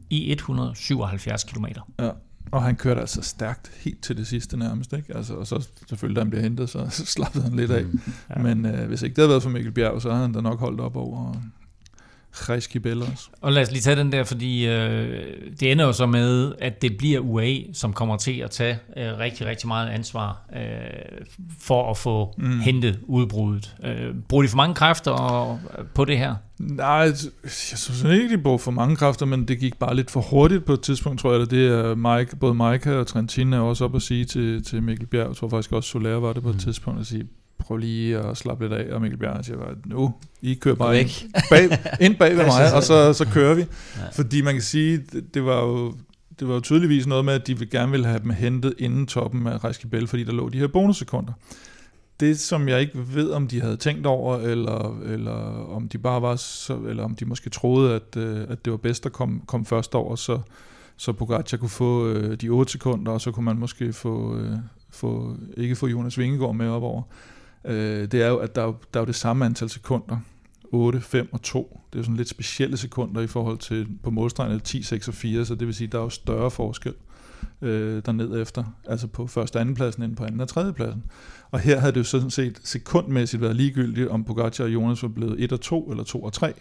[0.09, 1.81] i 177 kilometer.
[1.99, 2.09] Ja,
[2.51, 4.93] og han kørte altså stærkt helt til det sidste nærmest.
[4.93, 5.17] Ikke?
[5.17, 7.83] Altså, og så selvfølgelig, da han blev hentet, så, så slappede han lidt af.
[7.85, 7.99] Mm.
[8.29, 8.41] Ja.
[8.41, 10.59] Men øh, hvis ikke det havde været for Mikkel Bjerg, så havde han da nok
[10.59, 11.33] holdt op over
[12.35, 13.29] Reskibel også.
[13.41, 15.23] Og lad os lige tage den der, fordi øh,
[15.59, 19.17] det ender jo så med, at det bliver UAE, som kommer til at tage øh,
[19.19, 20.61] rigtig, rigtig meget ansvar øh,
[21.59, 22.59] for at få mm.
[22.59, 23.75] hentet udbruddet.
[23.83, 25.59] Øh, bruger de for mange kræfter
[25.93, 26.35] på det her?
[26.59, 27.15] Nej, jeg
[27.49, 30.73] synes ikke, de bruger for mange kræfter, men det gik bare lidt for hurtigt på
[30.73, 31.41] et tidspunkt, tror jeg.
[31.41, 34.83] At det er Mike, både Mike og Trentin er også op at sige til, til
[34.83, 35.27] Mikkel Bjerg.
[35.27, 36.59] Jeg tror faktisk også, Soler var det på et mm.
[36.59, 37.27] tidspunkt at sige,
[37.65, 41.01] prøv lige at slappe lidt af, og Mikkel Bjerg siger bare, nu, I kører bare
[41.01, 41.09] ind
[41.49, 43.61] bag, ind bag ved mig, og så, så kører vi.
[43.61, 44.09] Ja.
[44.13, 45.93] Fordi man kan sige, det, det var jo
[46.39, 49.47] det var jo tydeligvis noget med, at de gerne ville have dem hentet inden toppen
[49.47, 51.33] af Rejskibel, fordi der lå de her bonussekunder.
[52.19, 56.21] Det, som jeg ikke ved, om de havde tænkt over, eller, eller om de bare
[56.21, 59.41] var så, eller om de måske troede, at, øh, at det var bedst at komme
[59.47, 60.39] kom først over, så,
[60.97, 64.57] så Pogacar kunne få øh, de 8 sekunder, og så kunne man måske få, øh,
[64.89, 67.01] få ikke få Jonas Vingegaard med op over
[67.67, 70.17] øh, det er jo, at der er, der er jo det samme antal sekunder.
[70.71, 71.81] 8, 5 og 2.
[71.89, 75.13] Det er jo sådan lidt specielle sekunder i forhold til på målstregen 10, 6 og
[75.13, 76.93] 4, så det vil sige, at der er jo større forskel
[77.61, 81.03] øh, derned efter, altså på første og anden pladsen end på anden og tredje pladsen.
[81.51, 85.09] Og her havde det jo sådan set sekundmæssigt været ligegyldigt, om Pogacar og Jonas var
[85.09, 86.53] blevet 1 og 2 eller 2 og 3,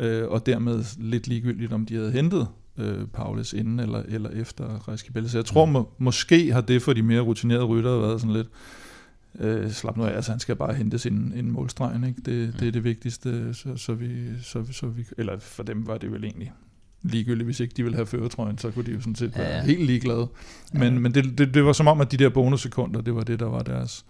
[0.00, 4.88] øh, og dermed lidt ligegyldigt, om de havde hentet øh, Paulus inden eller, eller efter
[4.88, 5.28] Rejskibelle.
[5.28, 8.48] Så jeg tror må, måske har det for de mere rutinerede ryttere været sådan lidt,
[9.40, 12.20] øh, slap nu af, altså han skal bare hente sin en målstreg, ikke?
[12.24, 15.98] Det, det er det vigtigste, så, så, vi, så, så vi, eller for dem var
[15.98, 16.52] det vel egentlig
[17.02, 19.62] ligegyldigt, hvis ikke de ville have føretrøjen, så kunne de jo sådan set være ja.
[19.62, 20.28] helt ligeglade.
[20.72, 20.98] Men, ja.
[21.00, 23.46] men det, det, det var som om, at de der bonussekunder, det var det, der
[23.46, 24.04] var deres,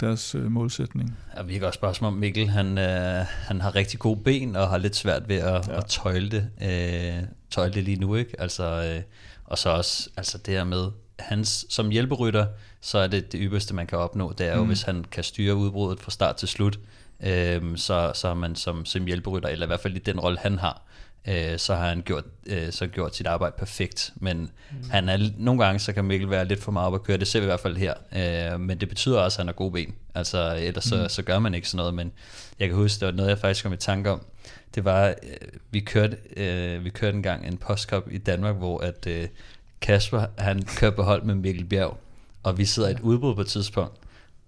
[0.00, 1.16] deres øh, målsætning.
[1.36, 4.68] Ja, vi kan også spørge om Mikkel, han, øh, han har rigtig gode ben, og
[4.68, 5.76] har lidt svært ved at, ja.
[5.76, 8.40] at tøjle det, øh, tøjle det lige nu, ikke?
[8.40, 9.02] Altså, øh,
[9.44, 10.86] og så også altså det her med,
[11.18, 12.46] hans, som hjælperytter,
[12.80, 14.32] så er det det ypperste, man kan opnå.
[14.32, 14.68] Det er jo, mm.
[14.68, 16.78] hvis han kan styre udbruddet fra start til slut,
[17.22, 20.38] øh, så, så er man som, som hjælperytter, eller i hvert fald i den rolle,
[20.38, 20.82] han har,
[21.28, 24.12] øh, så har han gjort, øh, så gjort sit arbejde perfekt.
[24.16, 24.38] Men
[24.70, 24.90] mm.
[24.90, 27.28] han er, nogle gange så kan Mikkel være lidt for meget op at køre, det
[27.28, 27.94] ser vi i hvert fald her.
[28.52, 29.94] Øh, men det betyder også, at han har gode ben.
[30.14, 30.98] Altså, ellers mm.
[30.98, 31.94] så, så gør man ikke sådan noget.
[31.94, 32.12] Men
[32.58, 34.26] jeg kan huske, det var noget, jeg faktisk kom i tanke om.
[34.74, 38.78] Det var, øh, vi kørte, øh, vi kørte en gang en postkop i Danmark, hvor
[38.78, 39.28] at øh,
[39.80, 41.98] Kasper, han kører på hold med Mikkel Bjerg,
[42.42, 43.96] og vi sidder i et udbrud på et tidspunkt,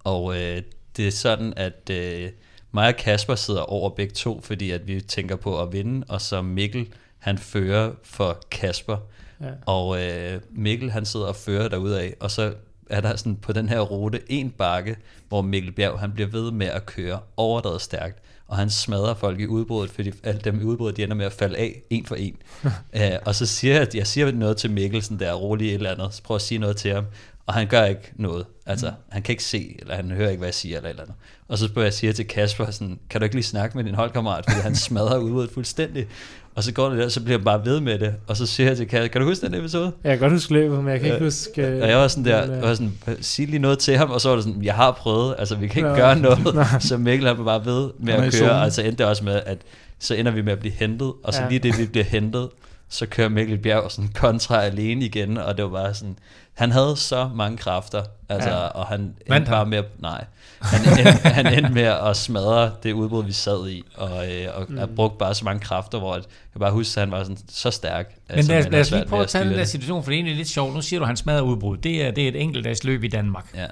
[0.05, 0.63] og øh,
[0.97, 2.31] det er sådan, at øh,
[2.73, 6.21] mig og Kasper sidder over begge to, fordi at vi tænker på at vinde, og
[6.21, 8.97] så Mikkel, han fører for Kasper,
[9.41, 9.47] ja.
[9.67, 12.55] og øh, Mikkel, han sidder og fører af, og så
[12.91, 14.97] er der sådan på den her rute en bakke,
[15.29, 19.41] hvor Mikkel Bjerg, han bliver ved med at køre overdrevet stærkt, og han smadrer folk
[19.41, 22.15] i udbruddet, fordi alle dem i udbruddet, de ender med at falde af, en for
[22.15, 22.37] en.
[22.65, 22.71] uh,
[23.27, 26.23] og så siger jeg, jeg siger noget til Mikkelsen der, rolig et eller andet, så
[26.23, 27.05] prøver at sige noget til ham,
[27.47, 28.47] og han gør ikke noget.
[28.67, 28.95] Altså, mm.
[29.09, 31.17] han kan ikke se, eller han hører ikke, hvad jeg siger, eller eller andet.
[31.49, 33.95] Og så spørger jeg siger til Kasper, sådan, kan du ikke lige snakke med din
[33.95, 36.07] holdkammerat, fordi han smadrer udbruddet fuldstændig.
[36.55, 38.15] Og så går det der, så bliver han bare ved med det.
[38.27, 39.93] Og så siger jeg til Kasper, kan du huske den episode?
[40.05, 41.83] Jeg kan godt huske løbet, men jeg kan ikke huske...
[41.83, 44.29] Og jeg var sådan der, jeg var sådan, sig lige noget til ham, og så
[44.29, 46.57] var det sådan, jeg har prøvet, altså vi kan ikke Nå, gøre noget.
[46.81, 49.59] Så Mikkel har bare ved med at køre, og så endte det også med, at
[49.99, 51.49] så ender vi med at blive hentet, og så ja.
[51.49, 52.49] lige det, vi bliver hentet,
[52.91, 56.19] så kører Mikkel Bjerg sådan kontra alene igen, og det var bare sådan,
[56.55, 58.57] han havde så mange kræfter, altså, ja.
[58.57, 60.25] og han endte bare med at, nej,
[60.61, 64.67] han endte, han endte med at smadre det udbrud, vi sad i, og, øh, og
[64.69, 64.95] mm.
[64.97, 67.71] brugte bare så mange kræfter, hvor jeg kan bare huske, at han var sådan, så
[67.71, 68.15] stærk.
[68.29, 70.19] Men altså, lad, lad os lige prøve at tage den der situation, for det er
[70.19, 70.75] egentlig lidt sjovt.
[70.75, 71.77] Nu siger du, at han smadrer udbrud.
[71.77, 73.51] Det er, det er et enkelt løb i Danmark.
[73.55, 73.67] Ja.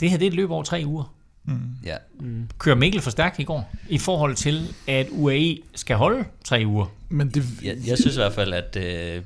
[0.00, 1.15] Det her det er et løb over tre uger.
[1.46, 1.60] Mm.
[1.84, 1.96] Ja.
[2.20, 2.48] Mm.
[2.58, 6.86] Kører Mikkel for stærkt i går, i forhold til, at UAE skal holde tre uger?
[7.08, 7.44] Men det...
[7.62, 9.22] jeg, jeg synes i hvert fald, at øh,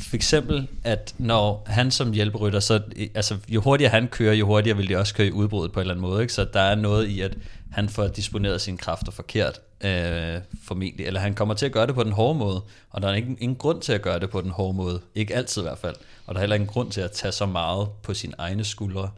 [0.00, 2.80] for eksempel, at når han som hjælperytter, så
[3.14, 5.82] altså, jo hurtigere han kører, jo hurtigere vil de også køre i udbruddet på en
[5.82, 6.22] eller anden måde.
[6.22, 6.32] Ikke?
[6.32, 7.36] Så der er noget i, at
[7.70, 11.06] han får disponeret sine kræfter forkert, øh, formentlig.
[11.06, 13.36] Eller han kommer til at gøre det på den hårde måde, og der er ingen,
[13.40, 15.00] ingen grund til at gøre det på den hårde måde.
[15.14, 15.96] Ikke altid i hvert fald.
[16.26, 19.10] Og der er heller ingen grund til at tage så meget på sine egne skuldre,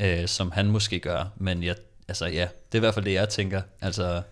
[0.00, 1.24] øh, som han måske gør.
[1.36, 1.74] Men jeg,
[2.10, 3.62] altså, ja, det er i hvert fald det, jeg tænker.
[3.80, 4.22] Altså,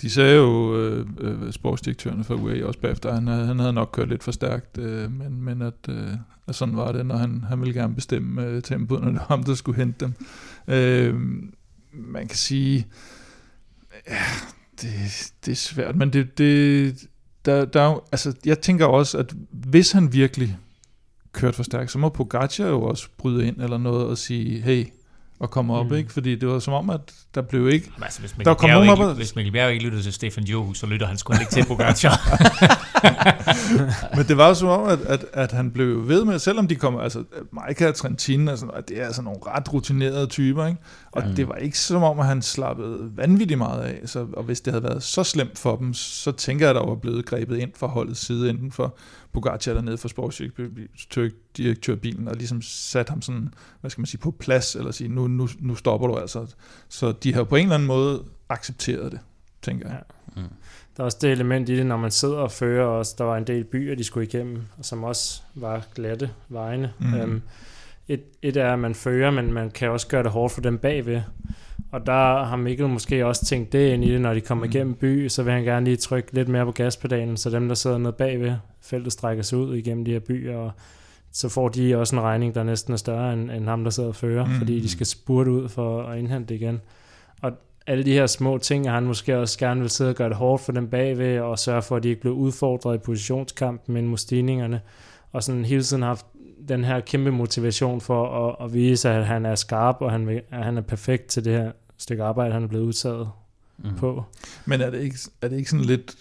[0.00, 3.90] de sagde jo, øh, øh, sportsdirektørerne for UAE også bagefter, han, øh, han havde nok
[3.92, 6.10] kørt lidt for stærkt, øh, men, men at, øh,
[6.48, 9.26] at sådan var det, når han, han ville gerne bestemme øh, tempoet, når det var
[9.28, 10.14] ham, der skulle hente dem.
[10.68, 11.14] Øh,
[11.92, 12.86] man kan sige,
[14.08, 14.22] ja,
[14.82, 14.90] det,
[15.46, 17.08] det er svært, men det, det
[17.44, 20.58] der, der, altså, jeg tænker også, at hvis han virkelig
[21.32, 24.86] kørte for stærkt, så må Pogacar jo også bryde ind eller noget og sige, hey,
[25.42, 25.94] og komme op, mm.
[25.94, 26.12] ikke?
[26.12, 27.00] Fordi det var som om, at
[27.34, 27.90] der blev ikke...
[28.02, 29.14] Altså, hvis Mikkel, der kom Bjerg ikke, op og...
[29.14, 32.20] hvis Mikkel Bjerg ikke lyttede til Stefan Johus, så lytter han sgu ikke til Pogacar.
[34.16, 37.00] Men det var som om, at, at, at han blev ved med, selvom de kommer,
[37.00, 40.80] altså Maika og Trentin, og sådan, det er altså nogle ret rutinerede typer, ikke?
[41.12, 41.34] Og mm.
[41.34, 44.08] det var ikke som om, at han slappede vanvittigt meget af.
[44.08, 46.86] Så, og hvis det havde været så slemt for dem, så tænker jeg, at der
[46.86, 48.96] var blevet grebet ind fra holdets side, enten for
[49.32, 54.76] Pogacar dernede for sportsdirektørbilen, og ligesom sat ham sådan, hvad skal man sige, på plads,
[54.76, 56.46] eller sige, nu, nu, nu stopper du altså.
[56.88, 59.20] Så de har på en eller anden måde accepteret det,
[59.62, 60.02] tænker jeg.
[60.36, 60.42] Ja.
[60.42, 60.48] Mm.
[60.96, 63.36] Der er også det element i det, når man sidder og fører også, der var
[63.36, 66.92] en del byer, de skulle igennem, som også var glatte vejene.
[66.98, 67.14] Mm.
[67.14, 67.42] Øhm,
[68.12, 70.78] et, et er, at man fører, men man kan også gøre det hårdt for dem
[70.78, 71.20] bagved.
[71.92, 74.70] Og der har Mikkel måske også tænkt det ind i det, når de kommer mm.
[74.70, 77.74] igennem by, så vil han gerne lige trykke lidt mere på gaspedalen, så dem, der
[77.74, 80.72] sidder nede bagved, feltet strækker sig ud igennem de her byer, og
[81.32, 84.08] så får de også en regning, der næsten er større end, end ham, der sidder
[84.08, 84.52] og fører, mm.
[84.58, 86.80] fordi de skal spurte ud for at indhente det igen.
[87.42, 87.52] Og
[87.86, 90.36] alle de her små ting, at han måske også gerne vil sidde og gøre det
[90.36, 94.18] hårdt for dem bagved, og sørge for, at de ikke bliver udfordret i positionskampen med
[94.18, 94.80] stigningerne,
[95.32, 96.26] og sådan hele tiden haft
[96.68, 100.64] den her kæmpe motivation for at, at vise, at han er skarp, og han, at
[100.64, 103.28] han er perfekt til det her stykke arbejde, han er blevet udtaget
[103.78, 103.96] mm.
[103.96, 104.24] på.
[104.66, 106.14] Men er det, ikke, er det ikke sådan lidt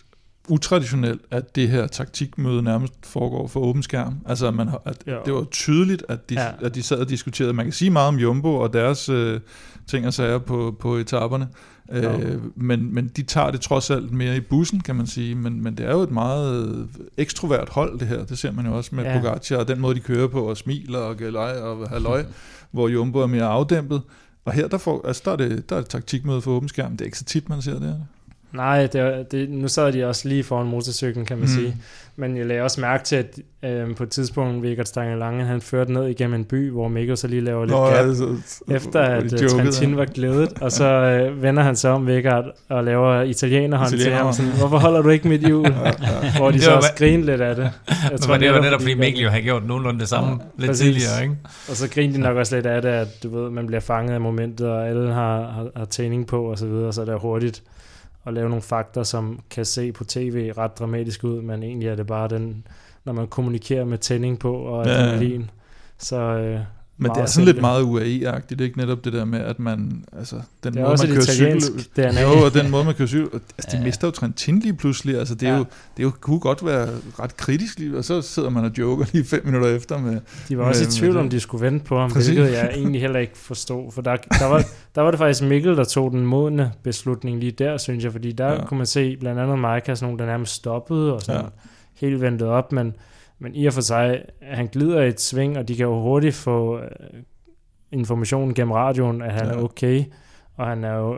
[0.47, 4.18] utraditionelt, at det her taktikmøde nærmest foregår for åben skærm.
[4.26, 6.51] Altså, man har, at det var tydeligt, at de, ja.
[6.61, 7.53] at de sad og diskuterede.
[7.53, 9.39] Man kan sige meget om Jumbo og deres øh,
[9.88, 11.47] ting og sager på, på etaperne,
[11.91, 15.35] øh, men, men de tager det trods alt mere i bussen, kan man sige.
[15.35, 16.88] Men, men det er jo et meget
[17.18, 18.26] ekstrovert hold, det her.
[18.26, 19.19] Det ser man jo også med ja.
[19.19, 22.26] Pogacar, og den måde, de kører på, og smiler og gælder og halløj,
[22.72, 24.01] hvor Jumbo er mere afdæmpet.
[24.45, 26.91] Og her der, får, altså, der, er det, der er det taktikmøde for åben skærm.
[26.91, 28.03] Det er ikke så tit, man ser det.
[28.53, 31.53] Nej, det, det, nu sad de også lige foran motorcyklen, kan man mm.
[31.53, 31.76] sige.
[32.15, 35.61] Men jeg lagde også mærke til, at øh, på et tidspunkt, Vigert Stange Lange, han
[35.61, 38.36] førte ned igennem en by, hvor Mikkel så lige laver lidt Nå, gap, altså,
[38.72, 40.53] efter at uh, Trentin var glædet.
[40.61, 44.18] Og så øh, vender han sig om Vigert og laver italienerhånd Italiener.
[44.18, 44.34] til ham.
[44.34, 45.65] Sådan, Hvorfor holder du ikke mit hjul?
[45.68, 46.38] ja, ja.
[46.38, 47.72] Hvor de det så også griner lidt af det.
[48.11, 50.69] Jeg tror, det var netop, fordi Mikkel jo har gjort nogenlunde det samme ja, lidt
[50.69, 50.86] præcis.
[50.86, 51.23] tidligere.
[51.23, 51.36] Ikke?
[51.69, 54.14] Og så griner de nok også lidt af det, at du ved, man bliver fanget
[54.14, 57.18] af momentet, og alle har, har, har tæning på og så videre, så det er
[57.19, 57.64] hurtigt
[58.26, 61.95] at lave nogle fakter, som kan se på tv ret dramatisk ud, men egentlig er
[61.95, 62.68] det bare den,
[63.03, 65.41] når man kommunikerer med tænding på og adrenalin.
[65.41, 65.48] Ja.
[65.98, 66.60] Så, øh,
[67.02, 70.36] men det er sådan lidt meget UAE-agtigt, ikke netop det der med, at man, altså,
[70.64, 71.61] den det er måde, man kører cykel,
[71.95, 72.22] DNA.
[72.22, 73.84] jo, og den måde, man kører cykel, altså, de ja.
[73.84, 75.57] mister jo Trentin lige pludselig, altså, det, er ja.
[75.57, 75.64] jo,
[75.98, 79.06] det er jo, kunne godt være ret kritisk lige, og så sidder man og joker
[79.14, 80.19] lige fem minutter efter med...
[80.49, 82.34] De var også med, i tvivl, om de skulle vente på ham, Præcis.
[82.34, 84.64] hvilket jeg egentlig heller ikke forstod, for der, der, var,
[84.95, 88.32] der var det faktisk Mikkel, der tog den modne beslutning lige der, synes jeg, fordi
[88.32, 88.65] der ja.
[88.65, 91.48] kunne man se blandt andet Mike, sådan nogle, der nærmest stoppede, og sådan ja.
[91.94, 92.94] helt ventet op, men
[93.41, 96.80] men i og for sig, han glider et sving, og de kan jo hurtigt få
[96.80, 96.89] øh,
[97.91, 99.53] informationen gennem radioen, at han ja.
[99.53, 100.03] er okay,
[100.57, 101.18] og han er jo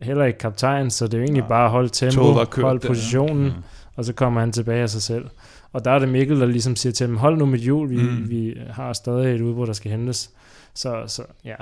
[0.00, 1.48] heller ikke kaptajn, så det er jo egentlig ja.
[1.48, 2.22] bare at holde tempo,
[2.62, 3.52] holde positionen, ja.
[3.52, 3.62] Mm.
[3.96, 5.24] og så kommer han tilbage af sig selv.
[5.72, 8.02] Og der er det Mikkel, der ligesom siger til dem, hold nu mit hjul, vi,
[8.02, 8.30] mm.
[8.30, 10.30] vi har stadig et udbrud, der skal hentes.
[10.74, 11.56] Så, så ja,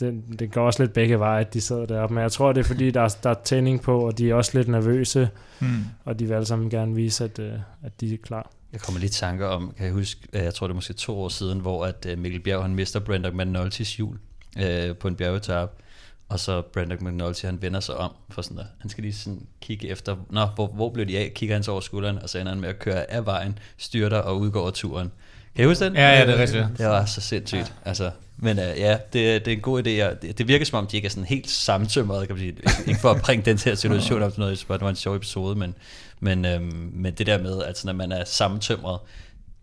[0.00, 2.14] det, det går også lidt begge veje, at de sidder deroppe.
[2.14, 4.34] Men jeg tror, det er fordi, der er, der er tænding på, og de er
[4.34, 5.28] også lidt nervøse,
[5.60, 5.66] mm.
[6.04, 8.50] og de vil alle sammen gerne vise, at, øh, at de er klar.
[8.72, 11.28] Jeg kommer lige tanker om, kan jeg huske, jeg tror det er måske to år
[11.28, 14.18] siden, hvor at øh, Mikkel Bjerg han mister Brendan McNulty's hjul
[14.58, 15.72] øh, på en bjergetap,
[16.28, 18.64] og så Brendan McNulty han vender sig om for sådan der.
[18.78, 21.32] Han skal lige sådan kigge efter, nå, hvor, hvor blev de af?
[21.34, 24.18] Kigger han så over skulderen, og så ender han med at køre af vejen, styrter
[24.18, 25.12] og udgår af turen.
[25.56, 25.94] Kan I huske den?
[25.96, 26.66] Ja, ja, det er rigtigt.
[26.78, 27.60] Det var så sindssygt.
[27.84, 27.88] Ja.
[27.88, 29.90] Altså, men uh, ja, det, det er en god idé.
[29.90, 32.56] Det, det virker som om, de ikke er sådan helt samtømrede, kan man sige.
[32.86, 35.58] Ikke for at bringe den her situation op til noget, det var en sjov episode,
[35.58, 35.74] men,
[36.22, 38.98] men, øhm, men det der med, at når man er sammentømret,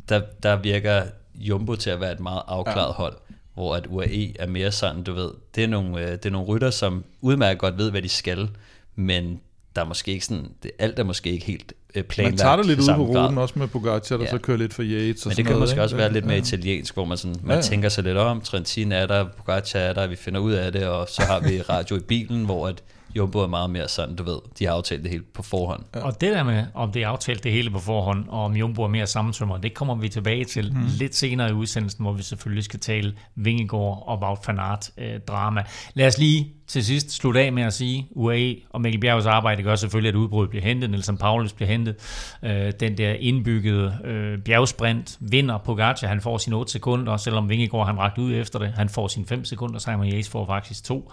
[0.09, 1.03] der, der virker
[1.35, 2.93] Jumbo til at være et meget afklaret ja.
[2.93, 3.17] hold,
[3.53, 6.47] hvor at UAE er mere sådan, du ved, det er nogle, øh, det er nogle
[6.47, 8.49] rytter, som udmærket godt ved, hvad de skal,
[8.95, 9.39] men
[9.75, 12.33] der er måske ikke sådan, det, alt er måske ikke helt øh, planlagt.
[12.33, 14.29] Man tager det lidt ud på ruten, også med Pogacar, der Ja.
[14.29, 15.83] så kører lidt for Yates og Men det kan noget, måske ikke?
[15.83, 16.41] også være lidt mere Ja.
[16.41, 17.61] italiensk, hvor man, sådan, man ja.
[17.61, 20.87] tænker sig lidt om, Trentin er der, Pogacar er der, vi finder ud af det,
[20.87, 22.83] og så har vi radio i bilen, hvor at
[23.15, 25.83] Jumbo er meget mere sådan, du ved, de har aftalt det helt på forhånd.
[25.95, 26.01] Ja.
[26.01, 28.83] Og det der med, om det er aftalt det hele på forhånd, og om Jumbo
[28.83, 30.85] er mere sammensømmer, det kommer vi tilbage til mm.
[30.99, 35.19] lidt senere i udsendelsen, hvor vi selvfølgelig skal tale Vingegaard og Wout van Aert øh,
[35.27, 35.63] drama.
[35.93, 39.63] Lad os lige til sidst slutte af med at sige, UAE og Mikkel Bjergs arbejde
[39.63, 41.95] gør selvfølgelig, at udbruddet bliver hentet, Nelson Paulus bliver hentet.
[42.43, 47.85] Øh, den der indbyggede øh, bjergsprint vinder Pogacar, han får sine 8 sekunder, selvom Vingegaard
[47.85, 51.11] han rakt ud efter det, han får sine 5 sekunder, Simon Yates får faktisk to.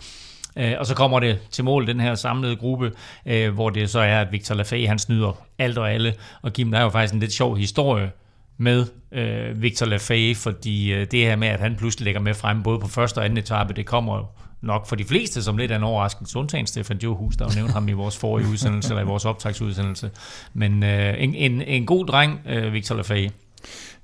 [0.56, 2.92] Øh, og så kommer det til mål, den her samlede gruppe,
[3.26, 6.14] øh, hvor det så er, at Victor Lafay, han snyder alt og alle.
[6.42, 8.10] Og Kim, der er jo faktisk en lidt sjov historie
[8.58, 12.62] med øh, Victor Lafay, fordi øh, det her med, at han pludselig lægger med frem,
[12.62, 14.26] både på første og anden etape, det kommer jo
[14.60, 16.38] nok for de fleste som lidt af en overraskelse.
[16.38, 20.10] Undtagen Stefan Johus, der jo nævnte ham i vores forrige udsendelse, eller i vores optagsudsendelse.
[20.54, 23.30] Men øh, en, en, en god dreng, øh, Victor Lafay.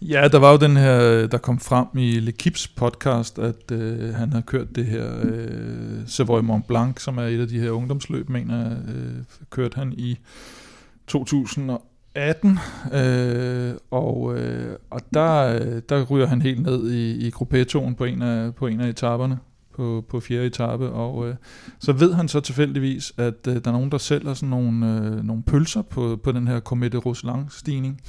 [0.09, 4.33] Ja, der var jo den her, der kom frem i L'Equips podcast, at øh, han
[4.33, 8.29] har kørt det her øh, Savoy Mont Blanc, som er et af de her ungdomsløb,
[8.29, 9.12] mener jeg, øh,
[9.51, 10.19] kørte han i
[11.07, 12.59] 2018,
[12.93, 18.23] øh, og, øh, og der, der ryger han helt ned i, i gruppetonen på en
[18.23, 19.39] af, på en af etaperne
[19.74, 21.35] på, på fjerde etape, og øh,
[21.79, 25.24] så ved han så tilfældigvis, at øh, der er nogen, der sælger sådan nogle, øh,
[25.24, 28.01] nogle pølser på, på den her Comete Roseland stigning.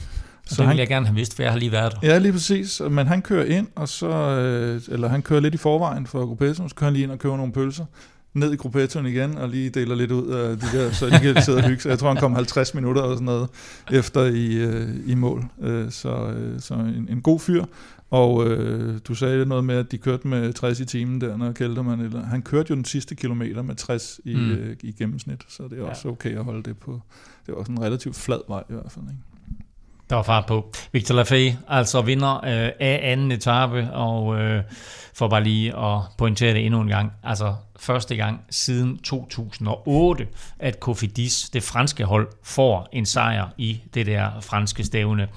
[0.47, 2.07] Så det vil jeg gerne have vidst, for jeg har lige været der.
[2.07, 2.81] Ja, lige præcis.
[2.89, 6.69] Men han kører ind, og så, øh, eller han kører lidt i forvejen for gruppettoen,
[6.69, 7.85] så kører han lige ind og køber nogle pølser
[8.33, 11.41] ned i gruppettoen igen, og lige deler lidt ud af de der, så de kan
[11.41, 11.89] sidde og hygge sig.
[11.89, 13.49] Jeg tror, han kom 50 minutter eller sådan noget
[13.91, 15.45] efter i, øh, i mål.
[15.61, 17.65] Øh, så øh, så en, en god fyr.
[18.09, 21.51] Og øh, du sagde noget med, at de kørte med 60 i timen der, når
[21.51, 24.51] Kelterman, eller han kørte jo den sidste kilometer med 60 i, mm.
[24.51, 27.01] øh, i gennemsnit, så det er også okay at holde det på.
[27.45, 29.32] Det er også en relativt flad vej i hvert fald, ikke?
[30.09, 30.73] Der var fart på.
[30.91, 34.63] Victor Lafay, altså vinder øh, af anden etape, og øh,
[35.13, 40.27] for bare lige at pointere det endnu en gang, altså første gang siden 2008,
[40.59, 45.27] at Cofidis, det franske hold, får en sejr i det der franske stævne.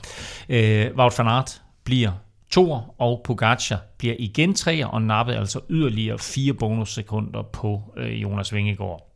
[0.49, 2.13] Øh, Wout van Aert bliver
[2.51, 8.55] toer, og Pogacar bliver igen treer, og nappede altså yderligere fire bonussekunder på øh, Jonas
[8.55, 9.13] Vingegaard.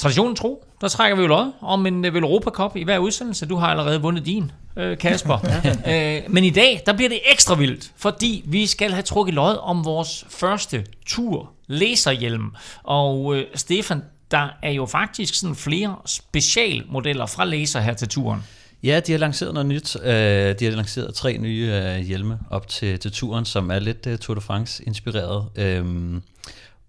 [0.00, 3.46] Traditionen tro, der trækker vi jo lod om en øh, Europa Cup i hver udsendelse.
[3.46, 5.38] Du har allerede vundet din, øh, Kasper.
[5.92, 9.56] øh, men i dag, der bliver det ekstra vildt, fordi vi skal have trukket lod
[9.60, 12.50] om vores første tur, laserhjelm.
[12.82, 18.42] Og øh, Stefan, der er jo faktisk sådan flere specialmodeller fra laser her til turen.
[18.82, 19.96] Ja, de har lanceret noget nyt.
[20.02, 21.72] De har lanceret tre nye
[22.02, 25.48] hjelme op til, til turen, som er lidt Tour de France inspireret.
[25.56, 26.22] Øhm,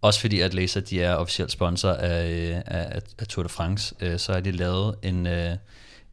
[0.01, 3.95] også fordi at Laser de er officiel sponsor øh, af, af, af Tour de France,
[3.99, 5.55] øh, så har de lavet en, øh,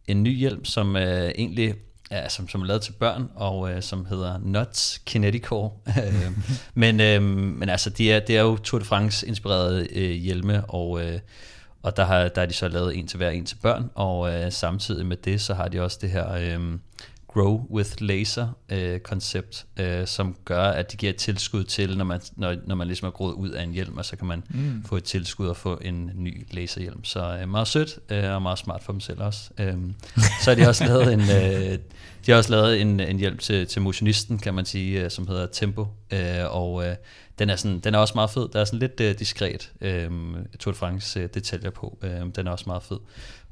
[0.07, 1.75] en ny hjelm, som øh, egentlig
[2.11, 5.71] ja, som, som er lavet til børn, og øh, som hedder Nuts Kineticore.
[5.99, 6.33] Øh,
[6.75, 10.65] men, øh, men altså, de er, det er jo Tour de France inspirerede øh, hjelme,
[10.65, 11.21] og, øh,
[11.83, 14.35] og der har, der har de så lavet en til hver, en til børn, og
[14.35, 16.79] øh, samtidig med det, så har de også det her øh,
[17.29, 22.05] Grow with Laser øh, koncept, øh, som gør, at de giver et tilskud til, når
[22.05, 24.43] man, når, når man ligesom er groet ud af en hjelm, og så kan man
[24.49, 24.85] mm.
[24.85, 27.05] få et tilskud og få en ny laserhjelm.
[27.05, 29.51] Så øh, meget sødt, øh, og meget smart for dem selv også.
[29.59, 29.75] Øh,
[30.43, 31.21] så har de også lavet en...
[31.21, 31.79] Øh,
[32.27, 35.27] de har også lavet en, en hjælp til, til motionisten, kan man sige, øh, som
[35.27, 36.97] hedder Tempo, øh, og øh,
[37.39, 38.49] den er, sådan, den er også meget fed.
[38.53, 40.11] Der er sådan lidt øh, diskret øh,
[40.59, 41.99] Tour de France øh, detaljer på.
[42.03, 42.99] Øh, den er også meget fed.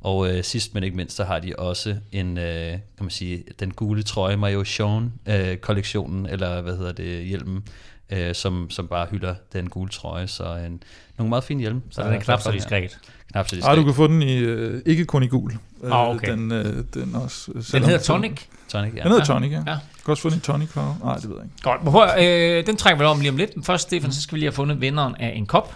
[0.01, 3.45] Og øh, sidst men ikke mindst, så har de også en, øh, kan man sige,
[3.61, 7.65] den gule trøje, Mario Sean øh, kollektionen, eller hvad hedder det, hjelmen,
[8.11, 10.27] øh, som, som bare hylder den gule trøje.
[10.27, 10.83] Så en,
[11.19, 11.83] nogle meget fine hjelme.
[11.91, 12.99] Så den er knap så diskret.
[13.33, 13.71] Knap så diskret.
[13.71, 15.53] Ah, du kan få den i, øh, ikke kun i gul.
[15.85, 16.33] Ah, okay.
[16.33, 18.43] Den, øh, den, også, den hedder Tonic?
[18.69, 19.03] Tonic, ja.
[19.03, 19.63] Den hedder Tonic, ja.
[19.67, 19.73] ja.
[19.73, 20.97] Du kan også få den i tonic farve.
[21.05, 21.57] Nej, det ved jeg ikke.
[21.63, 23.57] Godt, men prøv, øh, den trækker vi om lige om lidt.
[23.57, 25.75] Men først, Stefan, så skal vi lige have fundet vinderen af en kop.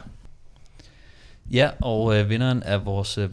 [1.50, 3.30] Ja, og øh, vinderen af vores øh,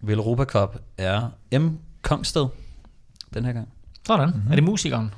[0.00, 1.68] Velropa, Velropa Cup er M.
[2.02, 2.46] Kongsted
[3.34, 3.68] den her gang.
[4.06, 4.28] Sådan.
[4.28, 4.50] Mm-hmm.
[4.50, 5.10] Er det musikeren?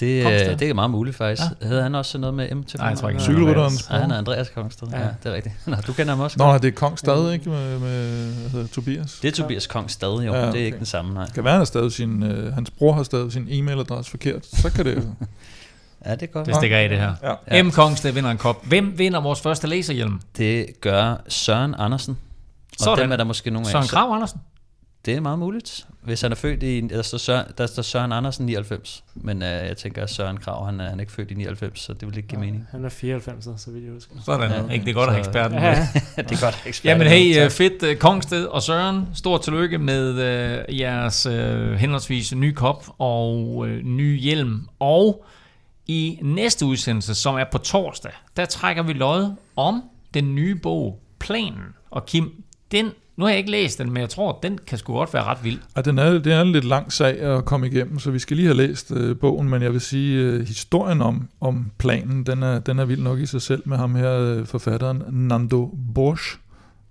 [0.00, 1.42] Det, øh, det er meget muligt faktisk.
[1.60, 1.66] Ja.
[1.66, 3.20] Havde han også noget med M til Nej, jeg tror ikke.
[3.20, 4.88] Cykelrytterens Ja, han er Andreas Kongsted.
[4.88, 5.00] Ja.
[5.00, 5.54] ja, det er rigtigt.
[5.66, 6.38] Nå, du kender ham også.
[6.38, 7.50] Nå, det er Kongstad, ikke?
[7.50, 9.18] Med, med hedder, Tobias.
[9.22, 10.20] Det er Tobias Kongstad, jo.
[10.20, 10.52] Ja, okay.
[10.52, 11.30] Det er ikke den samme, nej.
[11.30, 14.46] Kan være, han har stadig sin, øh, hans bror har stadig sin e-mailadresse forkert.
[14.46, 15.02] Så kan det jo...
[16.06, 16.46] Ja, det er godt.
[16.46, 17.38] Det stikker af det her.
[17.50, 17.62] Ja.
[17.62, 17.70] M.
[17.70, 18.66] Kongsted vinder en kop.
[18.66, 20.20] Hvem vinder vores første laserhjelm?
[20.36, 22.16] Det gør Søren Andersen.
[22.80, 23.02] Og Sådan.
[23.04, 24.40] dem er der måske nogle af Søren Krav Andersen?
[25.04, 25.86] Det er meget muligt.
[26.02, 29.48] Hvis han er født i, der står Søren, der står Søren Andersen 99, men uh,
[29.48, 32.08] jeg tænker, at Søren Krav, han er, han er ikke født i 99, så det
[32.08, 32.66] vil ikke give Ja, mening.
[32.70, 34.14] Han er 94, så vidt jeg husker.
[34.24, 34.62] Sådan, Ja.
[34.64, 34.68] ja.
[34.68, 34.84] ikke?
[34.84, 35.58] Det er godt at have Så- eksperten.
[35.58, 35.88] Ja.
[36.22, 36.90] det er godt ekspert.
[36.90, 39.08] Jamen hey, øh, fedt øh, Kongsted og Søren.
[39.14, 40.14] Stort tillykke med
[40.68, 44.68] øh, jeres øh, henholdsvis nye kop og øh, nye hjelm.
[44.78, 45.24] Og
[45.86, 49.82] i næste udsendelse, som er på torsdag, der trækker vi lod om
[50.14, 51.62] den nye bog, Planen.
[51.90, 54.92] Og Kim, den, nu har jeg ikke læst den, men jeg tror, den kan sgu
[54.92, 55.58] godt være ret vild.
[55.76, 58.36] Ja, den er, det er en lidt lang sag at komme igennem, så vi skal
[58.36, 62.42] lige have læst øh, bogen, men jeg vil sige, øh, historien om, om planen, den
[62.42, 66.38] er, den er vild nok i sig selv med ham her, øh, forfatteren Nando Borsch,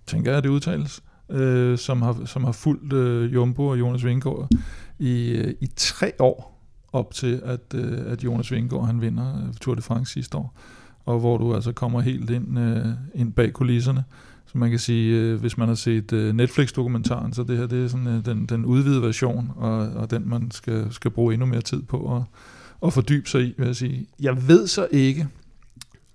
[0.07, 4.49] tænker jeg, det udtales, øh, som, har, som har fulgt øh, Jumbo og Jonas Vingegaard
[4.99, 6.55] i, øh, i tre år,
[6.93, 10.57] op til at, øh, at Jonas Vingegaard han vinder øh, Tour de France sidste år,
[11.05, 12.85] og hvor du altså kommer helt ind, øh,
[13.15, 14.03] ind bag kulisserne.
[14.55, 17.83] Så man kan sige, øh, hvis man har set øh, Netflix-dokumentaren, så det her det
[17.83, 21.45] er sådan øh, den, den udvidede version, og, og den man skal, skal bruge endnu
[21.45, 22.21] mere tid på at,
[22.87, 24.05] at fordybe sig i, vil jeg sige.
[24.19, 25.27] Jeg ved så ikke,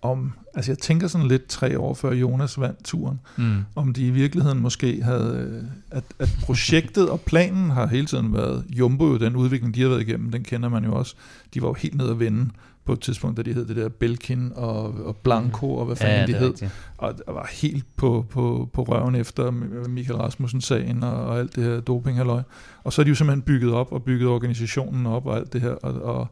[0.02, 3.56] om, altså jeg tænker sådan lidt tre år før Jonas vandt turen, Mm.
[3.76, 8.34] om de i virkeligheden måske havde, øh, at, at projektet og planen har hele tiden
[8.34, 11.14] været, Jumbo jo, den udvikling, de har været igennem, den kender man jo også,
[11.54, 12.50] de var jo helt nede at vende
[12.90, 16.16] på et tidspunkt, da de hed det der Belkin og, og Blanco, og hvad fanden
[16.16, 16.72] ja, de det hed rigtigt.
[16.98, 19.50] og der var helt på, på, på røven efter
[19.88, 22.42] Michael Rasmussen-sagen og, og alt det her dopinghalløj.
[22.84, 25.60] Og så er de jo simpelthen bygget op og bygget organisationen op og alt det
[25.60, 25.70] her.
[25.70, 26.28] Og, og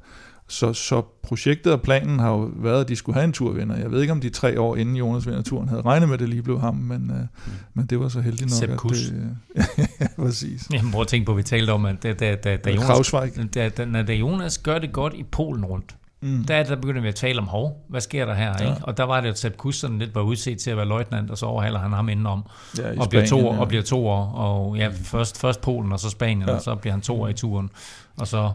[0.48, 3.76] så, så projektet og planen har jo været, at de skulle have en turvinder.
[3.76, 6.20] Jeg ved ikke, om de tre år inden Jonas vinder turen havde regnet med, at
[6.20, 7.52] det lige blev ham, men, mm.
[7.74, 9.00] men det var så heldigt nok, Sepp at Kuss.
[9.00, 9.36] det...
[10.00, 10.68] ja, præcis.
[10.72, 13.14] Jamen, prøv at tænke på, at vi talte om, at da, da, da, da, Jonas,
[13.54, 16.44] da, da, når da Jonas gør det godt i Polen rundt, Mm.
[16.44, 18.54] der, der begynder vi at tale om, hov, hvad sker der her?
[18.60, 18.70] Ja.
[18.70, 18.84] Ikke?
[18.84, 21.30] Og der var det, at Sepp Kuss sådan lidt var udset til at være løjtnant,
[21.30, 22.44] og så overhaler han ham indenom,
[22.78, 23.60] Ja, og bliver, to, ja.
[23.60, 26.54] og bliver to år, og ja, først, først Polen, og så Spanien, Ja.
[26.54, 27.70] og så bliver han to år i turen,
[28.16, 28.52] og så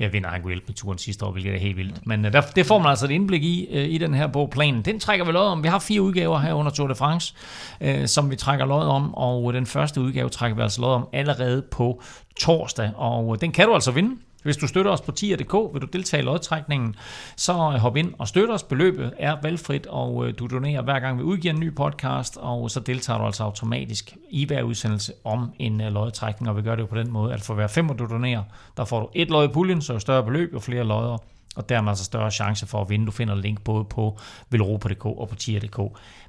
[0.00, 2.06] ja, vinder han hjælp med turen sidste år, hvilket er helt vildt.
[2.06, 4.50] Men uh, der, det får man altså et indblik i, uh, i den her bog,
[4.50, 4.82] planen.
[4.82, 5.62] Den trækker vi lod om.
[5.62, 7.34] Vi har fire udgaver her under Tour de France,
[7.80, 11.08] uh, som vi trækker lod om, og den første udgave trækker vi altså lod om
[11.12, 12.02] allerede på
[12.40, 14.16] torsdag, og den kan du altså vinde.
[14.42, 16.94] Hvis du støtter os på tier.dk, vil du deltage i lodtrækningen,
[17.36, 18.62] så øh, hop ind og støt os.
[18.62, 22.70] Beløbet er valgfrit, og øh, du donerer hver gang vi udgiver en ny podcast, og
[22.70, 26.74] så deltager du altså automatisk i hver udsendelse om en øh, lodtrækning, og vi gør
[26.74, 28.42] det jo på den måde, at for hver fem, du donerer,
[28.76, 31.18] der får du et lod i puljen, så jo større beløb, jo flere lodder,
[31.56, 33.06] og dermed altså større chance for at vinde.
[33.06, 34.18] Du finder link både på
[34.50, 35.80] velropa.dk og på tier.dk.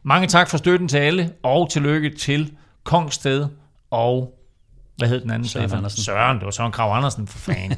[0.03, 2.53] Mange tak for støtten til alle, og tillykke til
[2.83, 3.47] Kongsted
[3.91, 4.33] og
[4.97, 5.47] hvad hed den anden?
[5.47, 5.77] Søren Stefan?
[5.77, 6.03] Andersen.
[6.03, 7.77] Søren, det var Søren Krav Andersen for fanden.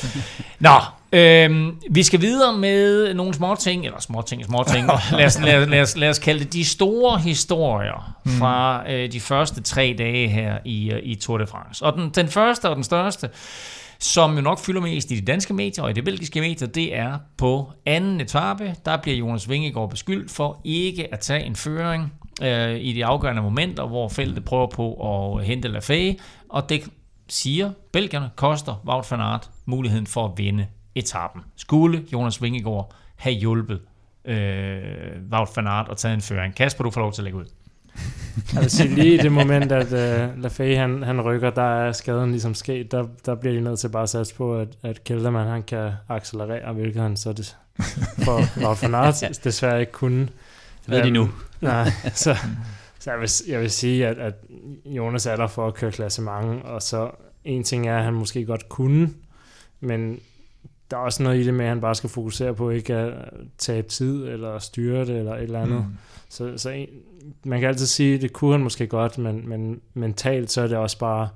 [0.60, 0.70] Nå,
[1.12, 4.86] øhm, vi skal videre med nogle små ting, eller små ting, små ting.
[5.12, 9.20] lad, os, lad, lad, os, lad os kalde det de store historier fra øh, de
[9.20, 11.84] første tre dage her i, øh, i Tour de France.
[11.84, 13.30] Og den, den første og den største,
[13.98, 16.96] som jo nok fylder mest i de danske medier og i de belgiske medier, det
[16.96, 18.74] er på anden etape.
[18.84, 22.12] Der bliver Jonas Vingegaard beskyldt for ikke at tage en føring
[22.42, 26.88] øh, i de afgørende momenter, hvor feltet prøver på at hente Lafay, og det
[27.28, 31.42] siger belgierne koster Wout van Aert muligheden for at vinde etappen.
[31.56, 33.80] Skulle Jonas Vingegaard have hjulpet
[34.24, 34.86] øh,
[35.32, 36.54] Wout van Aert og taget en føring?
[36.54, 37.44] Kasper, du får lov til at lægge ud.
[38.54, 41.92] Jeg vil sige, lige i det moment, at uh, Lafay han, han rykker, der er
[41.92, 45.04] skaden ligesom sket, der, der bliver de nødt til bare at satse på, at, at
[45.04, 47.56] Kelderman han kan accelerere, hvilket han så det,
[48.24, 50.20] for Wout van Aert desværre ikke kunne.
[50.20, 50.30] Det
[50.86, 51.28] ved de Øhm, nu.
[51.60, 52.36] Nej, så,
[53.06, 54.34] så jeg, vil, jeg vil sige, at, at
[54.84, 57.10] Jonas er der for at køre klassement, og så
[57.44, 59.10] en ting er, at han måske godt kunne,
[59.80, 60.20] men
[60.90, 63.14] der er også noget i det med, at han bare skal fokusere på ikke at
[63.58, 65.78] tabe tid, eller styre det, eller et eller andet.
[65.78, 65.96] Mm.
[66.28, 66.88] Så, så en,
[67.44, 70.66] man kan altid sige, at det kunne han måske godt, men, men mentalt så er
[70.66, 71.28] det også bare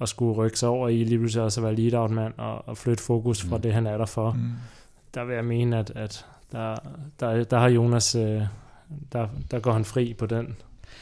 [0.00, 3.02] at skulle rykke sig over i lige pludselig også at være lead-out-mand og, og flytte
[3.02, 3.62] fokus fra Mm.
[3.62, 4.30] det, han er der for.
[4.32, 4.40] Mm.
[5.14, 6.74] Der vil jeg mene, at, at der,
[7.20, 8.42] der, der har Jonas, øh,
[9.12, 10.56] der, der går han fri på den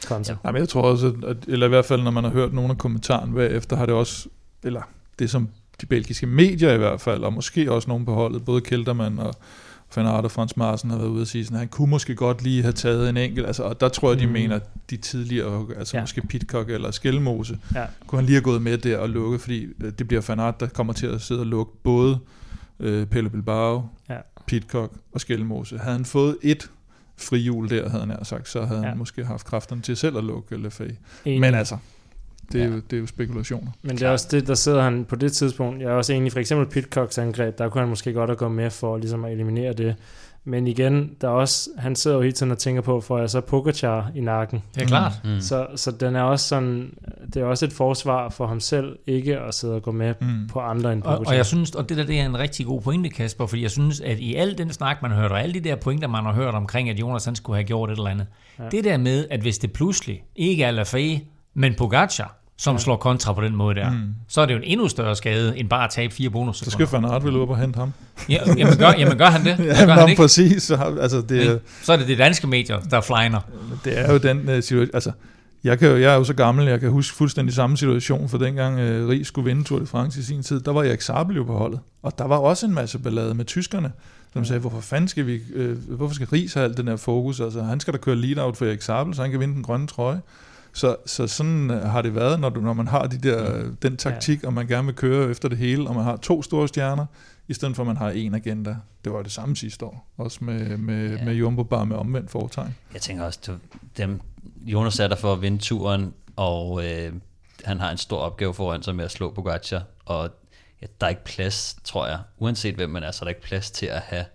[0.07, 0.31] konto.
[0.33, 0.37] Ja.
[0.45, 2.77] Jamen, jeg tror også, at, eller i hvert fald, når man har hørt nogle af
[2.77, 4.27] kommentarerne bagefter, har det også,
[4.63, 4.81] eller
[5.19, 5.49] det som
[5.81, 9.33] de belgiske medier i hvert fald, og måske også nogen på holdet, både Kelterman og
[9.95, 12.43] Van Aert og Frans Marsen har været ude at sige, at han kunne måske godt
[12.43, 14.31] lige have taget en enkelt, altså, og der tror jeg, de Mm.
[14.31, 14.59] mener,
[14.89, 16.03] de tidligere, altså Ja.
[16.03, 17.85] måske Pitcock eller Skelmose, Ja.
[18.07, 20.59] kunne han lige have gået med der og lukket, fordi øh, det bliver Van Aert,
[20.59, 22.19] der kommer til at sidde og lukke både
[22.79, 24.17] øh, Pelle Bilbao, Ja.
[24.47, 25.77] Pitcock og Skelmose.
[25.77, 26.69] Havde han fået et
[27.17, 28.87] frihjul der, havde han nær sagt, så havde Ja.
[28.87, 30.89] han måske haft kræfterne til selv at lukke Lefay.
[31.25, 31.39] Enig.
[31.41, 31.77] Men altså,
[32.51, 32.71] det er, Ja.
[32.71, 33.71] jo, det er jo spekulationer.
[33.81, 35.81] Men det er også det, der sidder han på det tidspunkt.
[35.81, 38.51] Jeg er også enig, for eksempel Pitcocks angreb, der kunne han måske godt have gået
[38.51, 39.95] med for ligesom at eliminere det.
[40.49, 43.29] Men igen, der er også, han sidder jo hele tiden og tænker på, får jeg
[43.29, 44.63] så Pogacar i nakken?
[44.75, 45.21] Det er klart.
[45.23, 45.41] Mm.
[45.41, 46.93] Så, så den er også sådan,
[47.33, 50.47] det er også et forsvar for ham selv, ikke at sidde og gå med mm.
[50.47, 51.19] på andre end Pogacar.
[51.19, 53.61] Og, og jeg synes, og det der det er en rigtig god pointe, Kasper, fordi
[53.61, 56.07] jeg synes, at i al den snak, man har hørt, og alle de der pointer,
[56.07, 58.27] man har hørt omkring, at Jonas han skulle have gjort et eller andet,
[58.59, 58.63] ja.
[58.71, 61.17] det der med, at hvis det pludselig ikke er Lafay,
[61.53, 62.79] men Pogacar, som ja.
[62.79, 64.15] slår kontra på den måde der, mm.
[64.27, 66.57] så er det jo en endnu større skade, end bare at tabe fire bonus.
[66.57, 67.93] Så skal Van Aert vel op og hente ham.
[68.29, 69.65] Ja, jamen, gør, jamen gør han det?
[69.65, 70.21] ja, gør han ikke?
[70.21, 70.63] præcis.
[70.63, 73.39] Så, har, altså, det, så er det de danske medier, der flyner.
[73.85, 75.11] Det er jo den uh, situation, altså,
[75.63, 78.37] jeg, kan jo, jeg er jo så gammel, jeg kan huske fuldstændig samme situation, for
[78.37, 81.35] dengang uh, Ries skulle vinde Tour de France i sin tid, der var Erik Sabel
[81.35, 83.91] jo på holdet, og der var også en masse ballade med tyskerne,
[84.33, 87.39] som sagde, hvorfor fanden skal vi, uh, hvorfor skal Ries have alt den her fokus,
[87.39, 89.87] altså han skal da køre lead-out for Erik Sabel, så han kan vinde den grønne
[89.87, 90.21] trøje.
[90.73, 93.75] Så, så sådan øh, har det været, når, du, når man har de der, mm.
[93.75, 94.47] den taktik, ja.
[94.47, 97.05] og man gerne vil køre efter det hele, og man har to store stjerner,
[97.47, 98.75] i stedet for at man har en agenda.
[99.03, 101.25] Det var det samme sidste år, også med, med, ja.
[101.25, 102.75] med Jumbo, bare med omvendt foretegn.
[102.93, 103.53] Jeg tænker også, du,
[103.97, 104.21] dem,
[104.65, 107.13] Jonas er der for at vinde turen, og øh,
[107.63, 110.29] han har en stor opgave foran sig med at slå Pogacar, og
[110.81, 113.41] ja, der er ikke plads, tror jeg, uanset hvem man er, så er der ikke
[113.41, 114.25] plads til at have,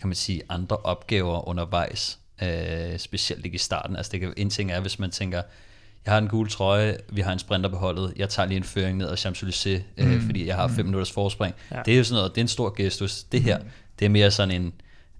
[0.00, 3.96] kan man sige, andre opgaver undervejs, øh, specielt ikke i starten.
[3.96, 5.42] Altså det kan, en ting er, hvis man tænker,
[6.04, 8.64] jeg har en gul trøje, vi har en sprinter på holdet, jeg tager lige en
[8.64, 10.12] føring ned af Champs-Élysées, øh, mm.
[10.12, 10.86] øh, fordi jeg har 5 mm.
[10.86, 11.54] minutters forspring.
[11.70, 11.82] Ja.
[11.84, 13.22] Det er jo sådan noget, det er en stor gestus.
[13.22, 13.64] Det her, mm.
[13.98, 14.72] det er mere sådan en,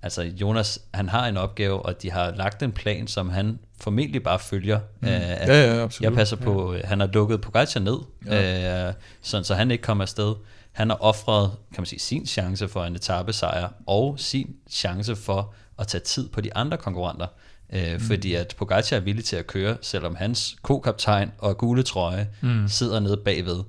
[0.02, 4.22] altså Jonas, han har en opgave, og de har lagt en plan, som han formentlig
[4.22, 4.80] bare følger.
[5.00, 5.08] Mm.
[5.08, 6.10] Øh, ja, ja, absolut.
[6.10, 6.86] Jeg passer på, ja.
[6.86, 8.88] han har dukket Pogacar ned, ja.
[8.88, 10.34] øh, sådan, så han ikke kommer afsted.
[10.72, 15.54] Han har offret, kan man sige, sin chance for en etappesejr, og sin chance for
[15.78, 17.26] at tage tid på de andre konkurrenter.
[17.72, 18.00] Øh, mm.
[18.00, 22.68] Fordi at Pogacar er villig til at køre, selvom hans ko-kaptajn og gule trøje mm.
[22.68, 23.62] sidder nede bagved.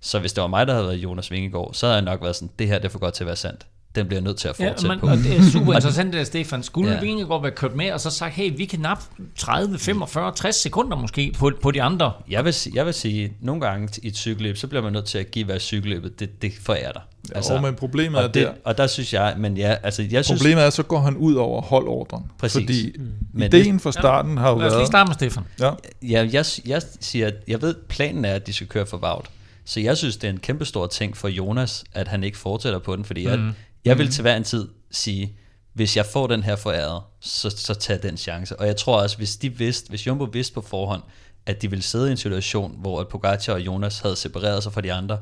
[0.00, 2.36] Så hvis det var mig, der havde været Jonas Vingegaard, så havde jeg nok været
[2.36, 3.66] sådan, det her det er for godt til at være sandt.
[3.94, 5.06] Den bliver nødt til at fortsætte ja, man, på.
[5.06, 6.62] Og det er super interessant, det der, Stefan.
[6.62, 7.00] Skulle ja.
[7.00, 9.04] Vingegaard være kørt med, og så sagt, hey, vi kan nappe
[9.36, 12.12] 30, 45, 60 sekunder måske på, på de andre?
[12.30, 15.18] Jeg vil, jeg vil sige, nogle gange i et cykelløb, så bliver man nødt til
[15.18, 17.02] at give hver cykelløbet, det, det forærer dig.
[17.34, 18.52] Altså, jo, men problemet og er det, der.
[18.64, 20.40] Og der synes jeg, men ja, altså jeg synes...
[20.40, 22.24] Problemet er, så går han ud over holdordren.
[22.38, 22.54] Præcis.
[22.54, 22.94] Fordi
[23.32, 23.42] mm.
[23.42, 24.70] ideen fra starten ja, har jo været...
[24.70, 25.44] Lad os lige starte med Stefan.
[25.60, 25.70] Ja,
[26.02, 29.30] ja jeg, jeg siger, jeg ved, planen er, at de skal køre for Vaut.
[29.64, 32.78] Så jeg synes, det er en kæmpe stor ting for Jonas, at han ikke fortsætter
[32.78, 33.30] på den, fordi mm.
[33.30, 33.52] jeg,
[33.84, 35.36] jeg vil til hver en tid sige,
[35.72, 38.60] hvis jeg får den her foræret, så, så tag den chance.
[38.60, 41.02] Og jeg tror også, hvis de vidste, hvis Jumbo vidste på forhånd,
[41.46, 44.72] at de ville sidde i en situation, hvor at Pogacar og Jonas havde separeret sig
[44.72, 45.18] fra de andre,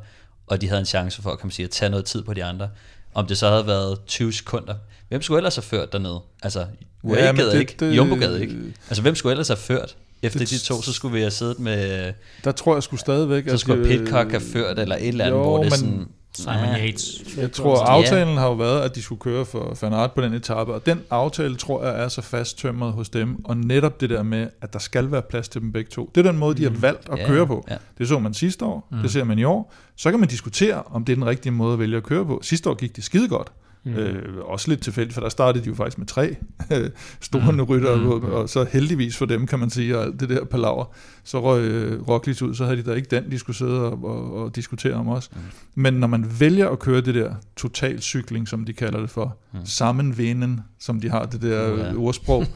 [0.47, 2.45] og de havde en chance for kan man sige, at tage noget tid på de
[2.45, 2.69] andre.
[3.15, 4.75] Om det så havde været 20 sekunder.
[5.09, 6.21] Hvem skulle ellers have ført dernede?
[6.43, 6.67] Altså,
[7.03, 8.57] UAE ja, gad ikke, det, Jumbo gad ikke.
[8.89, 9.97] Altså, hvem skulle ellers have ført?
[10.23, 12.13] Efter det, de to, så skulle vi have siddet med...
[12.45, 13.49] Der tror jeg skulle stadigvæk...
[13.49, 16.09] Så skulle Pitcock have ført, eller et eller andet, jo, hvor det men, sådan...
[16.37, 17.37] Simon Yates.
[17.37, 20.33] Jeg tror, aftalen har jo været, at de skulle køre for Van Aert på den
[20.33, 24.23] etape, og den aftale tror jeg er så fasttømret hos dem, og netop det der
[24.23, 26.11] med, at der skal være plads til dem begge to.
[26.15, 26.83] Det er den måde, de har mm.
[26.83, 27.65] valgt at ja, køre på.
[27.71, 27.77] Ja.
[27.99, 28.99] Det så man sidste år, mm.
[28.99, 29.73] det ser man i år.
[29.97, 32.41] Så kan man diskutere, om det er den rigtige måde at vælge at køre på.
[32.43, 33.53] Sidste år gik det skide godt.
[33.87, 33.95] Mm.
[33.95, 36.37] Øh, også lidt tilfældigt, for der startede de jo faktisk med tre
[37.21, 37.61] store mm.
[37.61, 38.25] rytter, mm.
[38.25, 40.85] og så heldigvis for dem, kan man sige, og alt det der palaver,
[41.25, 44.05] så røg øh, Roglic ud, så havde de da ikke den, de skulle sidde og,
[44.05, 45.29] og, og diskutere om også.
[45.33, 45.41] Mm.
[45.75, 49.61] Men når man vælger at køre det der totalcykling, som de kalder det for, mm.
[49.65, 51.99] sammenvinden, som de har det der yeah.
[52.05, 52.47] ordsprog,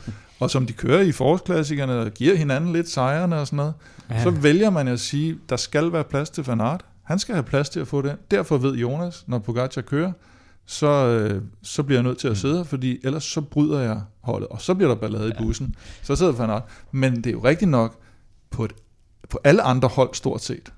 [0.41, 3.75] og som de kører i forårsklassikerne, og giver hinanden lidt sejrene og sådan noget,
[4.11, 4.23] ja.
[4.23, 6.85] så vælger man at sige, der skal være plads til Van Aert.
[7.03, 8.17] Han skal have plads til at få det.
[8.31, 10.13] Derfor ved Jonas, når Pogacar kører,
[10.71, 12.37] så, øh, så bliver jeg nødt til at mm.
[12.37, 15.31] sidde her, fordi ellers så bryder jeg holdet, og så bliver der ballade ja.
[15.31, 15.75] i bussen.
[16.03, 16.63] Så sidder Van Aert.
[16.93, 17.99] Men det er jo rigtigt nok,
[18.51, 18.73] på, et,
[19.29, 20.73] på alle andre hold stort set,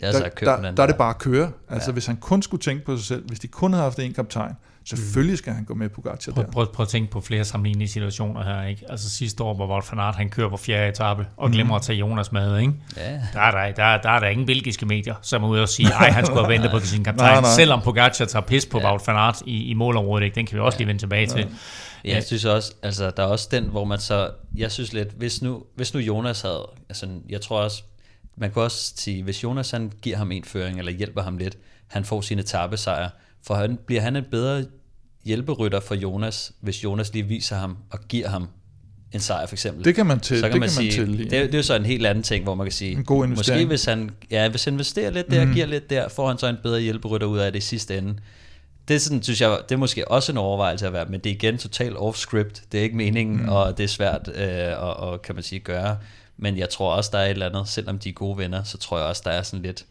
[0.00, 1.52] ja, der, der, der er det bare at køre.
[1.68, 1.92] Altså ja.
[1.92, 4.54] hvis han kun skulle tænke på sig selv, hvis de kun havde haft en kaptajn,
[4.84, 6.50] Selvfølgelig skal han gå med Pogacar prøv, der.
[6.50, 8.62] Prøv, prøv at tænke på flere sammenlignelige situationer her.
[8.62, 8.84] Ikke?
[8.88, 11.52] Altså sidste år, hvor Wout van Aert, han kører på fjerde etape og mm.
[11.52, 12.58] glemmer at tage Jonas med.
[12.58, 12.72] Ikke?
[12.96, 13.20] Ja.
[13.32, 15.88] Der, er der, der, der er der ingen belgiske medier, som er ude og sige,
[15.88, 17.32] at han skulle have ventet på sin kaptajn.
[17.32, 17.50] nej, nej.
[17.50, 18.88] Selvom Pogacar tager pis på ja.
[18.88, 20.24] Wout van Aert i, i målområdet.
[20.24, 20.34] Ikke?
[20.34, 20.78] Den kan vi også ja.
[20.78, 21.48] lige vende tilbage til.
[22.04, 22.14] Ja.
[22.14, 25.42] Jeg synes også, altså der er også den, hvor man så, jeg synes lidt, hvis
[25.42, 27.82] nu, hvis nu Jonas havde, altså jeg tror også,
[28.36, 31.58] man kan også sige, hvis Jonas han giver ham en føring, eller hjælper ham lidt,
[31.86, 33.10] han får sine tabesejre,
[33.46, 34.64] for han, bliver han en bedre
[35.24, 38.48] hjælperytter for Jonas, hvis Jonas lige viser ham og giver ham
[39.12, 39.84] en sejr for eksempel.
[39.84, 40.40] Det kan man til.
[40.40, 42.06] Så kan det man, kan sige, man til, det, det er jo så en helt
[42.06, 45.10] anden ting, hvor man kan sige, en god måske hvis han, ja, hvis han investerer
[45.10, 45.52] lidt der, mm.
[45.52, 48.14] giver lidt der, får han så en bedre hjælperytter ud af det i sidste ende.
[48.88, 51.30] Det er sådan, synes jeg, det er måske også en overvejelse at være, men det
[51.30, 52.62] er igen totalt off-script.
[52.72, 53.48] Det er ikke meningen, mm.
[53.48, 55.98] og det er svært øh, at, og, kan man sige, gøre.
[56.36, 58.78] Men jeg tror også, der er et eller andet, selvom de er gode venner, så
[58.78, 59.84] tror jeg også, der er sådan lidt,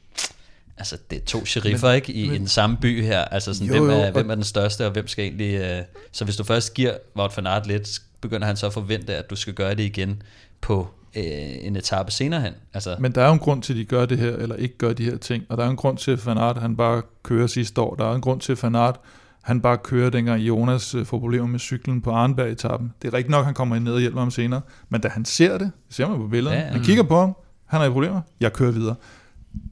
[0.82, 2.14] Altså, det er to sheriffer, men, ikke?
[2.14, 3.20] I, men, den samme by her.
[3.20, 5.80] Altså, sådan, jo, hvem, er, jo, hvem er den største, og hvem skal egentlig...
[5.80, 9.16] Uh, så hvis du først giver Wout van Aert lidt, begynder han så at forvente,
[9.16, 10.22] at du skal gøre det igen
[10.62, 10.80] på
[11.16, 11.22] uh,
[11.66, 12.54] en etape senere hen.
[12.74, 12.96] Altså.
[13.00, 14.94] Men der er jo en grund til, at de gør det her, eller ikke gør
[14.94, 15.44] de her ting.
[15.50, 17.96] Og der er en grund til, at Van Aert, han bare kører sidste år.
[17.96, 19.00] Der er en grund til, at Van Aert,
[19.42, 22.94] han bare kører, dengang Jonas får problemer med cyklen på Arnberg-etappen.
[23.02, 24.62] Det er rigtigt nok, han kommer ned og hjælper ham senere.
[24.90, 26.72] Men da han ser det, det ser man på billederne, ja, ja.
[26.72, 27.36] han kigger på ham,
[27.66, 28.96] han har i problemer, jeg kører videre.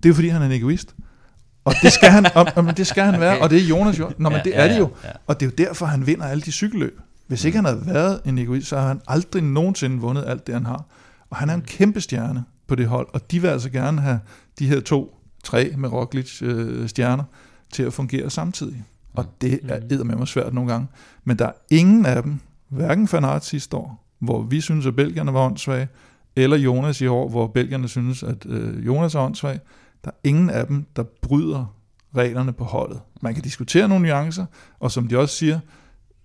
[0.04, 0.96] Det er fordi, han er en egoist.
[1.66, 3.44] Og det skal han, og, og, det skal han være, okay.
[3.44, 4.12] og det er Jonas jo.
[4.18, 4.90] Nå, men ja, det er ja, det jo.
[5.04, 5.10] Ja.
[5.28, 7.00] Og det er jo derfor, han vinder alle de cykelløb.
[7.28, 10.56] Hvis ikke han havde været en egoist, så har han aldrig nogensinde vundet alt det,
[10.56, 10.86] han har.
[11.30, 14.20] Og han er en kæmpe stjerne på det hold, og de vil altså gerne have
[14.60, 17.24] de her to, tre med Roglic øh, stjerner
[17.74, 18.84] til at fungere samtidig.
[19.14, 19.60] Og det
[19.92, 20.88] er med mig svært nogle gange.
[21.24, 24.96] Men der er ingen af dem, hverken Van Aert sidste år, hvor vi synes, at
[24.96, 25.88] belgierne var åndssvage,
[26.36, 29.60] eller Jonas i år, hvor belgierne synes, at øh, Jonas er åndssvag.
[30.06, 31.76] Der er ingen af dem, der bryder
[32.16, 33.00] reglerne på holdet.
[33.22, 34.46] Man kan diskutere nogle nuancer,
[34.80, 35.60] og som de også siger,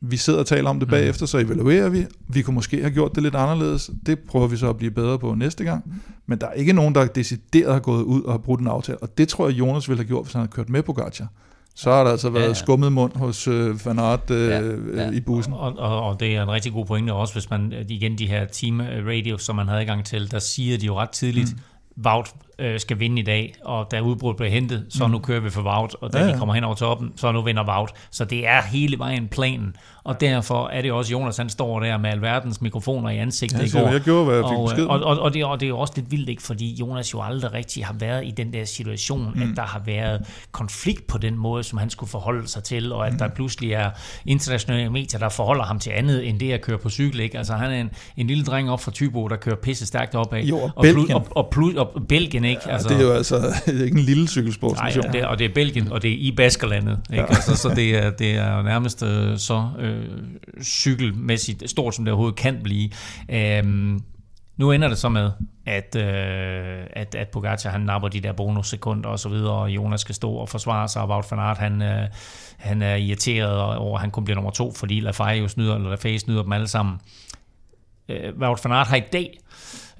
[0.01, 0.91] vi sidder og taler om det mm.
[0.91, 2.07] bagefter, så evaluerer vi.
[2.29, 3.91] Vi kunne måske have gjort det lidt anderledes.
[4.07, 6.03] Det prøver vi så at blive bedre på næste gang.
[6.27, 8.99] Men der er ikke nogen, der decideret har gået ud og har brudt en aftale.
[8.99, 11.25] Og det tror jeg, Jonas ville have gjort, hvis han havde kørt med på Gacha
[11.75, 12.55] så har der altså været ja, ja.
[12.55, 14.61] skummet mund hos øh, Van Aert øh, ja,
[15.03, 15.11] ja.
[15.11, 15.53] i bussen.
[15.53, 18.47] Og, og, og det er en rigtig god pointe også, hvis man igen de her
[18.47, 22.05] team radio, som man havde i gang til, der siger de jo ret tidligt, mm.
[22.07, 25.13] Wout øh, skal vinde i dag, og da udbruddet blev hentet, så mm.
[25.13, 26.33] nu kører vi for Wout, og da ja, ja.
[26.33, 27.91] de kommer hen over toppen, så nu vinder Wout.
[28.11, 31.99] Så det er hele vejen planen, og derfor er det også Jonas, han står der
[31.99, 33.91] med alverdens mikrofoner i ansigtet ja, i går.
[33.91, 34.45] Jeg gjorde, hvad jeg
[34.77, 36.43] fik og, og, og, og, det, og det er også lidt vildt, ikke?
[36.43, 39.43] fordi Jonas jo aldrig rigtig har været i den der situation, mm.
[39.43, 43.07] at der har været konflikt på den måde, som han skulle forholde sig til, og
[43.07, 43.19] at mm.
[43.19, 43.91] der pludselig er
[44.27, 47.21] internationale medier, der forholder ham til andet, end det at køre på cykel.
[47.21, 47.39] Ikke?
[47.39, 50.43] Altså han er en, en lille dreng op fra Tybo, der kører pisse stærkt opad.
[50.43, 51.13] Jo, og, og, Belgien.
[51.13, 52.63] og, og, og, og Belgien, ikke?
[52.67, 55.05] Ja, altså, det er jo altså er ikke en lille cykelsportsnation.
[55.05, 56.99] Nej, det, og det er Belgien, og det er i Baskerlandet.
[57.11, 57.23] Ikke?
[57.23, 57.29] Ja.
[57.29, 60.05] Altså, så det er, det er nærmest øh, så øh,
[60.63, 62.91] cykelmæssigt stort, som det overhovedet kan blive.
[63.31, 64.03] Øhm,
[64.57, 65.31] nu ender det så med,
[65.67, 70.01] at, øh, at, at Pogacar han napper de der bonussekunder og så videre, og Jonas
[70.01, 72.09] skal stå og forsvare sig, og Wout van Aert, han, øh,
[72.59, 75.91] han er irriteret over, at han kun bliver nummer to, fordi Lafay jo snyder, eller
[75.91, 76.99] Lafay snyder dem alle sammen.
[78.09, 79.39] Øh, Wout van Aert har i dag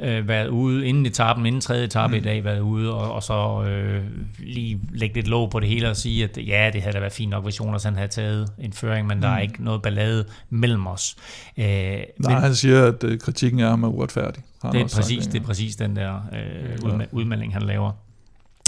[0.01, 2.19] øh, været ude inden etappen, inden tredje etape mm.
[2.19, 4.03] i dag, været ude og, og så øh,
[4.39, 7.13] lige lægge lidt låg på det hele og sige, at ja, det havde da været
[7.13, 9.21] fint nok, hvis Jonas han havde taget en føring, men mm.
[9.21, 9.43] der er mm.
[9.43, 11.17] ikke noget ballade mellem os.
[11.59, 14.43] Øh, Nej, men, han siger, at øh, kritikken er ham er uretfærdig.
[14.73, 17.93] Det er, præcis, sagt, det er præcis den der øh, udme- udmelding, han laver.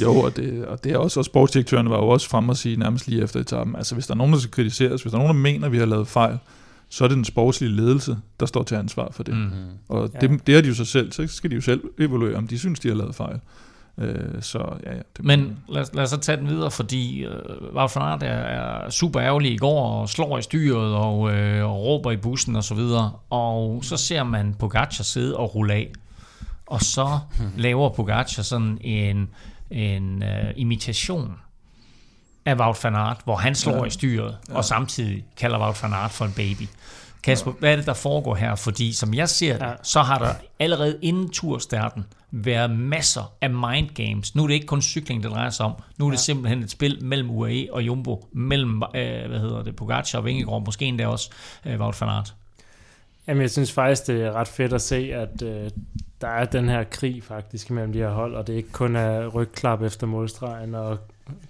[0.03, 2.77] Jo, og det, og det er også, og sportsdirektøren var jo også frem og sige
[2.77, 5.23] nærmest lige efter etappen, altså hvis der er nogen, der skal kritiseres, hvis der er
[5.23, 6.39] nogen, der mener, at vi har lavet fejl,
[6.89, 9.35] så er det den sportslige ledelse, der står til ansvar for det.
[9.37, 9.79] Mm-hmm.
[9.89, 10.37] Og det, ja.
[10.47, 12.81] det er de jo sig selv, så skal de jo selv evaluere, om de synes,
[12.81, 13.41] de har lavet fejl.
[13.99, 15.01] Øh, så ja, ja.
[15.17, 17.33] Det Men lad, lad os så tage den videre, fordi uh,
[17.77, 21.71] Wout van Aert er, er super ærgerlig i går og slår i styret og, øh,
[21.71, 23.13] og råber i bussen og så videre.
[23.31, 25.93] Og så ser man Pogacar sidde og rulle af.
[26.67, 27.19] Og så
[27.57, 29.29] laver Pogacar sådan en,
[29.71, 31.33] en uh, imitation
[32.47, 33.85] af Wout van Aert, hvor han slår ja.
[33.85, 34.57] i styret, ja.
[34.57, 36.69] og samtidig kalder Wout van Aert for en baby.
[37.23, 37.59] Kasper, ja.
[37.59, 38.55] hvad er det, der foregår her?
[38.55, 39.73] Fordi som jeg ser det, ja.
[39.83, 44.35] så har der allerede inden turstarten været masser af mind games.
[44.35, 45.73] Nu er det ikke kun cykling, det drejer sig om.
[45.99, 46.23] Nu er det ja.
[46.23, 50.65] simpelthen et spil mellem UAE og Jumbo, mellem, øh, hvad hedder det, Pogacar og Vingegaard,
[50.67, 51.31] måske endda også
[51.67, 52.35] øh, Wout van Aert.
[53.29, 55.71] Jamen, jeg synes faktisk, det er ret fedt at se, at øh,
[56.21, 59.27] der er den her krig faktisk mellem de her hold, og det ikke kun er
[59.27, 60.99] rygklap efter målstregen og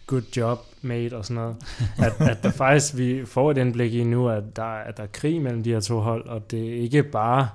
[0.07, 1.57] good job mate og sådan noget.
[1.99, 5.09] At, at der faktisk, vi får et indblik i nu, at der, at der er
[5.13, 7.49] krig mellem de her to hold, og det er ikke bare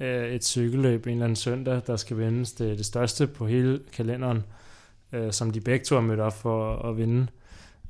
[0.00, 2.52] øh, et cykelløb en eller anden søndag, der skal vindes.
[2.52, 4.44] Det er det største på hele kalenderen,
[5.12, 7.26] øh, som de begge to har mødt op for at, at vinde.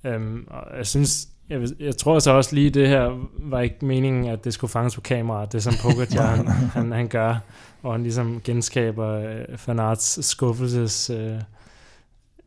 [0.04, 4.26] Um, og jeg synes, jeg, jeg tror så også lige, det her var ikke meningen,
[4.26, 7.36] at det skulle fanges på kamera, det som Pogacar han, han, han gør,
[7.82, 11.40] og han ligesom genskaber øh, Fanarts skuffelses øh,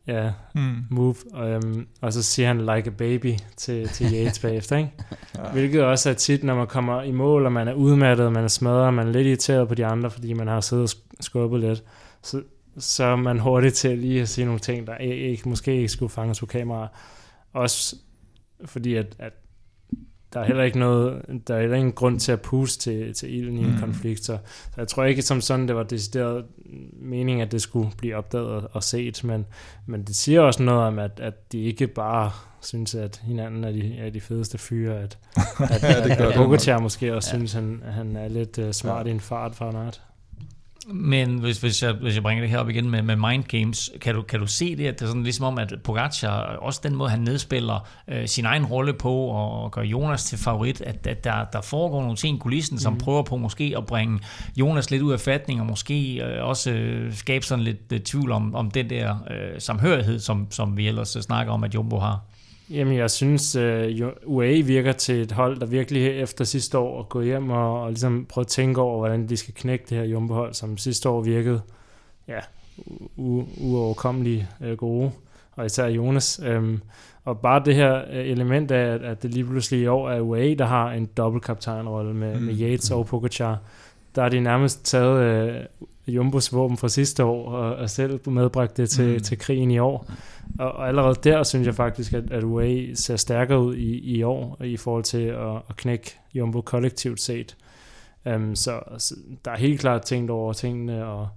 [0.06, 0.76] ja, mm.
[0.90, 4.92] move, um, og så siger han like a baby til, til Yates bagefter, ikke?
[5.38, 5.52] ja.
[5.52, 8.48] Hvilket også er tit, når man kommer i mål, og man er udmattet, man er
[8.48, 10.82] smadret, man er lidt irriteret på de andre, fordi man har siddet
[11.18, 11.82] og skubbet lidt,
[12.22, 12.42] så,
[12.78, 16.10] så er man hurtigt til lige at sige nogle ting, der ikke, måske ikke skulle
[16.10, 16.88] fanges på kamera.
[17.52, 17.96] Også
[18.64, 19.32] fordi, at, at
[20.32, 23.34] der er heller ikke noget, der er heller ingen grund til at puste til, til
[23.34, 23.78] ilden i en mm.
[23.78, 26.44] konflikt, så, så jeg tror ikke som sådan, det var decideret
[26.92, 29.46] mening, at det skulle blive opdaget og set, men,
[29.86, 32.30] men det siger også noget om, at, at de ikke bare
[32.60, 35.18] synes, at hinanden er de, er de fedeste fyre, at,
[35.70, 37.36] at, ja, det at, at Bogacar måske også ja.
[37.36, 39.10] synes, han, han er lidt uh, smart ja.
[39.10, 40.02] i en fart for en art.
[40.86, 43.90] Men hvis, hvis, jeg, hvis jeg bringer det her op igen med, med Mind Games,
[44.00, 46.80] kan du, kan du se det, at det er sådan ligesom om, at Pogacar, også
[46.82, 51.06] den måde, han nedspiller øh, sin egen rolle på og gør Jonas til favorit, at,
[51.06, 52.98] at der, der foregår nogle ting i kulissen, som mm.
[52.98, 54.20] prøver på måske at bringe
[54.56, 58.32] Jonas lidt ud af fatning, og måske øh, også øh, skabe sådan lidt øh, tvivl
[58.32, 61.98] om, om den der øh, samhørighed, som, som vi ellers øh, snakker om, at Jumbo
[61.98, 62.20] har.
[62.72, 63.62] Jamen, jeg synes, uh,
[64.24, 68.26] UAE virker til et hold, der virkelig efter sidste år går hjem og, og ligesom
[68.28, 71.60] prøve at tænke over, hvordan de skal knække det her Jumbo-hold, som sidste år virkede
[72.28, 72.38] ja,
[73.16, 75.10] uoverkommelige uh, gode,
[75.52, 76.40] og især Jonas.
[76.56, 76.82] Um,
[77.24, 80.54] og bare det her element af, at, at det lige pludselig i år er UAE,
[80.54, 82.42] der har en dobbeltkaptajnrolle med, mm.
[82.42, 83.58] med Yates og Pogacar,
[84.14, 88.76] der har de nærmest taget uh, Jumbos våben fra sidste år og, og selv medbragt
[88.76, 89.20] det til, mm.
[89.20, 90.06] til krigen i år.
[90.58, 94.22] Og, og allerede der synes jeg faktisk, at, at UAE ser stærkere ud i, i
[94.22, 97.56] år i forhold til at, at knække Jumbo kollektivt set.
[98.34, 99.14] Um, så, så
[99.44, 101.28] der er helt klart tænkt over tingene, og,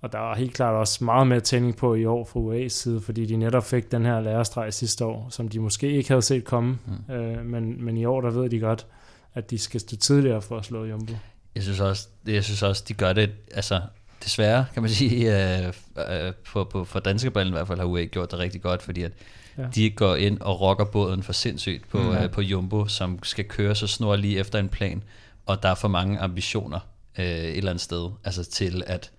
[0.00, 3.00] og der er helt klart også meget mere tænding på i år fra UAE's side,
[3.00, 6.44] fordi de netop fik den her lærestreg sidste år, som de måske ikke havde set
[6.44, 6.78] komme.
[6.86, 7.14] Mm.
[7.16, 8.86] Uh, men, men i år, der ved de godt,
[9.34, 11.14] at de skal stå tidligere for at slå Jumbo.
[11.54, 13.80] Jeg synes også, jeg synes også de gør det, altså
[14.24, 17.86] desværre, kan man sige, øh, øh, på, på, for danske brillen i hvert fald har
[17.86, 19.12] UAE gjort det rigtig godt, fordi at
[19.58, 19.62] ja.
[19.74, 22.10] de går ind og rokker båden for sindssygt på, mm.
[22.10, 25.02] øh, på Jumbo, som skal køre så snor lige efter en plan,
[25.46, 26.80] og der er for mange ambitioner
[27.18, 29.10] øh, et eller andet sted, altså til at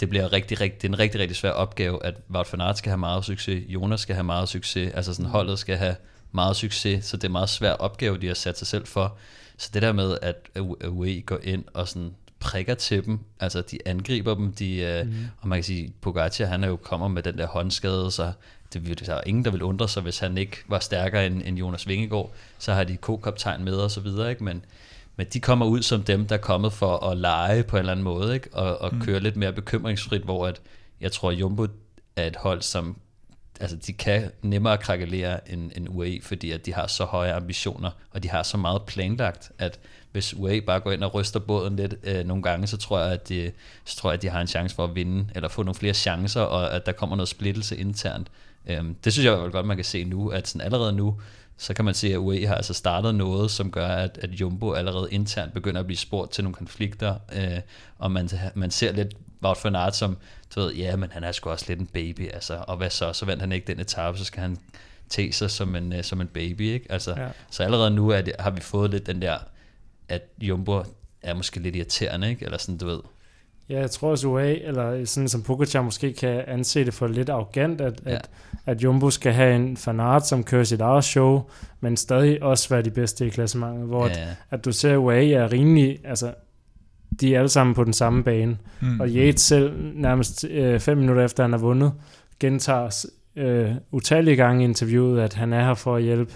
[0.00, 2.78] det bliver rigtig, rigtig, det er en rigtig, rigtig svær opgave, at Wout van Aert
[2.78, 5.96] skal have meget succes, Jonas skal have meget succes, altså sådan holdet skal have
[6.32, 9.16] meget succes, så det er en meget svær opgave, de har sat sig selv for.
[9.60, 10.50] Så det der med, at
[10.88, 15.14] UAE går ind og sådan prikker til dem, altså de angriber dem, de, mm.
[15.40, 18.32] og man kan sige, Pogacar han er jo kommer med den der håndskade, så
[18.72, 21.58] det, der er ingen, der vil undre sig, hvis han ikke var stærkere end, end
[21.58, 24.44] Jonas Vingegaard, så har de co-kaptajn med og så videre, ikke?
[24.44, 24.64] Men,
[25.16, 27.92] men de kommer ud som dem, der er kommet for at lege på en eller
[27.92, 28.48] anden måde, ikke?
[28.52, 29.00] Og, og mm.
[29.00, 30.60] køre lidt mere bekymringsfrit, hvor at,
[31.00, 31.66] jeg tror, Jumbo
[32.16, 32.96] er et hold, som
[33.60, 37.90] altså de kan nemmere krakalere end, end UAE, fordi at de har så høje ambitioner,
[38.10, 39.78] og de har så meget planlagt, at
[40.12, 43.12] hvis UAE bare går ind og ryster båden lidt øh, nogle gange, så tror, jeg,
[43.12, 43.52] at de,
[43.84, 45.94] så tror jeg, at de har en chance for at vinde, eller få nogle flere
[45.94, 48.28] chancer, og at der kommer noget splittelse internt.
[48.66, 51.20] Øhm, det synes jeg jo godt, man kan se nu, at sådan allerede nu,
[51.56, 54.72] så kan man se, at UAE har altså startet noget, som gør, at, at Jumbo
[54.72, 57.60] allerede internt begynder at blive spurgt til nogle konflikter, øh,
[57.98, 60.16] og man, man ser lidt Wout van Aert som,
[60.54, 63.12] du ved, ja, men han er sgu også lidt en baby, altså, og hvad så,
[63.12, 64.58] så vandt han ikke den etape, så skal han
[65.08, 66.92] tage sig som en, uh, som en baby, ikke?
[66.92, 67.28] Altså, ja.
[67.50, 69.38] Så allerede nu er det, har vi fået lidt den der,
[70.08, 70.82] at Jumbo
[71.22, 72.44] er måske lidt irriterende, ikke?
[72.44, 73.00] Eller sådan, du ved.
[73.68, 77.28] Ja, jeg tror også UA, eller sådan som Pogacar måske kan anse det for lidt
[77.28, 78.10] arrogant, at, ja.
[78.10, 78.30] at,
[78.66, 81.42] at Jumbo skal have en fanart, som kører sit eget show,
[81.80, 84.12] men stadig også være de bedste i klassementet, hvor ja.
[84.12, 86.34] at, at du ser, UA er rimelig, altså
[87.20, 88.58] de er alle sammen på den samme bane.
[88.80, 89.00] Mm.
[89.00, 91.92] Og Yates selv, nærmest øh, fem minutter efter han har vundet,
[92.40, 93.06] gentager
[93.36, 96.32] øh, utallige gange i interviewet, at han er her for at hjælpe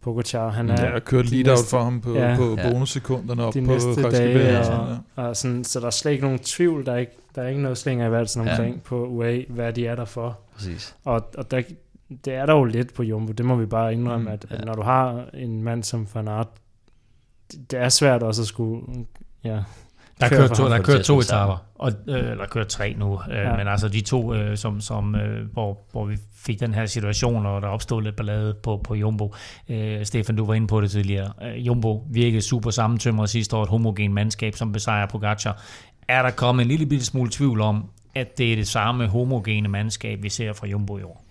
[0.00, 0.48] Pogacar.
[0.48, 2.70] Han er ja, har kørt lead out for ham på, ja, på ja.
[2.70, 5.22] bonussekunderne op de på dage, og, ja.
[5.22, 7.62] og sådan, så der er slet ikke nogen tvivl, der er ikke, der er ikke
[7.62, 8.80] noget slinger i valsen omkring ja.
[8.84, 10.38] på UA, hvad de er der for.
[10.54, 10.96] Præcis.
[11.04, 11.62] Og, og der,
[12.24, 14.64] det er der jo lidt på Jumbo, det må vi bare indrømme, mm, at, at
[14.64, 16.48] når du har en mand som Van Aert,
[17.52, 18.86] det, det er svært også at skulle
[19.44, 19.58] ja,
[20.20, 23.56] der kører to, der kører to etaper, og, øh, eller kører tre nu, øh, ja.
[23.56, 27.46] men altså de to, øh, som, som, øh, hvor, hvor vi fik den her situation,
[27.46, 29.34] og der opstod lidt ballade på, på Jumbo.
[29.68, 31.32] Øh, Stefan, du var inde på det tidligere.
[31.42, 35.62] Øh, Jumbo virkede super sammentømret sidste år, et homogen mandskab, som besejrer Pogacar.
[36.08, 37.84] Er der kommet en lille bitte smule tvivl om,
[38.14, 41.24] at det er det samme homogene mandskab, vi ser fra Jumbo i år?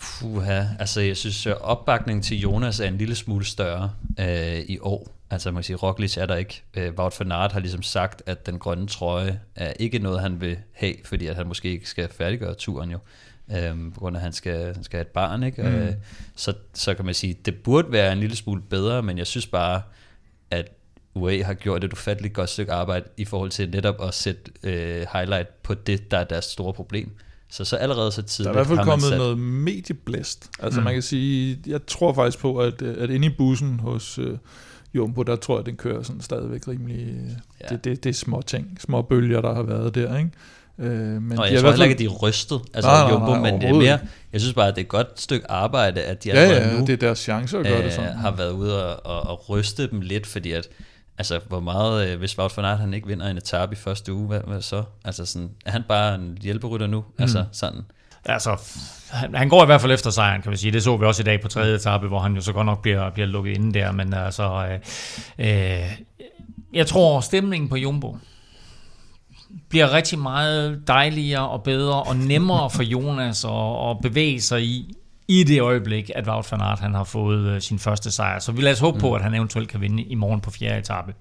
[0.00, 3.90] Puha, altså jeg synes, at opbakningen til Jonas er en lille smule større
[4.20, 5.08] øh, i år.
[5.34, 6.62] Altså man kan sige, Roglic er der ikke.
[6.74, 10.40] Øh, Wout van Aert har ligesom sagt, at den grønne trøje er ikke noget, han
[10.40, 12.98] vil have, fordi at han måske ikke skal færdiggøre turen jo.
[13.56, 15.42] Øhm, på grund af, at han skal, han skal have et barn.
[15.42, 15.62] Ikke?
[15.62, 15.68] Mm.
[15.68, 15.92] Øh,
[16.36, 19.46] så, så kan man sige, det burde være en lille smule bedre, men jeg synes
[19.46, 19.82] bare,
[20.50, 20.68] at
[21.14, 25.06] UA har gjort et ufatteligt godt stykke arbejde i forhold til netop at sætte øh,
[25.12, 27.10] highlight på det, der er deres store problem.
[27.50, 29.18] Så, så allerede så tidligt Der er i hvert fald kommet sat...
[29.18, 30.50] noget medieblæst.
[30.58, 30.84] Altså mm.
[30.84, 34.18] man kan sige, jeg tror faktisk på, at, at inde i bussen hos...
[34.18, 34.38] Øh,
[34.94, 37.16] Jumbo, der tror jeg, den kører sådan stadigvæk rimelig...
[37.60, 37.66] Ja.
[37.68, 40.30] Det, det, det er små ting, små bølger, der har været der, ikke?
[40.78, 43.40] Øh, men Nå, jeg tror heller ikke, at de er rystet, altså nej, Jumbo, nej,
[43.40, 43.98] nej, men det er mere,
[44.32, 46.80] jeg synes bare, at det er et godt stykke arbejde, at de ja, ja, nu,
[46.80, 48.16] det er deres chance at gøre øh, det sådan.
[48.16, 50.68] har været ude og, og, og ryste dem lidt, fordi at,
[51.18, 54.12] altså hvor meget, øh, hvis Wout van Aert, han ikke vinder en etape i første
[54.12, 54.82] uge, hvad, hvad så?
[55.04, 57.00] Altså sådan, er han bare en hjælperytter nu?
[57.00, 57.22] Mm.
[57.22, 57.80] Altså sådan.
[58.26, 58.56] Altså,
[59.10, 60.72] han, han går i hvert fald efter sejren, kan vi sige.
[60.72, 62.82] Det så vi også i dag på tredje etape, hvor han jo så godt nok
[62.82, 63.92] bliver, bliver lukket inde der.
[63.92, 64.78] Men altså, øh,
[65.38, 65.92] øh,
[66.72, 68.18] jeg tror, stemningen på Jumbo,
[69.68, 74.94] bliver rigtig meget dejligere og bedre og nemmere for Jonas at, at bevæge sig i,
[75.28, 78.38] i det øjeblik, at Wout van Aert han har fået øh, sin første sejr.
[78.38, 79.00] Så vi lader os håbe mm.
[79.00, 81.14] på, at han eventuelt kan vinde i morgen på fjerde etape.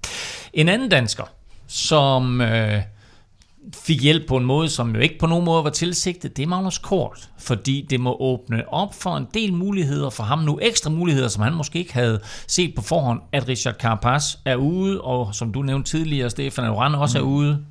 [0.53, 1.23] En anden dansker,
[1.67, 2.81] som øh,
[3.73, 6.48] fik hjælp på en måde, som jo ikke på nogen måde var tilsigtet, det er
[6.48, 10.90] Magnus Kort, fordi det må åbne op for en del muligheder for ham, nu ekstra
[10.90, 15.35] muligheder, som han måske ikke havde set på forhånd, at Richard Carapaz er ude, og
[15.35, 17.26] som du nævnte tidligere, Stefan Oran også mm.
[17.26, 17.65] er ude,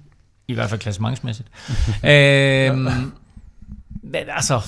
[0.49, 1.49] i hvert fald klassementsmæssigt.
[2.05, 3.13] øhm,
[4.03, 4.61] men altså,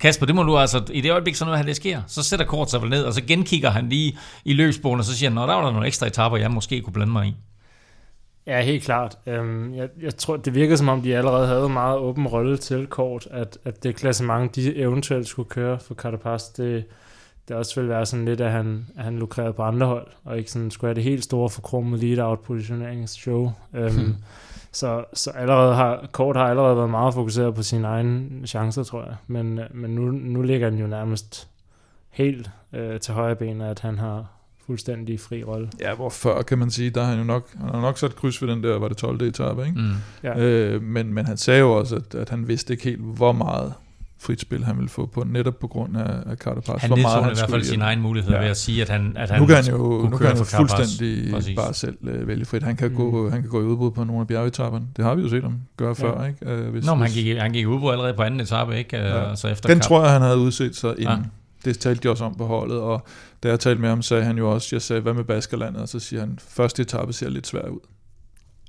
[0.00, 2.46] Kasper, det må du altså, i det øjeblik, så noget af det sker, så sætter
[2.46, 5.34] Kort sig vel ned, og så genkigger han lige i løbsbogen, og så siger han,
[5.34, 7.36] nå, der var der nogle ekstra etaper, jeg måske kunne blande mig i.
[8.50, 9.18] Ja, helt klart.
[9.26, 12.56] Øhm, jeg, jeg tror, det virker som om, de allerede havde en meget åben rolle
[12.56, 16.84] til kort, at, at det klassement, de eventuelt skulle køre for Carapaz, det,
[17.48, 20.38] det også ville være sådan lidt, at han, at han lukrerede på andre hold, og
[20.38, 23.52] ikke sådan skulle have det helt store forkrummet lead-out-positioneringsshow.
[23.74, 24.14] Øhm, hmm.
[24.72, 29.02] Så, så allerede har, Kort har allerede været meget fokuseret på sine egne chancer, tror
[29.02, 29.16] jeg.
[29.26, 31.48] Men, men nu, nu ligger den jo nærmest
[32.10, 34.26] helt øh, til højre ben, at han har,
[34.70, 35.68] fuldstændig fri rolle.
[35.80, 38.16] Ja, hvor før kan man sige, der har han jo nok, han har nok sat
[38.16, 39.22] kryds ved den der, var det 12.
[39.22, 39.78] etape, ikke?
[39.78, 39.92] Mm.
[40.22, 40.38] Ja.
[40.38, 43.72] Øh, men, men han sagde jo også, at, at han vidste ikke helt, hvor meget
[44.20, 46.80] frit spil, han ville få på, netop på grund af, af Carapaz.
[46.80, 48.38] Han nedså i hvert fald sin egen mulighed ja.
[48.38, 50.44] ved at sige, at han, at han nu kan han jo, nu kan han jo
[50.44, 51.56] fuldstændig Præcis.
[51.56, 52.62] bare selv uh, vælge frit.
[52.62, 52.96] Han kan, mm.
[52.96, 54.86] gå, han kan gå i udbrud på nogle af bjergetapperne.
[54.96, 56.04] Det har vi jo set ham gøre ja.
[56.04, 56.24] før.
[56.24, 56.66] Ikke?
[56.66, 58.96] Uh, hvis, Nå, men han gik, han gik i udbrud allerede på anden etape, ikke?
[58.96, 59.34] Uh, ja.
[59.34, 59.86] så efter Den Carapaz.
[59.86, 61.18] tror jeg, han havde udset sig inden.
[61.18, 61.22] Ja.
[61.64, 63.06] Det talte de også om på holdet, og
[63.42, 65.82] da jeg talte med ham, sagde han jo også, jeg sagde, hvad med Baskerlandet?
[65.82, 67.80] Og så siger han, første etape ser lidt svær ud.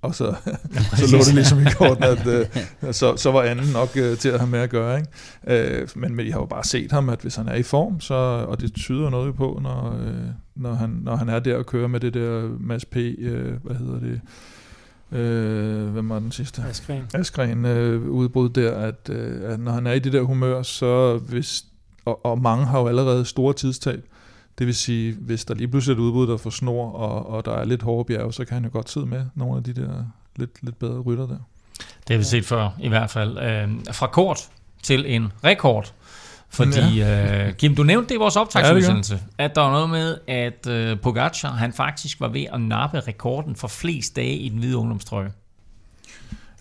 [0.01, 0.35] Og så,
[0.97, 4.29] så lå det ligesom i korten, at uh, så, så var anden nok uh, til
[4.29, 4.99] at have med at gøre.
[4.99, 5.83] Ikke?
[5.83, 7.99] Uh, men, men jeg har jo bare set ham, at hvis han er i form,
[7.99, 8.13] så,
[8.47, 11.87] og det tyder noget på, når, uh, når, han, når han er der og kører
[11.87, 14.21] med det der Mads P., uh, hvad hedder det,
[15.11, 16.61] øh, hvem var den sidste?
[16.69, 17.03] Askren.
[17.13, 21.17] Askren øh, udbrud der, at, øh, at når han er i det der humør, så
[21.17, 21.65] hvis,
[22.05, 24.03] og, og mange har jo allerede store tidstab,
[24.61, 27.45] det vil sige, hvis der lige pludselig er et udbud, der får snor, og, og
[27.45, 29.73] der er lidt hårde bjerge, så kan han jo godt sidde med nogle af de
[29.73, 30.05] der
[30.35, 31.37] lidt, lidt bedre rytter der.
[31.77, 33.37] Det har vi set før, i hvert fald.
[33.37, 34.49] Øh, fra kort
[34.83, 35.93] til en rekord.
[36.49, 37.47] Fordi, ja.
[37.47, 40.67] øh, Kim, du nævnte det i vores optagsudsendelse, ja, at der var noget med, at
[40.67, 44.77] øh, Pogacar, han faktisk var ved at nappe rekorden for flest dage i den hvide
[44.77, 45.31] ungdomstrøje.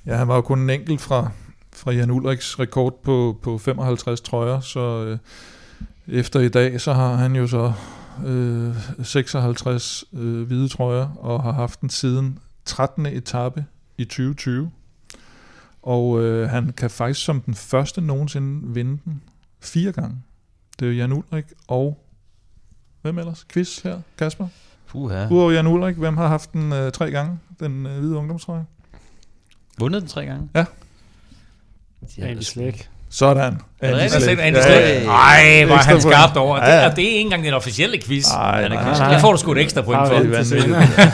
[0.07, 1.31] Ja, han var jo kun en enkelt fra,
[1.73, 5.19] fra Jan Ulriks rekord på, på 55 trøjer, så øh,
[6.11, 7.73] efter i dag, så har han jo så
[8.27, 8.75] øh,
[9.05, 13.07] 56 øh, hvide trøjer, og har haft den siden 13.
[13.07, 13.65] etape
[13.99, 14.71] i 2020.
[15.83, 19.23] Og øh, han kan faktisk som den første nogensinde vinde den
[19.61, 20.17] fire gange.
[20.79, 22.05] Det er jo Jan Ulrik og...
[23.03, 23.47] Hvem ellers?
[23.53, 24.49] Quiz her, Kasper?
[24.87, 25.27] Puha.
[25.31, 28.65] Udover Jan Ulrik, hvem har haft den øh, tre gange, den øh, hvide ungdomstrøje?
[29.79, 30.49] Vundet den tre gange?
[30.55, 30.65] Ja.
[32.19, 32.91] Andy Slæk.
[33.11, 33.59] Sådan.
[33.81, 34.39] Andy Slæk.
[34.41, 35.07] Andy Slæk.
[35.07, 36.61] Ej, hvor er han skarpt over.
[36.61, 38.27] Det, er, det er ikke engang den officielle quiz.
[38.27, 39.07] Ej, nej, nej, nej.
[39.07, 40.15] Jeg får du sgu et ekstra point for.
[40.19, 40.65] Det er vanvittigt.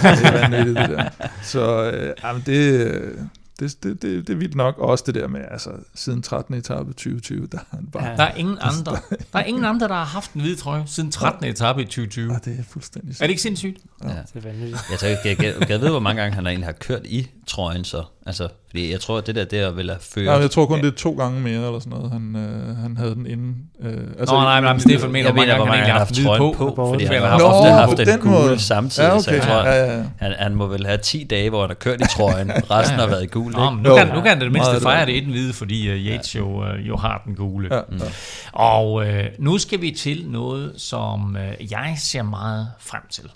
[0.02, 1.08] det er vanvittigt, det der.
[1.42, 3.12] Så øh, jamen, det, øh,
[3.60, 4.78] det, det, det, det er vildt nok.
[4.78, 6.54] Også det der med, altså, siden 13.
[6.54, 8.04] etape 2020, der er han bare...
[8.04, 8.16] Ja.
[8.16, 8.98] Der er ingen andre,
[9.32, 11.44] der er ingen andre, der har haft en hvid trøje siden 13.
[11.44, 11.50] Ja.
[11.50, 12.32] etape i 2020.
[12.32, 13.16] Ja, det er fuldstændig
[18.26, 18.30] Ja.
[18.30, 18.30] ja.
[18.30, 20.24] Altså, fordi jeg tror, at det der, det er vel at føre...
[20.24, 22.12] Ja, jeg tror kun, det er to gange mere, eller sådan noget.
[22.12, 23.56] Han, øh, han havde den inden.
[23.82, 26.40] Øh, altså, Nå, nej, men Stefan mener, hvor mange gange han egentlig har haft trøjen
[26.40, 26.54] på.
[26.58, 29.22] på, på fordi han har ofte haft den gule samtidig, ja, okay.
[29.22, 30.04] så jeg tror, ja, ja, ja.
[30.18, 32.52] Han, han må vel have 10 dage, hvor han har kørt i trøjen.
[32.70, 35.20] Resten har været gul, Nå, nu, kan, nu kan han det mindste fejre det i
[35.20, 36.40] den hvide, fordi uh, Yates ja.
[36.40, 37.74] jo, uh, jo har den gule.
[37.74, 38.00] Ja, mm.
[38.52, 39.04] Og uh,
[39.38, 43.30] nu skal vi til noget, som uh, jeg ser meget frem til.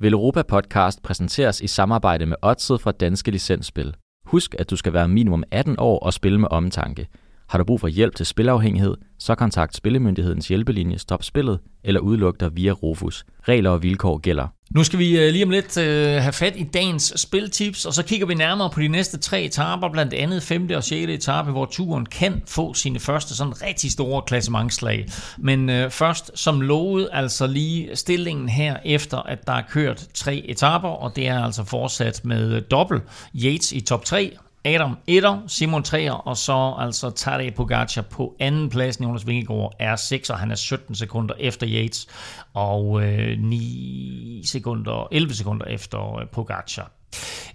[0.00, 3.94] Vil Europa Podcast præsenteres i samarbejde med Odset fra Danske Licensspil.
[4.30, 7.06] Husk, at du skal være minimum 18 år og spille med omtanke.
[7.48, 12.40] Har du brug for hjælp til spilafhængighed, så kontakt Spillemyndighedens hjælpelinje Stop Spillet eller udluk
[12.40, 13.24] dig via Rufus.
[13.48, 14.48] Regler og vilkår gælder.
[14.74, 18.02] Nu skal vi øh, lige om lidt øh, have fat i dagens spiltips, og så
[18.02, 20.70] kigger vi nærmere på de næste tre etaper, blandt andet 5.
[20.76, 21.10] og 6.
[21.10, 25.08] etape, hvor turen kan få sine første sådan rigtig store klassementslag.
[25.38, 30.44] Men øh, først, som lovet, altså lige stillingen her, efter at der er kørt tre
[30.48, 33.02] etaper, og det er altså fortsat med dobbelt
[33.34, 38.70] Yates i top 3, Adam 1, Simon 3 og så altså Tadej Pogacar på anden
[38.70, 39.00] plads.
[39.00, 42.06] Jonas Vingegaard er 6, og han er 17 sekunder efter Yates,
[42.54, 46.90] og øh, 9 sekunder, 11 sekunder efter øh, Pogacar.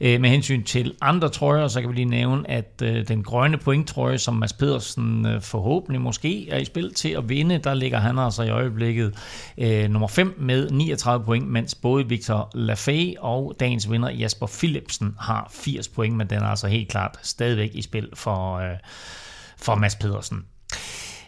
[0.02, 3.58] Øh, med hensyn til andre trøjer, så kan vi lige nævne, at øh, den grønne
[3.58, 8.00] pointtrøje, som Mads Pedersen øh, forhåbentlig måske er i spil til at vinde, der ligger
[8.00, 9.14] han altså i øjeblikket
[9.58, 15.16] øh, nummer 5 med 39 point, mens både Victor Lafay og dagens vinder Jasper Philipsen
[15.20, 18.78] har 80 point, men den er altså helt klart stadigvæk i spil for, øh,
[19.58, 20.46] for Mads Pedersen.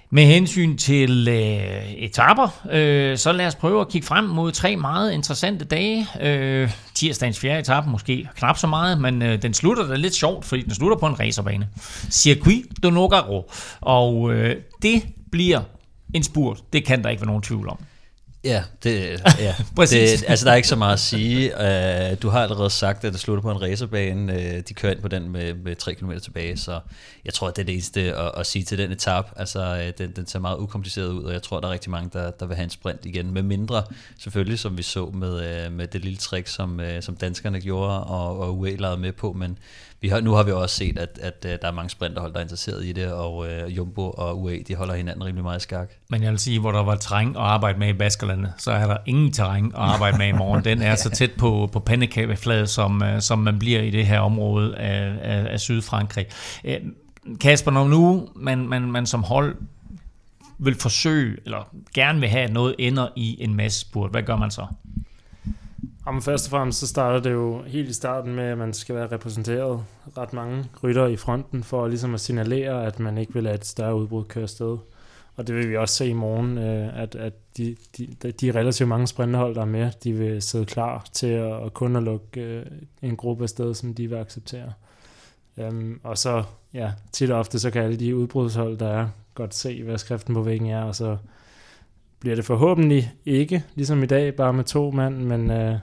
[0.09, 4.75] Med hensyn til øh, etaper, øh, så lad os prøve at kigge frem mod tre
[4.75, 6.07] meget interessante dage.
[6.21, 10.45] Øh, tirsdagens fjerde etape måske knap så meget, men øh, den slutter da lidt sjovt,
[10.45, 11.67] fordi den slutter på en racerbane.
[12.09, 13.51] Circuit de Nogaro.
[13.81, 15.61] Og øh, det bliver
[16.13, 16.63] en spurt.
[16.73, 17.79] Det kan der ikke være nogen tvivl om.
[18.47, 18.93] Ja, det,
[19.39, 19.55] ja.
[19.77, 21.51] det, altså der er ikke så meget at sige.
[21.53, 24.33] Uh, du har allerede sagt, at det slutter på en racerbane.
[24.33, 26.79] Uh, de kører ind på den med, med 3 km tilbage, så
[27.25, 29.31] jeg tror, at det er det eneste at, at sige til den etap.
[29.35, 32.09] Altså, uh, den, den ser meget ukompliceret ud, og jeg tror, der er rigtig mange,
[32.13, 33.33] der, der vil have en sprint igen.
[33.33, 33.83] Med mindre,
[34.19, 38.03] selvfølgelig, som vi så med, uh, med det lille trick, som, uh, som danskerne gjorde,
[38.03, 39.57] og, og UA lavede med på, men
[40.01, 42.39] vi har, nu har vi også set, at, at, at der er mange sprinterhold, der
[42.39, 45.63] er interesseret i det, og uh, Jumbo og UA, de holder hinanden rimelig meget i
[45.63, 45.91] skak.
[46.09, 48.87] Men jeg vil sige, hvor der var terræn at arbejde med i Baskerlandet, så er
[48.87, 50.63] der ingen terræn at arbejde med i morgen.
[50.63, 54.19] Den er så tæt på, på pandekabefladet, som, uh, som man bliver i det her
[54.19, 56.25] område af, af, af Sydfrankrig.
[56.63, 56.71] Uh,
[57.39, 59.55] Kasper, når nu man, man, man som hold
[60.59, 64.51] vil forsøge, eller gerne vil have noget ender i en masse spurt, hvad gør man
[64.51, 64.65] så?
[66.07, 68.95] Jamen, først og fremmest så starter det jo helt i starten med, at man skal
[68.95, 69.83] være repræsenteret
[70.17, 73.65] ret mange rytter i fronten, for ligesom at signalere, at man ikke vil lade et
[73.65, 74.77] større udbrud køre sted.
[75.35, 78.89] Og det vil vi også se i morgen, øh, at, at de, de, de relativt
[78.89, 82.41] mange sprinterhold, der er med, de vil sidde klar til at, at kun at lukke
[82.41, 82.65] øh,
[83.01, 84.73] en gruppe af sted, som de vil acceptere.
[85.57, 86.43] Um, og så,
[86.73, 90.33] ja, tit og ofte, så kan alle de udbrudshold, der er, godt se, hvad skriften
[90.33, 91.17] på væggen er, og så
[92.19, 95.75] bliver det forhåbentlig ikke, ligesom i dag, bare med to mand, men, øh,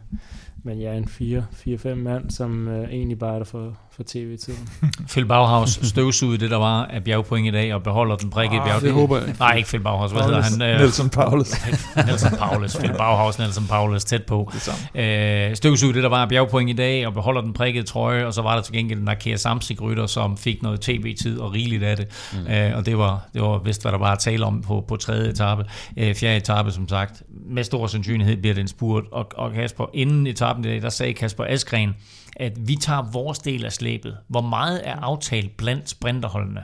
[0.67, 4.03] men ja, en fire, fire, fem mand, som øh, egentlig bare er der for, for
[4.07, 4.69] tv-tiden.
[5.13, 8.67] Phil Bauhaus støvsugede det, der var af bjergpoint i dag, og beholder den prikket Ah,
[8.67, 8.83] bjerg.
[8.83, 9.39] det håber jeg ikke.
[9.41, 10.13] Nej, ikke Phil Bauhaus.
[10.13, 10.63] Hvad hedder han?
[10.63, 11.51] Øh, Nelson Paulus.
[12.07, 12.77] Nelson Paulus.
[12.77, 14.53] Phil Bauhaus, Nelson Paulus, tæt på.
[14.95, 18.35] Øh, støvsugede det, der var af bjergpoint i dag, og beholder den prikkede trøje, og
[18.35, 21.83] så var der til gengæld en Arkea Samsig rytter, som fik noget tv-tid og rigeligt
[21.83, 22.07] af det.
[22.47, 22.53] Mm.
[22.53, 24.97] Øh, og det var, det var vist, hvad der var at tale om på, på
[24.97, 25.65] tredje etape.
[25.97, 27.23] Øh, fjerde etape, som sagt.
[27.51, 29.05] Med stor sandsynlighed bliver det en spurt.
[29.13, 31.95] Og, og Kasper, inden etappen i dag, der sagde Kasper Askren,
[32.37, 34.17] at vi tager vores del af slæbet.
[34.29, 36.63] Hvor meget er aftalt blandt sprinterholdene?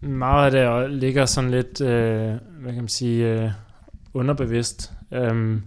[0.00, 3.50] Meget af det ligger sådan lidt, øh, hvad kan man sige, øh,
[4.14, 4.92] underbevidst.
[5.10, 5.62] Um,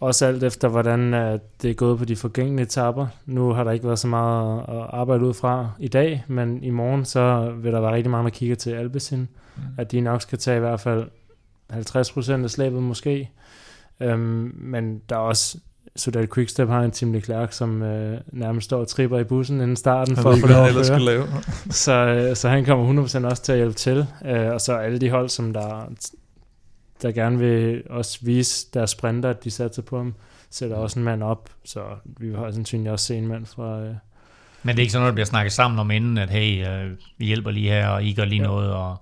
[0.00, 3.06] også alt efter, hvordan uh, det er gået på de forgængelige etapper.
[3.26, 6.70] Nu har der ikke været så meget at arbejde ud fra i dag, men i
[6.70, 9.28] morgen så vil der være rigtig mange, der kigger til Alpecin.
[9.56, 9.62] Mm.
[9.78, 11.08] At de nok skal tage i hvert fald
[11.72, 13.30] 50% af slæbet måske.
[14.00, 15.58] Um, men der er også
[15.96, 19.76] Sudal Quickstep har en Tim Leclerc, som øh, nærmest står og tripper i bussen inden
[19.76, 21.00] starten for ved at ikke, få lov at køre.
[21.00, 21.26] lave.
[21.70, 24.06] Så, øh, så han kommer 100% også til at hjælpe til.
[24.24, 25.92] Øh, og så alle de hold, som der,
[27.02, 30.14] der gerne vil også vise deres sprinter, at de satser på ham,
[30.50, 31.48] sætter også en mand op.
[31.64, 33.80] Så vi vil højst sandsynligt også se en mand fra...
[33.80, 33.94] Øh,
[34.62, 36.90] Men det er ikke sådan noget, der bliver snakket sammen om inden, at hey, øh,
[37.18, 38.46] vi hjælper lige her, og I gør lige Ja.
[38.48, 38.72] noget.
[38.72, 38.96] Og...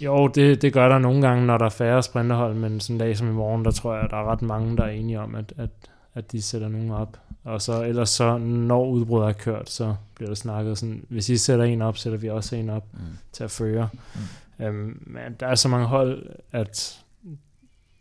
[0.00, 3.00] jo, det, det gør der nogle gange, når der er færre sprinterhold, men sådan en
[3.00, 5.20] dag som i morgen, der tror jeg, at der er ret mange, der er enige
[5.20, 5.70] om, at, at,
[6.14, 7.18] at de sætter nogen op.
[7.44, 11.36] Og så ellers så, når udbruddet er kørt, så bliver der snakket sådan, hvis I
[11.36, 12.98] sætter en op, sætter vi også en op Mm.
[13.32, 13.88] til at føre.
[14.58, 14.64] Mm.
[14.64, 17.00] Øhm, men der er så mange hold, at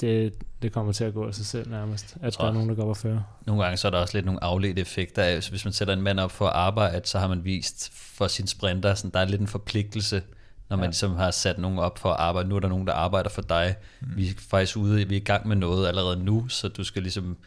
[0.02, 2.76] det, det kommer til at gå af sig selv nærmest, at der er nogen, der
[2.76, 3.24] går op og føre.
[3.46, 5.94] Nogle gange så er der også lidt nogle afledte effekter af, så hvis man sætter
[5.94, 9.20] en mand op for at arbejde, så har man vist for sin sprinter, sådan, der
[9.20, 10.22] er lidt en forpligtelse,
[10.70, 10.88] når man Ja.
[10.88, 12.50] ligesom har sat nogen op for at arbejde.
[12.50, 13.76] Nu er der nogen, der arbejder for dig.
[14.02, 14.08] Mm.
[14.16, 17.02] Vi er faktisk ude, vi er i gang med noget allerede nu, så du skal
[17.02, 17.38] ligesom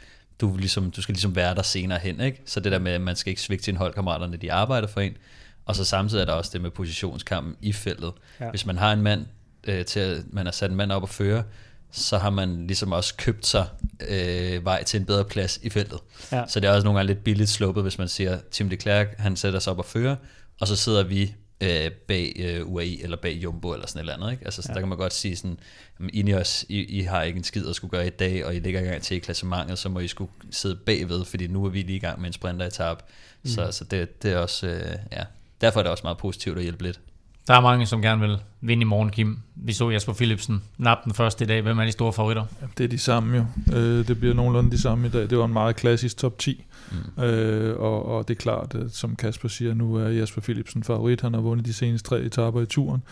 [0.40, 2.42] du, ligesom, du skal ligesom være der senere hen, ikke?
[2.46, 5.00] Så det der med, at man skal ikke svigte sine holdkammerater, når de arbejder for
[5.00, 5.16] en.
[5.64, 8.12] Og så samtidig er der også det med positionskampen i feltet.
[8.40, 8.44] Ja.
[8.44, 8.50] Ja.
[8.50, 9.26] Hvis man har en mand
[9.66, 11.42] øh, til, at man har sat en mand op at føre,
[11.90, 13.66] så har man ligesom også købt sig
[14.08, 15.98] øh, vej til en bedre plads i feltet.
[16.32, 16.44] Ja.
[16.48, 19.18] Så det er også nogle gange lidt billigt sluppet, hvis man siger, Tim de Klerk,
[19.18, 20.16] han sætter sig op og fører,
[20.60, 24.14] og så sidder vi øh, bag øh, UAE eller bag Jumbo eller sådan et eller
[24.14, 24.32] andet.
[24.32, 24.44] Ikke?
[24.44, 24.74] Altså, så Ja.
[24.74, 25.58] der kan man godt sige sådan,
[25.98, 28.58] "Jamen, Ineos, I, I har ikke en skid at skulle gøre i dag, og I
[28.58, 31.68] ligger i gang til i klassementet, så må I skulle sidde bagved, fordi nu er
[31.68, 33.02] vi lige i gang med en sprinteretap.
[33.42, 33.50] Mm.
[33.50, 35.22] Så, så det, det er også, øh, ja,
[35.60, 37.00] derfor er det også meget positivt at hjælpe lidt.
[37.46, 39.38] Der er mange, som gerne vil vinde i morgen, Kim.
[39.54, 41.62] Vi så Jasper Philipsen nap den første i dag.
[41.62, 42.44] Hvem er de store favoritter?
[42.78, 43.76] Det er de samme jo.
[43.76, 45.30] Øh, det bliver nogenlunde de samme i dag.
[45.30, 46.64] Det var en meget klassisk top 10.
[46.90, 47.22] Mm.
[47.22, 51.20] Øh, og, og det er klart, at, som Kasper siger, nu er Jasper Philipsen favorit.
[51.20, 53.02] Han har vundet de seneste tre etaper i turen.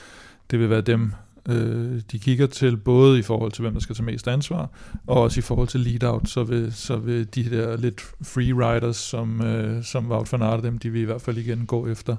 [0.50, 1.12] Det vil være dem,
[1.48, 4.70] Øh, de kigger til både i forhold til, hvem der skal tage mest ansvar,
[5.06, 8.96] og også i forhold til lead-out, så vil, så vil de der lidt free riders,
[8.96, 12.16] som, øh, som Wout van Aert, dem, de vil i hvert fald igen gå efter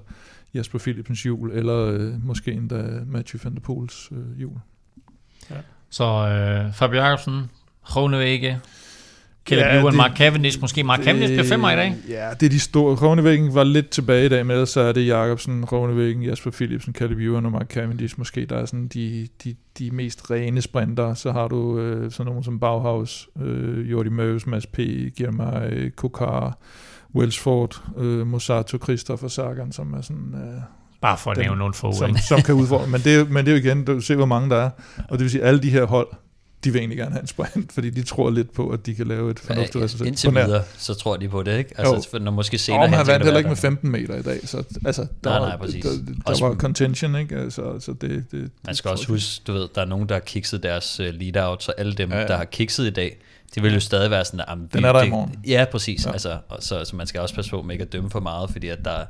[0.53, 4.57] Jasper Philipsens jul, eller øh, måske endda Matthew van der Poels øh, jul.
[5.49, 5.56] Ja.
[5.90, 7.49] Så øh, Fabio Jacobsen,
[7.84, 8.57] Groenewegen,
[9.45, 11.95] Caleb ja, Ewan, Mark Cavendish, måske Mark Cavendish bliver femmer i dag.
[12.09, 12.95] Ja, det er de store.
[12.95, 17.19] Groenewegen var lidt tilbage i dag med, så er det Jacobsen, Groenewegen, Jasper Philipsen, Caleb
[17.19, 18.15] Ewan og Mark Cavendish.
[18.17, 21.13] Måske der er sådan de, de, de mest rene sprinter.
[21.13, 24.77] Så har du øh, sådan nogen som Bauhaus, øh, Jordi Møves, Mads P.,
[25.17, 26.57] Girmay, Kokar,
[27.15, 30.35] Wellsford, øh, Mosato, Christopher Sagan, som er sådan...
[30.35, 30.61] Øh,
[31.01, 32.88] Bare for at nævne nogle få, som, som kan udfordre.
[32.88, 34.69] Men det, men det er jo igen, du ser, hvor mange der er.
[34.97, 36.07] Og det vil sige, alle de her hold,
[36.65, 39.07] de vil egentlig gerne have en sprint, fordi de tror lidt på, at de kan
[39.07, 40.07] lave et fornuftigt resultat.
[40.07, 41.79] Indtil videre, så tror de på det, ikke?
[41.79, 42.81] Altså, for når måske senere...
[42.81, 45.39] Og man har vandt heller ikke med 15 meter i dag, så altså, der, nej,
[45.39, 45.83] nej, præcis.
[45.83, 47.35] der, der, der var contention, ikke?
[47.35, 50.19] Altså, så det, det, man skal også huske, du ved, der er nogen, der har
[50.19, 52.27] kikset deres uh, lead-out, så alle dem, ja, ja.
[52.27, 53.17] der har kikset i dag,
[53.55, 55.39] de vil jo stadig være sådan, at den er der i morgen.
[55.47, 56.05] Ja, præcis.
[56.05, 56.11] Ja.
[56.11, 58.49] Altså, og så, så man skal også passe på med ikke at dømme for meget,
[58.49, 59.05] fordi at der,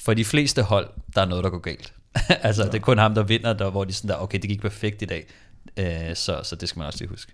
[0.00, 1.92] for de fleste hold, der er noget, der går galt.
[2.42, 2.68] altså, ja.
[2.68, 5.02] det er kun ham, der vinder, der, hvor de sådan der, okay, det gik perfekt
[5.02, 5.26] i dag.
[5.80, 5.84] Uh,
[6.14, 7.32] så, så det skal man også lige huske.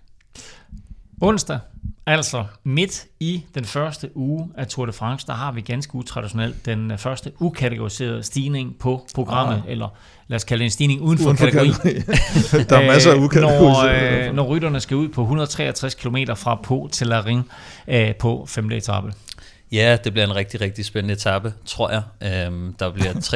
[1.21, 1.59] Onsdag,
[2.05, 6.65] altså midt i den første uge af Tour de France, der har vi ganske utraditionelt
[6.65, 9.71] den øh, første ukategoriserede stigning på programmet, ah.
[9.71, 9.87] eller
[10.27, 11.67] lad os kalde det en stigning uden for kategori.
[12.69, 14.19] der er masser af ukategoriserede.
[14.19, 17.49] Når, øh, når rytterne skal ud på 163 km fra Po til La Ring
[17.87, 18.71] øh, på 5.
[18.71, 19.13] etape.
[19.71, 22.03] Ja, det bliver en rigtig, rigtig spændende etape, tror jeg.
[22.23, 23.13] Øhm, der bliver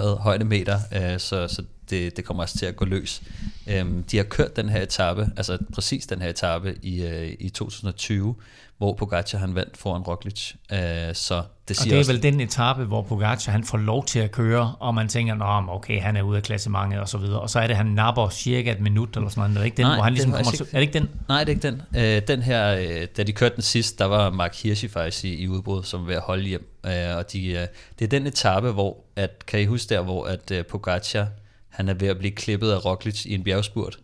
[0.00, 1.62] 3.700 øh, højdemeter, øh, så, så
[1.92, 3.22] det, det kommer også til at gå løs.
[3.66, 7.48] Øhm, de har kørt den her etape, altså præcis den her etape i, øh, i
[7.48, 8.34] 2020,
[8.78, 10.52] hvor Pogacar han vandt foran Roglic.
[10.72, 10.78] Øh,
[11.14, 14.04] så det, siger og det er også, vel den etape, hvor Pogacar han får lov
[14.04, 17.18] til at køre, og man tænker, Nå, okay, han er ude af klassementet og så
[17.18, 17.40] videre.
[17.40, 19.56] Og så er det, han napper cirka et minut eller sådan noget.
[19.56, 21.10] Er det ikke den, nej, hvor han ligesom kommer ikke, Er det ikke den?
[21.28, 21.82] Nej, det er ikke den.
[21.96, 25.34] Øh, den her, øh, da de kørte den sidst, der var Mark Hirschi faktisk i,
[25.34, 26.68] i udbrud, som var ved at holde hjem.
[26.86, 27.66] Øh, og de, øh,
[27.98, 31.26] det er den etape, hvor, at, kan I huske der, hvor at øh, Pogacar
[31.72, 33.98] han er ved at blive klippet af Roglic i en bjergspurt.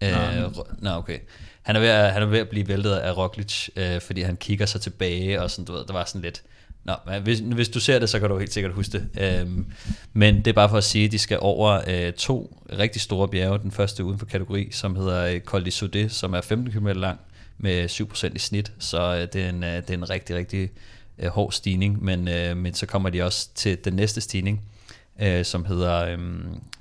[0.00, 1.18] Nå, øh, nå okay.
[1.62, 4.36] Han er, ved at, han er ved at blive væltet af Roglic, øh, fordi han
[4.36, 6.42] kigger sig tilbage, og sådan, du ved, der var sådan lidt...
[6.84, 9.08] Nå, hvis, hvis du ser det, så kan du helt sikkert huske det.
[9.40, 9.66] Øhm,
[10.12, 13.28] men det er bare for at sige, at de skal over øh, to rigtig store
[13.28, 16.72] bjerge, den første uden for kategori, som hedder øh, Col de Sodé, som er 15
[16.72, 17.20] km lang
[17.58, 20.70] med 7% i snit, så øh, det, er en, øh, det er en rigtig, rigtig
[21.18, 24.64] øh, hård stigning, men, øh, men så kommer de også til den næste stigning,
[25.22, 26.18] øh, som hedder, øh,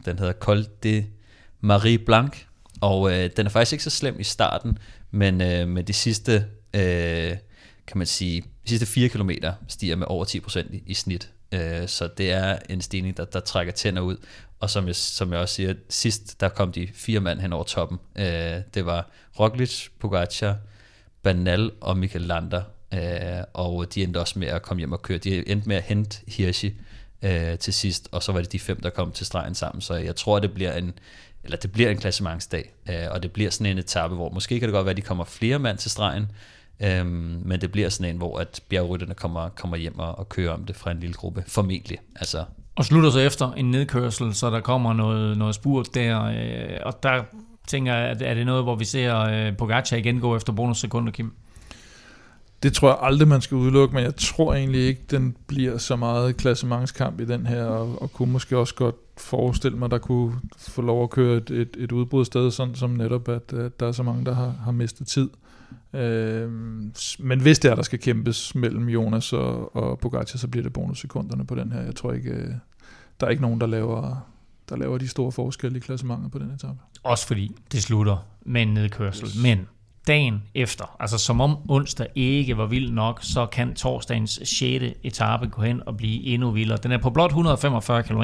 [0.05, 1.05] den hedder Col de
[1.61, 2.35] Marie Blanc,
[2.81, 4.77] og øh, den er faktisk ikke så slem i starten,
[5.11, 7.37] men øh, med de sidste, øh,
[7.87, 9.29] kan man sige, de sidste 4 km
[9.67, 11.31] stiger med over 10% i, i snit.
[11.51, 14.17] Øh, så det er en stigning, der, der trækker tænder ud.
[14.59, 17.63] Og som jeg, som jeg også siger, sidst der kom de fire mand hen over
[17.63, 17.97] toppen.
[18.15, 19.09] Øh, det var
[19.39, 20.57] Roglic, Pogacar,
[21.23, 22.61] Banal og Michael Lander.
[22.93, 25.17] Øh, og de endte også med at komme hjem og køre.
[25.17, 26.73] De endte med at hente Hirschi
[27.21, 29.81] øh, til sidst, og så var det de fem, der kom til stregen sammen.
[29.81, 30.93] Så jeg tror, det bliver en,
[31.43, 34.67] eller det bliver en klassementsdag, øh, og det bliver sådan en etape, hvor måske kan
[34.67, 36.31] det godt være, at de kommer flere mand til stregen,
[36.79, 37.05] øh,
[37.45, 40.65] men det bliver sådan en, hvor at bjergrytterne kommer, kommer hjem og, og kører om
[40.65, 41.99] det fra en lille gruppe, formentlig.
[42.15, 42.43] Altså,
[42.75, 47.03] og slutter så efter en nedkørsel, så der kommer noget, noget spurt der, øh, og
[47.03, 47.23] der
[47.67, 51.11] tænker jeg, at er det noget, hvor vi ser øh, Pogacar igen gå efter bonussekunder,
[51.11, 51.33] Kim?
[52.63, 55.95] Det tror jeg aldrig, man skal udelukke, men jeg tror egentlig ikke, den bliver så
[55.95, 60.33] meget klassementskamp i den her, og, og kunne måske også godt forestille mig, der kunne
[60.57, 63.87] få lov at køre et, et, et udbrud sted, sådan som netop, at, at der
[63.87, 65.29] er så mange, der har, har mistet tid.
[65.93, 66.51] Øh,
[67.19, 70.73] men hvis det er, der skal kæmpes mellem Jonas og, og Pogacar, så bliver det
[70.73, 71.81] bonussekunderne på den her.
[71.81, 72.51] Jeg tror ikke, øh,
[73.19, 74.27] der er ikke nogen, der laver,
[74.69, 76.77] der laver de store forskelle i klassementet på den etape.
[77.03, 79.27] Også fordi det slutter med en nedkørsel.
[79.27, 79.43] Yes.
[79.43, 79.67] Men
[80.07, 84.85] dagen efter, altså som om onsdag ikke var vild nok, så kan torsdagens 6.
[85.03, 86.77] etape gå hen og blive endnu vildere.
[86.83, 88.23] Den er på blot 145 km,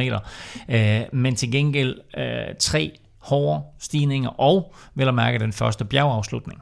[0.70, 6.62] øh, men til gengæld øh, tre hårde stigninger, og vel at mærke den første bjergafslutning.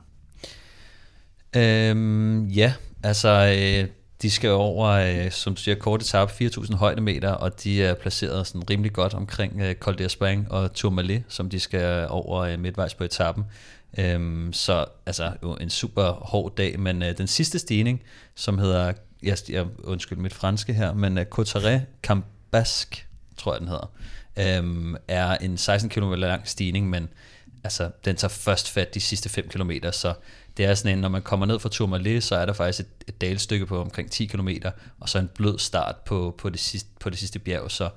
[1.56, 2.74] Øhm, ja,
[3.04, 3.90] altså øh,
[4.22, 8.48] de skal over, øh, som du siger, kort etape, 4.000 højdemeter, og de er placeret
[8.48, 12.94] sådan rimelig godt omkring øh, Col d'Espagne og Tourmalet, som de skal over øh, midtvejs
[12.94, 13.46] på etappen.
[13.98, 18.02] Øhm, så altså jo en super hård dag, men øh, den sidste stigning,
[18.36, 18.94] som hedder,
[19.24, 23.04] jeg, jeg undskyld mit franske her, men øh, Cotaré Cambasque,
[23.38, 23.92] tror jeg den hedder,
[24.38, 27.10] øhm, er en 16 km lang stigning, men
[27.64, 30.14] altså den tager først fat de sidste 5 km, så
[30.58, 33.04] det er sådan en, når man kommer ned fra Tourmalet, så er der faktisk et,
[33.08, 34.50] et dalstykke på omkring 10 km,
[35.00, 37.90] og så en blød start på, på, det sidste, på det sidste bjerg, så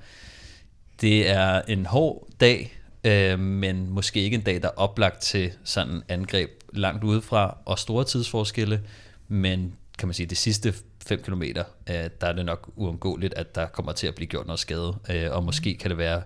[1.01, 5.53] det er en hård dag, øh, men måske ikke en dag, der er oplagt til
[5.65, 8.81] sådan angreb langt udefra og store tidsforskelle,
[9.29, 10.75] men kan man sige, det sidste
[11.07, 11.55] 5 km, øh,
[11.87, 15.31] der er det nok uundgåeligt, at der kommer til at blive gjort noget skade, øh,
[15.31, 16.23] og måske kan det være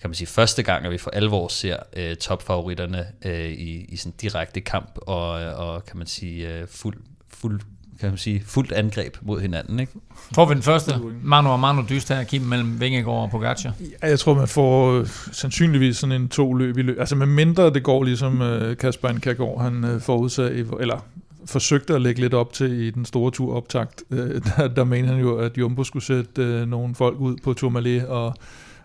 [0.00, 3.96] kan man sige, første gang, at vi for alvor ser øh, topfavoritterne øh, i, i
[3.96, 7.60] sådan direkte kamp, og, og kan man sige, øh, fuld, fuld
[8.00, 9.80] kan man sige, fuldt angreb mod hinanden.
[9.80, 9.92] Ikke?
[10.34, 13.72] Får vi den første Manu og Manu dyst her, Kim, mellem Vingegaard og Pogacar?
[14.02, 16.98] Ja, jeg tror, man får øh, sandsynligvis sådan en to løb i løb.
[16.98, 21.04] Altså med mindre det går ligesom øh, Kasper Ankergaard, han øh, forudsag, eller
[21.46, 24.02] forsøgte at lægge lidt op til i den store tur optakt.
[24.10, 27.52] Øh, der, der mener han jo, at Jumbo skulle sætte øh, nogle folk ud på
[27.52, 28.34] Tourmalet og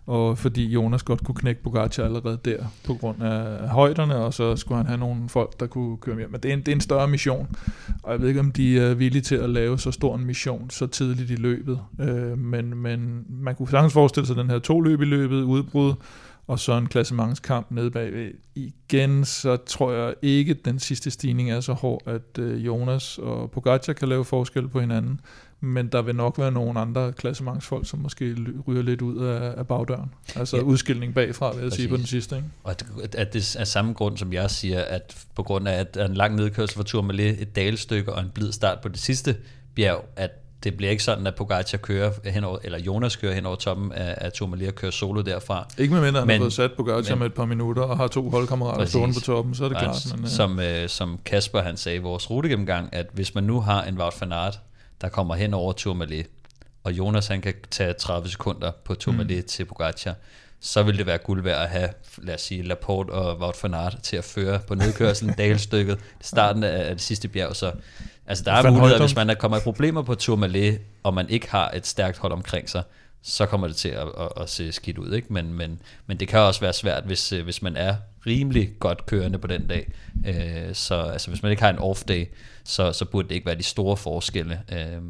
[0.08, 4.56] og fordi Jonas godt kunne knække Pogacar allerede der, på grund af højderne, og så
[4.56, 6.28] skulle han have nogle folk, der kunne køre mere.
[6.28, 7.56] Men det er en, det er en større mission,
[8.04, 10.70] og jeg ved ikke, om de er villige til at lave så stor en mission
[10.70, 11.80] så tidligt i løbet.
[12.02, 15.94] Øh, men, men man kunne sagtens forestille sig den her to løb i løbet, udbrud,
[16.48, 18.32] og så en klassementskamp nede bagved.
[18.56, 23.18] Igen, så tror jeg ikke, at den sidste stigning er så hård, at øh, Jonas
[23.18, 25.20] og Pogacar kan lave forskel på hinanden
[25.66, 28.36] men der vil nok være nogle andre klassementsfolk, som måske
[28.68, 30.14] ryger lidt ud af, af bagdøren.
[30.36, 30.64] Altså ja.
[30.64, 31.78] udskilning bagfra, vil jeg Præcis.
[31.78, 32.36] sige, på den sidste.
[32.36, 32.48] Ikke?
[32.64, 32.72] Og
[33.04, 36.14] at, at det er samme grund, som jeg siger, at på grund af, at en
[36.14, 39.36] lang nedkørsel for Tourmalet, et dalstykke og en blid start på det sidste
[39.76, 40.32] bjerg, at
[40.64, 44.16] det bliver ikke sådan, at Pogacar kører henover, eller Jonas kører hen over toppen af,
[44.18, 45.68] af Tourmalet og kører solo derfra.
[45.78, 48.08] Ikke med mindre, han men, har fået sat Pogacar med et par minutter og har
[48.08, 50.14] to holdkammerater stående på toppen, så er det klart.
[50.16, 50.30] Men, ja.
[50.30, 53.98] som, øh, som Kasper han sagde i vores rutegennemgang, at hvis man nu har en
[53.98, 54.60] Wout van Aert,
[55.02, 56.28] der kommer hen over Tourmalet,
[56.84, 59.48] og Jonas han kan tage 30 sekunder på Tourmalet mm.
[59.48, 60.16] til Pogacar,
[60.60, 63.74] så vil det være guld værd at have, lad os sige, Laporte og Wout van
[63.74, 67.72] Aert til at føre på nedkørselen, dalstykket, starten af, det sidste bjerg, så
[68.28, 71.72] altså der er muligheder, hvis man kommer i problemer på Tourmalet, og man ikke har
[71.72, 72.84] et stærkt hold omkring sig,
[73.28, 75.14] så kommer det til at, at, at se skidt ud.
[75.14, 75.34] Ikke?
[75.34, 77.96] Men, men, men det kan også være svært, hvis, øh, hvis man er
[78.26, 79.92] rimelig godt kørende på den dag.
[80.28, 83.56] Øh, så altså, hvis man ikke har en off-day, så, så burde det ikke være
[83.56, 85.02] de store forskelle, øh,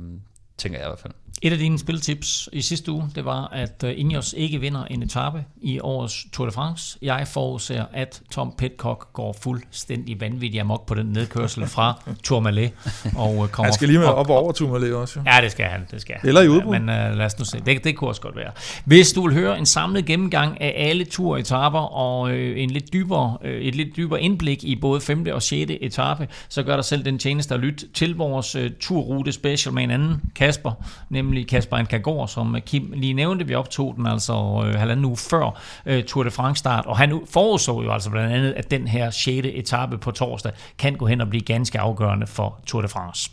[0.57, 1.13] tænker jeg i hvert fald.
[1.45, 5.03] Et af dine spiltips i sidste uge, det var, at øh, Ineos ikke vinder en
[5.03, 6.97] etape i årets Tour de France.
[7.01, 12.71] Jeg forudser, at Tom Pitcock går fuldstændig vanvittig amok på den nedkørsel fra Tourmalet.
[13.15, 15.19] Og øh, kommer han skal lige med op, op over Tourmalet også.
[15.19, 15.31] Jo.
[15.31, 15.85] Ja, det skal han.
[15.91, 16.79] Det skal Eller i udbrud.
[16.79, 17.59] Men uh, lad os nu se.
[17.65, 18.51] Det, det kunne også godt være.
[18.85, 23.37] Hvis du vil høre en samlet gennemgang af alle turetaper og øh, en lidt dybere,
[23.43, 25.25] øh, et lidt dybere indblik i både 5.
[25.33, 25.71] og 6.
[25.81, 29.83] etape, så gør dig selv den tjeneste at lytte til vores øh, turrute special med
[29.83, 30.71] en anden Kasper,
[31.09, 33.47] nemlig nemlig Kasper Ankergaard, som Kim lige nævnte.
[33.47, 37.21] Vi optog den altså øh, halvanden uge før øh, Tour de France start, og han
[37.29, 39.47] forudså jo altså blandt andet, at den her 6.
[39.47, 43.31] etape på torsdag kan gå hen og blive ganske afgørende for Tour de France.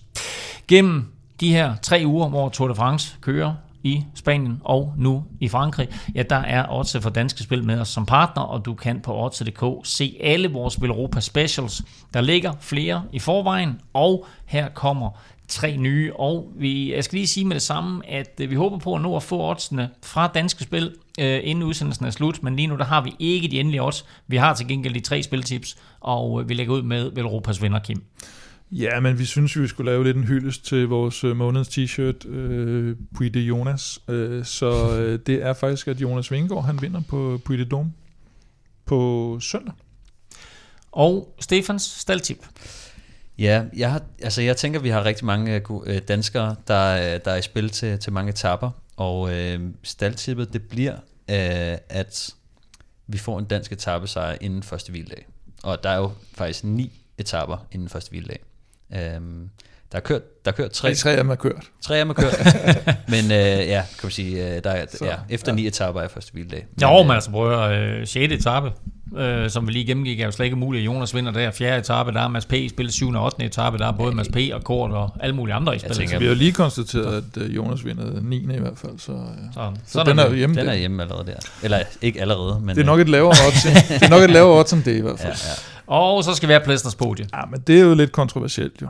[0.68, 3.54] Gennem de her tre uger, hvor Tour de France kører,
[3.84, 7.88] i Spanien og nu i Frankrig, ja, der er Otse for Danske Spil med os
[7.88, 11.82] som partner, og du kan på Otse.dk se alle vores Europa Specials.
[12.14, 15.10] Der ligger flere i forvejen, og her kommer
[15.52, 18.78] tre nye, og vi, jeg skal lige sige med det samme, at øh, vi håber
[18.78, 22.56] på at nå at få oddsene fra Danske Spil, øh, inden udsendelsen er slut, men
[22.56, 24.04] lige nu der har vi ikke de endelige odds.
[24.26, 27.78] Vi har til gengæld de tre spiltips, og øh, vi lægger ud med Velropas vinder,
[27.78, 28.02] Kim.
[28.70, 32.28] Ja, men vi synes vi skulle lave lidt en hyldest til vores øh, måneds t-shirt,
[32.28, 34.00] øh, Puy de Jonas.
[34.08, 37.92] Øh, så øh, det er faktisk, at Jonas Vingegaard, han vinder på Puy de Dome
[38.86, 39.74] på søndag.
[40.92, 42.46] Og Stefans staldtip.
[43.38, 47.36] Ja, jeg, har, altså jeg tænker, vi har rigtig mange uh, danskere, der, der er
[47.36, 50.92] i spil til, til mange etapper, og øh, staldtippet det bliver,
[51.30, 52.34] øh, at
[53.06, 55.26] vi får en dansk etappesejr inden første hvildag.
[55.62, 58.38] Og der er jo faktisk ni etapper inden første hvildag.
[59.16, 59.50] Um,
[59.92, 60.94] der er kørt, der er kørt tre.
[60.94, 61.70] Tre af dem er kørt.
[61.82, 62.34] Tre af dem er kørt.
[63.14, 65.56] men øh, ja, kan man sige, øh, der er, Så, ja, efter ja.
[65.56, 66.66] ni etapper er første hvildag.
[66.82, 68.32] Jo, men, men altså prøv at øh, 6.
[68.32, 68.72] etape,
[69.16, 70.86] øh, som vi lige gennemgik, er jo slet ikke muligt.
[70.86, 71.50] Jonas vinder der.
[71.50, 72.54] Fjerde etape, der er Mads P.
[72.70, 73.08] spillet 7.
[73.08, 73.44] og 8.
[73.44, 74.36] etape, der er både Mads P.
[74.52, 75.98] og Kort og alle mulige andre i spillet.
[75.98, 78.36] Tænker, vi har lige konstateret, at uh, Jonas vinder 9.
[78.36, 79.12] i hvert fald, så,
[79.54, 80.56] så, så, så den er, hjemme.
[80.56, 81.36] Den er hjemme allerede der.
[81.62, 82.76] Eller ikke allerede, men...
[82.76, 85.00] Det er nok et lavere odds, det er nok et lavere odds end det i
[85.00, 85.32] hvert fald.
[85.32, 85.94] Ja, ja.
[85.94, 87.28] Og så skal vi have Plæsters podie.
[87.34, 88.88] Ja, men det er jo lidt kontroversielt jo.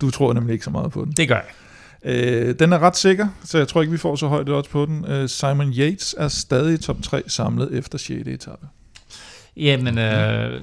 [0.00, 1.12] Du tror nemlig ikke så meget på den.
[1.12, 1.44] Det gør jeg.
[2.04, 4.86] Øh, den er ret sikker, så jeg tror ikke, vi får så højt odds på
[4.86, 5.04] den.
[5.04, 8.28] Øh, Simon Yates er stadig top 3 samlet efter 6.
[8.28, 8.66] etape.
[9.56, 10.60] Jamen, øh,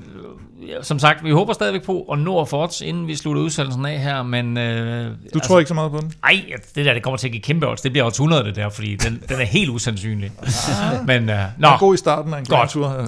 [0.82, 4.00] som sagt, vi håber stadigvæk på at nå at odds, inden vi slutter udsendelsen af
[4.00, 4.58] her, men...
[4.58, 6.14] Øh, du altså, tror ikke så meget på den?
[6.22, 6.46] Nej,
[6.76, 7.82] det der, det kommer til at give kæmpe odds.
[7.82, 10.32] Det bliver odds 100, det der, fordi den, den er helt usandsynlig.
[10.42, 11.68] Ah, men, øh, nå.
[11.68, 12.70] Er god i starten af en Godt.
[12.70, 13.08] tur.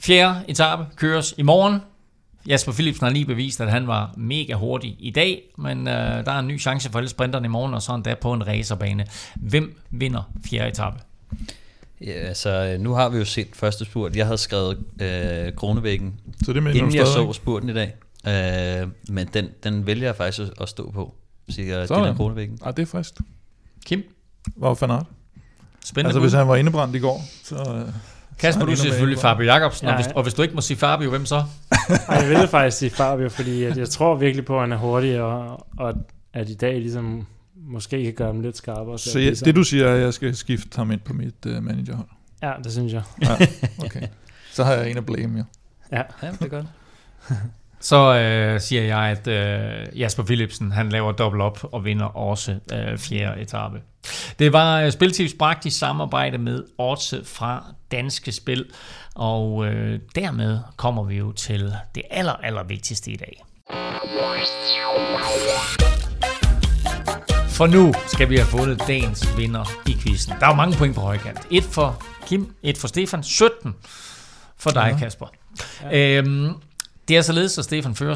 [0.00, 1.80] Fjerde etape køres i morgen.
[2.48, 6.32] Jasper Philipsen har lige bevist, at han var mega hurtig i dag, men øh, der
[6.32, 9.06] er en ny chance for alle sprinterne i morgen, og så endda på en racerbane.
[9.36, 10.96] Hvem vinder fjerde etape?
[12.06, 14.16] Ja, altså, nu har vi jo set første spurt.
[14.16, 16.14] Jeg havde skrevet øh, Kronevæggen,
[16.44, 17.94] Så det mener inden jeg så spurten i dag.
[18.82, 21.14] Øh, men den, den vælger jeg faktisk at- at stå på.
[21.48, 22.02] Siger Sådan.
[22.02, 22.58] Dylan Kronevæggen.
[22.64, 23.18] Ah, det er frist.
[23.86, 24.02] Kim,
[24.56, 25.06] Hvor fanart.
[25.84, 26.24] spændende Altså, bud.
[26.24, 27.54] hvis han var indebrændt i går, så...
[27.56, 27.92] øh,
[28.38, 29.18] Kasper, så er du siger selvfølgelig.
[29.20, 30.12] Fabio Jacobsen, og, Ja, hvis, ja.
[30.14, 31.36] og hvis du ikke må sige Fabio, hvem så?
[32.08, 34.76] Ej, jeg ville faktisk sige Fabio, fordi at jeg tror virkelig på, at han er
[34.76, 35.94] hurtig, og, og
[36.32, 37.26] at i dag ligesom
[37.66, 38.98] måske kan gøre ham lidt skarpere.
[38.98, 41.62] Så jeg, det du siger er, at jeg skal skifte ham ind på mit uh,
[41.62, 42.08] managerhold.
[42.42, 43.02] Ja, det synes jeg.
[43.22, 43.34] Ja,
[43.84, 44.02] okay.
[44.52, 45.44] Så har jeg en at blame, jo.
[45.92, 46.02] Ja.
[46.22, 46.66] Ja, det er godt.
[47.80, 52.58] Så øh, siger jeg, at øh, Jasper Philipsen, han laver dobbelt op og vinder også
[52.72, 53.80] øh, fjerde etape.
[54.38, 58.70] Det var øh, Spiltips bragt i samarbejde med Odds fra Danske Spil,
[59.14, 63.42] og øh, dermed kommer vi jo til det aller, aller vigtigste i dag.
[67.52, 70.32] For nu skal vi have fundet dagens vinder i quizzen.
[70.40, 71.38] Der er jo mange point på højkant.
[71.50, 73.74] Et for Kim, et for Stefan, 17
[74.58, 75.26] for dig, Kasper.
[75.82, 76.18] Ja.
[76.18, 76.52] Øhm,
[77.08, 78.14] det er således, at Stefan fører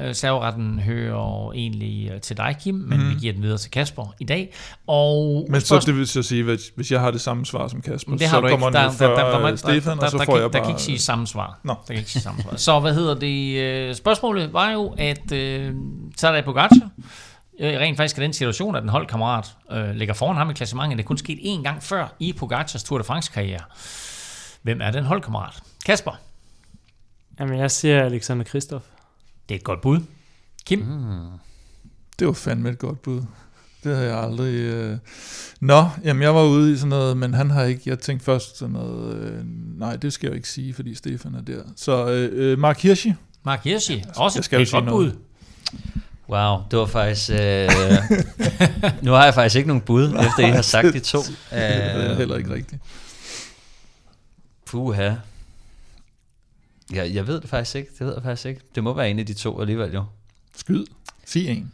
[0.00, 0.02] 16-15.
[0.04, 3.10] Øh, Serveretten hører egentlig øh, til dig, Kim, men mm.
[3.10, 4.54] vi giver den videre til Kasper i dag.
[4.86, 7.82] Og Men så det vil så sige, hvis, hvis jeg har det samme svar som
[7.82, 8.78] Kasper, det så kommer ikke.
[8.78, 10.58] Der, der, der, der, der, øh, Stefan, der, og så der, får kan, jeg der
[10.58, 10.62] bare...
[10.62, 11.58] kan ikke sige samme svar.
[11.62, 11.72] Nå.
[11.72, 12.56] Der kan ikke sige samme svar.
[12.56, 13.56] Så hvad hedder det?
[13.58, 15.74] øh, Spørgsmålet var jo, at øh,
[16.16, 17.04] Tadej Pogacar, øh,
[17.60, 20.98] rent faktisk i den situation, at en holdkammerat øh, ligger foran ham i klassementet.
[20.98, 23.62] Det er kun sket én gang før i Pogacars Tour de France-karriere.
[24.62, 25.62] Hvem er den holdkammerat?
[25.86, 26.20] Kasper,
[27.40, 28.84] Jamen, jeg siger Alexander Kristoff.
[29.48, 30.00] det er et godt bud.
[30.66, 31.26] Kim, mm.
[32.18, 33.22] Det var fandme et godt bud.
[33.84, 34.54] Det havde jeg aldrig...
[34.54, 34.98] Øh...
[35.60, 37.82] Nå, jamen jeg var ude i sådan noget, men han har ikke...
[37.86, 39.16] Jeg tænkte først sådan noget...
[39.16, 39.44] Øh...
[39.78, 41.62] Nej, det skal jeg jo ikke sige, fordi Stefan er der.
[41.76, 43.14] Så øh, øh, Mark Hirschi.
[43.42, 45.12] Mark Hirschi, også jeg skal et godt noget.
[45.12, 45.20] bud.
[46.28, 47.30] Wow, det var faktisk...
[47.30, 47.68] Øh,
[49.02, 51.18] nu har jeg faktisk ikke nogen bud, efter I har sagt de to.
[51.22, 52.82] Det er Øh, heller ikke rigtigt.
[54.66, 55.14] Puha.
[56.94, 57.90] Ja, jeg ved det faktisk ikke.
[57.98, 58.60] Det ved jeg faktisk ikke.
[58.74, 60.04] Det må være en af de to alligevel jo.
[60.56, 60.84] Skyd.
[61.26, 61.72] Sig en.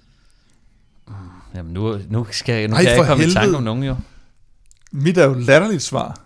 [1.55, 3.57] Jamen nu, nu, skal jeg, nu Ej, kan jeg ikke komme i tanke helvede.
[3.57, 3.97] om nogen jo.
[4.93, 6.21] Mit er jo latterligt svar.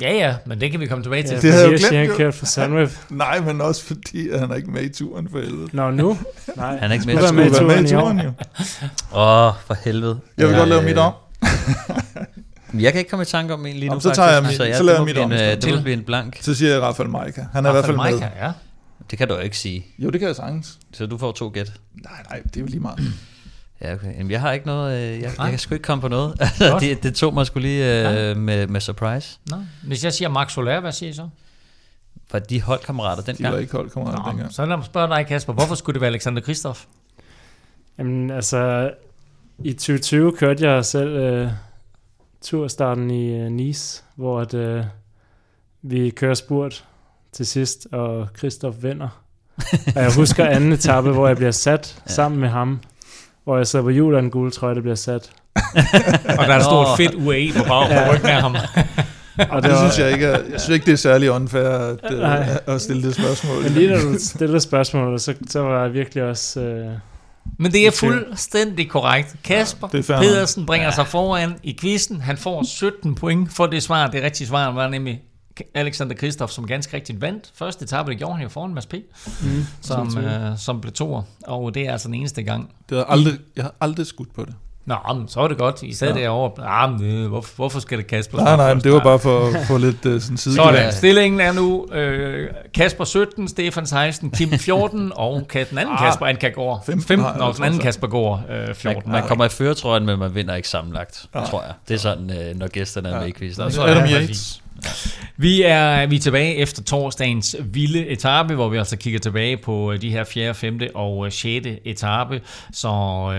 [0.00, 1.30] Ja, ja, men det kan vi komme tilbage til.
[1.34, 2.16] Ja, det havde jeg Hirschi, glemt, han jo.
[2.16, 2.90] kørt for Sunweb.
[3.10, 5.68] Nej, men også fordi, at han er ikke med i turen for helvede.
[5.72, 6.18] Nå, nu?
[6.56, 6.76] Nej.
[6.80, 7.16] Han er ikke med.
[7.16, 8.32] Han med i være med i turen turen, jo.
[9.18, 10.18] Åh, oh, for helvede.
[10.38, 11.12] Jeg vil Ja, godt lave øh, mit om.
[12.80, 14.60] Jeg kan ikke komme i tanke om en lige nu, Jamen, så tager jeg faktisk.
[14.60, 15.44] mit- ja, så laver jeg mit blive om en, øh.
[15.62, 15.82] Det må Til.
[15.82, 16.38] blive en blank.
[16.40, 17.44] Så siger jeg Rafael Majka.
[17.52, 18.04] Han er i hvert fald med.
[18.04, 18.52] Maika, ja.
[19.10, 19.86] Det kan du jo ikke sige.
[19.98, 20.78] Jo, det kan jeg sagtens.
[20.92, 21.72] Så du får to gæt.
[22.04, 22.98] Nej, nej, det er jo lige meget.
[23.80, 24.18] Ja, okay.
[24.18, 24.98] Jamen, jeg har ikke noget...
[24.98, 25.44] Øh, jeg, Nej.
[25.44, 26.34] jeg kan sgu ikke komme på noget.
[26.40, 29.38] Altså, det, det tog mig skulle lige øh, med, med surprise.
[29.50, 31.28] Nå, hvis jeg siger Max Soler, hvad siger I så?
[32.30, 33.54] For de holdkammerater De dengang.
[33.54, 34.52] var ikke holdkammerater Nå, dengang.
[34.52, 35.52] så lad mig spørge dig, Kasper.
[35.52, 36.84] Hvorfor skulle det være Alexander Kristoff?
[37.98, 38.90] Jamen, altså,
[39.64, 41.50] i 2020 kørte jeg selv øh,
[42.42, 44.84] turstarten i øh, Nice, hvor at, øh,
[45.82, 46.84] vi kører spurt
[47.32, 49.22] til sidst, og Christoph vinder.
[49.96, 52.12] og jeg husker anden etape, hvor jeg bliver sat ja.
[52.12, 52.80] sammen med ham,
[53.46, 55.30] hvor jeg sidder på hjul af en guld trøje, der bliver sat.
[56.38, 58.56] Og der er et stort fedt UAE på bag på ryggen af ham.
[59.50, 61.96] Og Det var- synes jeg ikke er, jeg synes ikke, det er særlig unfair at,
[62.12, 62.40] Nej.
[62.66, 63.62] øh, at stille det spørgsmål.
[63.62, 66.60] Men lige når du stillede spørgsmålet, så, så var jeg virkelig også...
[66.60, 66.86] Øh,
[67.58, 69.34] Men det er fuldstændig korrekt.
[69.44, 72.20] Kasper det er fair Pedersen bringer sig foran i quizzen.
[72.20, 74.06] Han får 17 point for det svar.
[74.06, 75.20] Det rigtige svar var nemlig
[75.74, 77.50] Alexander Kristoff, som ganske rigtigt vandt.
[77.54, 78.94] Første etape, det gjorde han jo foran Mads P.,
[79.42, 81.22] mm, som, øh, som blev toer.
[81.46, 82.70] Og det er altså den eneste gang.
[82.88, 84.54] Det har aldrig, jeg har aldrig skudt på det.
[84.86, 85.82] Nå, men så er det godt.
[85.82, 86.14] I sad Ja.
[86.16, 86.22] ja.
[86.22, 86.64] derovre.
[86.66, 88.38] Ah, men, øh, hvorfor, hvorfor skal det Kasper?
[88.38, 90.54] Nej, nej, men det var bare for at få lidt uh, sådan side.
[90.64, 90.92] Sådan.
[90.92, 96.04] Stillingen er nu øh, Kasper 17, Stefan 16, Kim 14, og kan den anden Ah,
[96.04, 97.80] Kasper Anka går 15 15, har jeg og den anden.
[97.80, 99.12] Kasper går øh, Man, 14.
[99.12, 101.44] man kommer i føretrøjen, men man vinder ikke sammenlagt, Nej.
[101.46, 101.72] tror jeg.
[101.88, 103.20] Det er sådan, øh, når gæsterne er Ja.
[103.20, 103.70] med i quizzen.
[103.70, 104.62] Så- så- Adam Yates.
[105.36, 109.92] Vi er, vi er tilbage efter torsdagens vilde etape, hvor vi altså kigger tilbage på
[109.92, 110.80] øh, de her 4., 5.
[110.94, 111.66] og øh, 6.
[111.84, 112.40] etape.
[112.72, 112.88] Så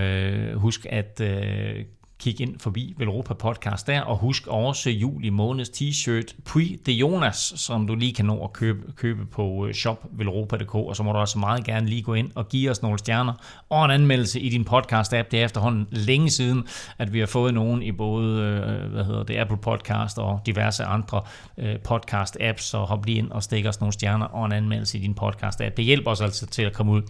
[0.02, 1.84] øh, husk at øh,
[2.18, 7.52] kig ind forbi Velropa Podcast der, og husk også juli måneds t-shirt Pui de Jonas,
[7.56, 11.18] som du lige kan nå at købe, købe på øh, shopvelropa.dk, og så må du
[11.18, 13.32] også meget gerne lige gå ind og give os nogle stjerner
[13.68, 15.28] og en anmeldelse i din podcast-app.
[15.30, 16.66] Det er efterhånden længe siden,
[16.98, 20.84] at vi har fået nogen i både øh, hvad hedder det, Apple Podcast og diverse
[20.84, 21.22] andre
[21.58, 25.00] øh, podcast-apps, så hop lige ind og stik os nogle stjerner og en anmeldelse i
[25.00, 25.74] din podcast-app.
[25.76, 27.02] Det hjælper os altså til at komme ud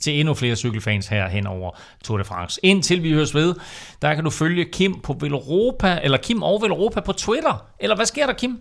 [0.00, 1.70] til endnu flere cykelfans her hen over
[2.04, 2.60] Tour de France.
[2.62, 3.54] Indtil vi høres ved,
[4.02, 7.64] der kan du følge Kim på Velropa, eller Kim og Velropa på Twitter.
[7.80, 8.58] Eller hvad sker der, Kim?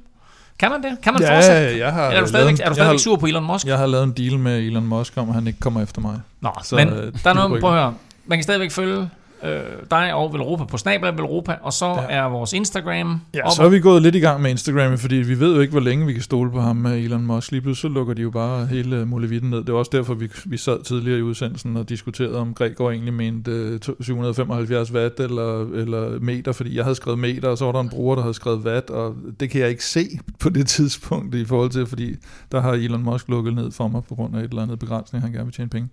[0.59, 0.97] Kan man det?
[1.03, 1.77] Kan man Ja, fortsætte?
[1.79, 3.67] jeg har Eller er du stadigvæk, er du stadigvæk har- sur på Elon Musk?
[3.67, 6.19] Jeg har lavet en deal med Elon Musk om, at han ikke kommer efter mig.
[6.41, 7.93] Nå, Så, men øh, der er noget, prøv at høre.
[8.25, 9.09] Man kan stadigvæk følge
[9.43, 12.01] øh, dig og Velropa på Snabla Velropa, og så ja.
[12.09, 13.21] er vores Instagram.
[13.33, 15.71] Ja, så er vi gået lidt i gang med Instagram, fordi vi ved jo ikke,
[15.71, 17.51] hvor længe vi kan stole på ham med Elon Musk.
[17.51, 19.63] Lige pludselig så lukker de jo bare hele muligheden ned.
[19.63, 23.13] Det var også derfor, vi, vi sad tidligere i udsendelsen og diskuterede, om Gregor egentlig
[23.13, 27.71] mente 775 øh, watt eller, eller meter, fordi jeg havde skrevet meter, og så var
[27.71, 30.05] der en bruger, der havde skrevet watt, og det kan jeg ikke se
[30.39, 32.15] på det tidspunkt i forhold til, fordi
[32.51, 35.23] der har Elon Musk lukket ned for mig på grund af et eller andet begrænsning,
[35.23, 35.89] han gerne vil tjene penge.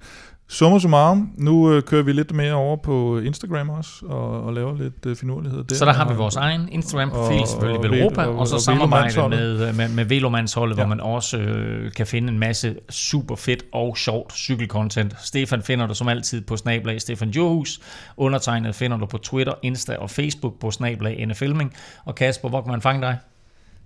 [0.52, 4.76] Summa summarum, nu øh, kører vi lidt mere over på Instagram også, og, og laver
[4.76, 5.74] lidt øh, finurlighed der.
[5.74, 9.68] Så der har vi vores egen Instagram-profil, selvfølgelig Europa, og, og, og så samarbejde med,
[9.68, 10.82] øh, med, med Velomandsholdet, ja.
[10.82, 15.14] hvor man også øh, kan finde en masse super fedt og sjovt cykelcontent.
[15.22, 17.80] Stefan finder du som altid på Snablag Stefan Johus.
[18.16, 21.74] Undertegnet finder du på Twitter, Insta og Facebook på Snablag NFLming.
[22.04, 23.18] Og Kasper, hvor kan man fange dig?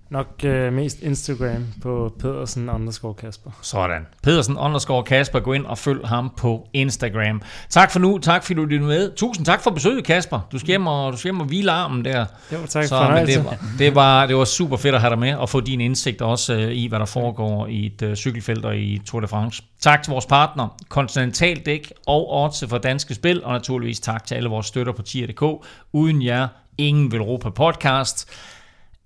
[0.09, 3.51] Nok øh, mest Instagram på Pedersen underscore Kasper.
[3.61, 4.07] Sådan.
[4.23, 5.39] Pedersen underscore Kasper.
[5.39, 7.41] Gå ind og følg ham på Instagram.
[7.69, 8.17] Tak for nu.
[8.17, 9.15] Tak fordi du er med.
[9.15, 10.39] Tusind tak for besøget, Kasper.
[10.51, 12.25] Du skal hjem og, du skal hjem og hvile armen der.
[12.53, 15.19] Jo, tak Så, for det, var, det, var, det var super fedt at have dig
[15.19, 18.65] med og få din indsigt også øh, i, hvad der foregår i et øh, cykelfelt
[18.65, 19.63] og i Tour de France.
[19.81, 24.35] Tak til vores partner, Continental Dæk og Odds for Danske Spil, og naturligvis tak til
[24.35, 25.65] alle vores støtter på tier.dk.
[25.93, 26.47] Uden jer,
[26.77, 28.29] ingen Velropa podcast.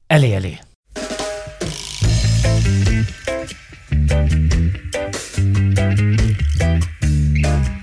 [0.10, 0.71] Alle, alle.
[2.72, 3.06] Thank
[7.76, 7.81] you.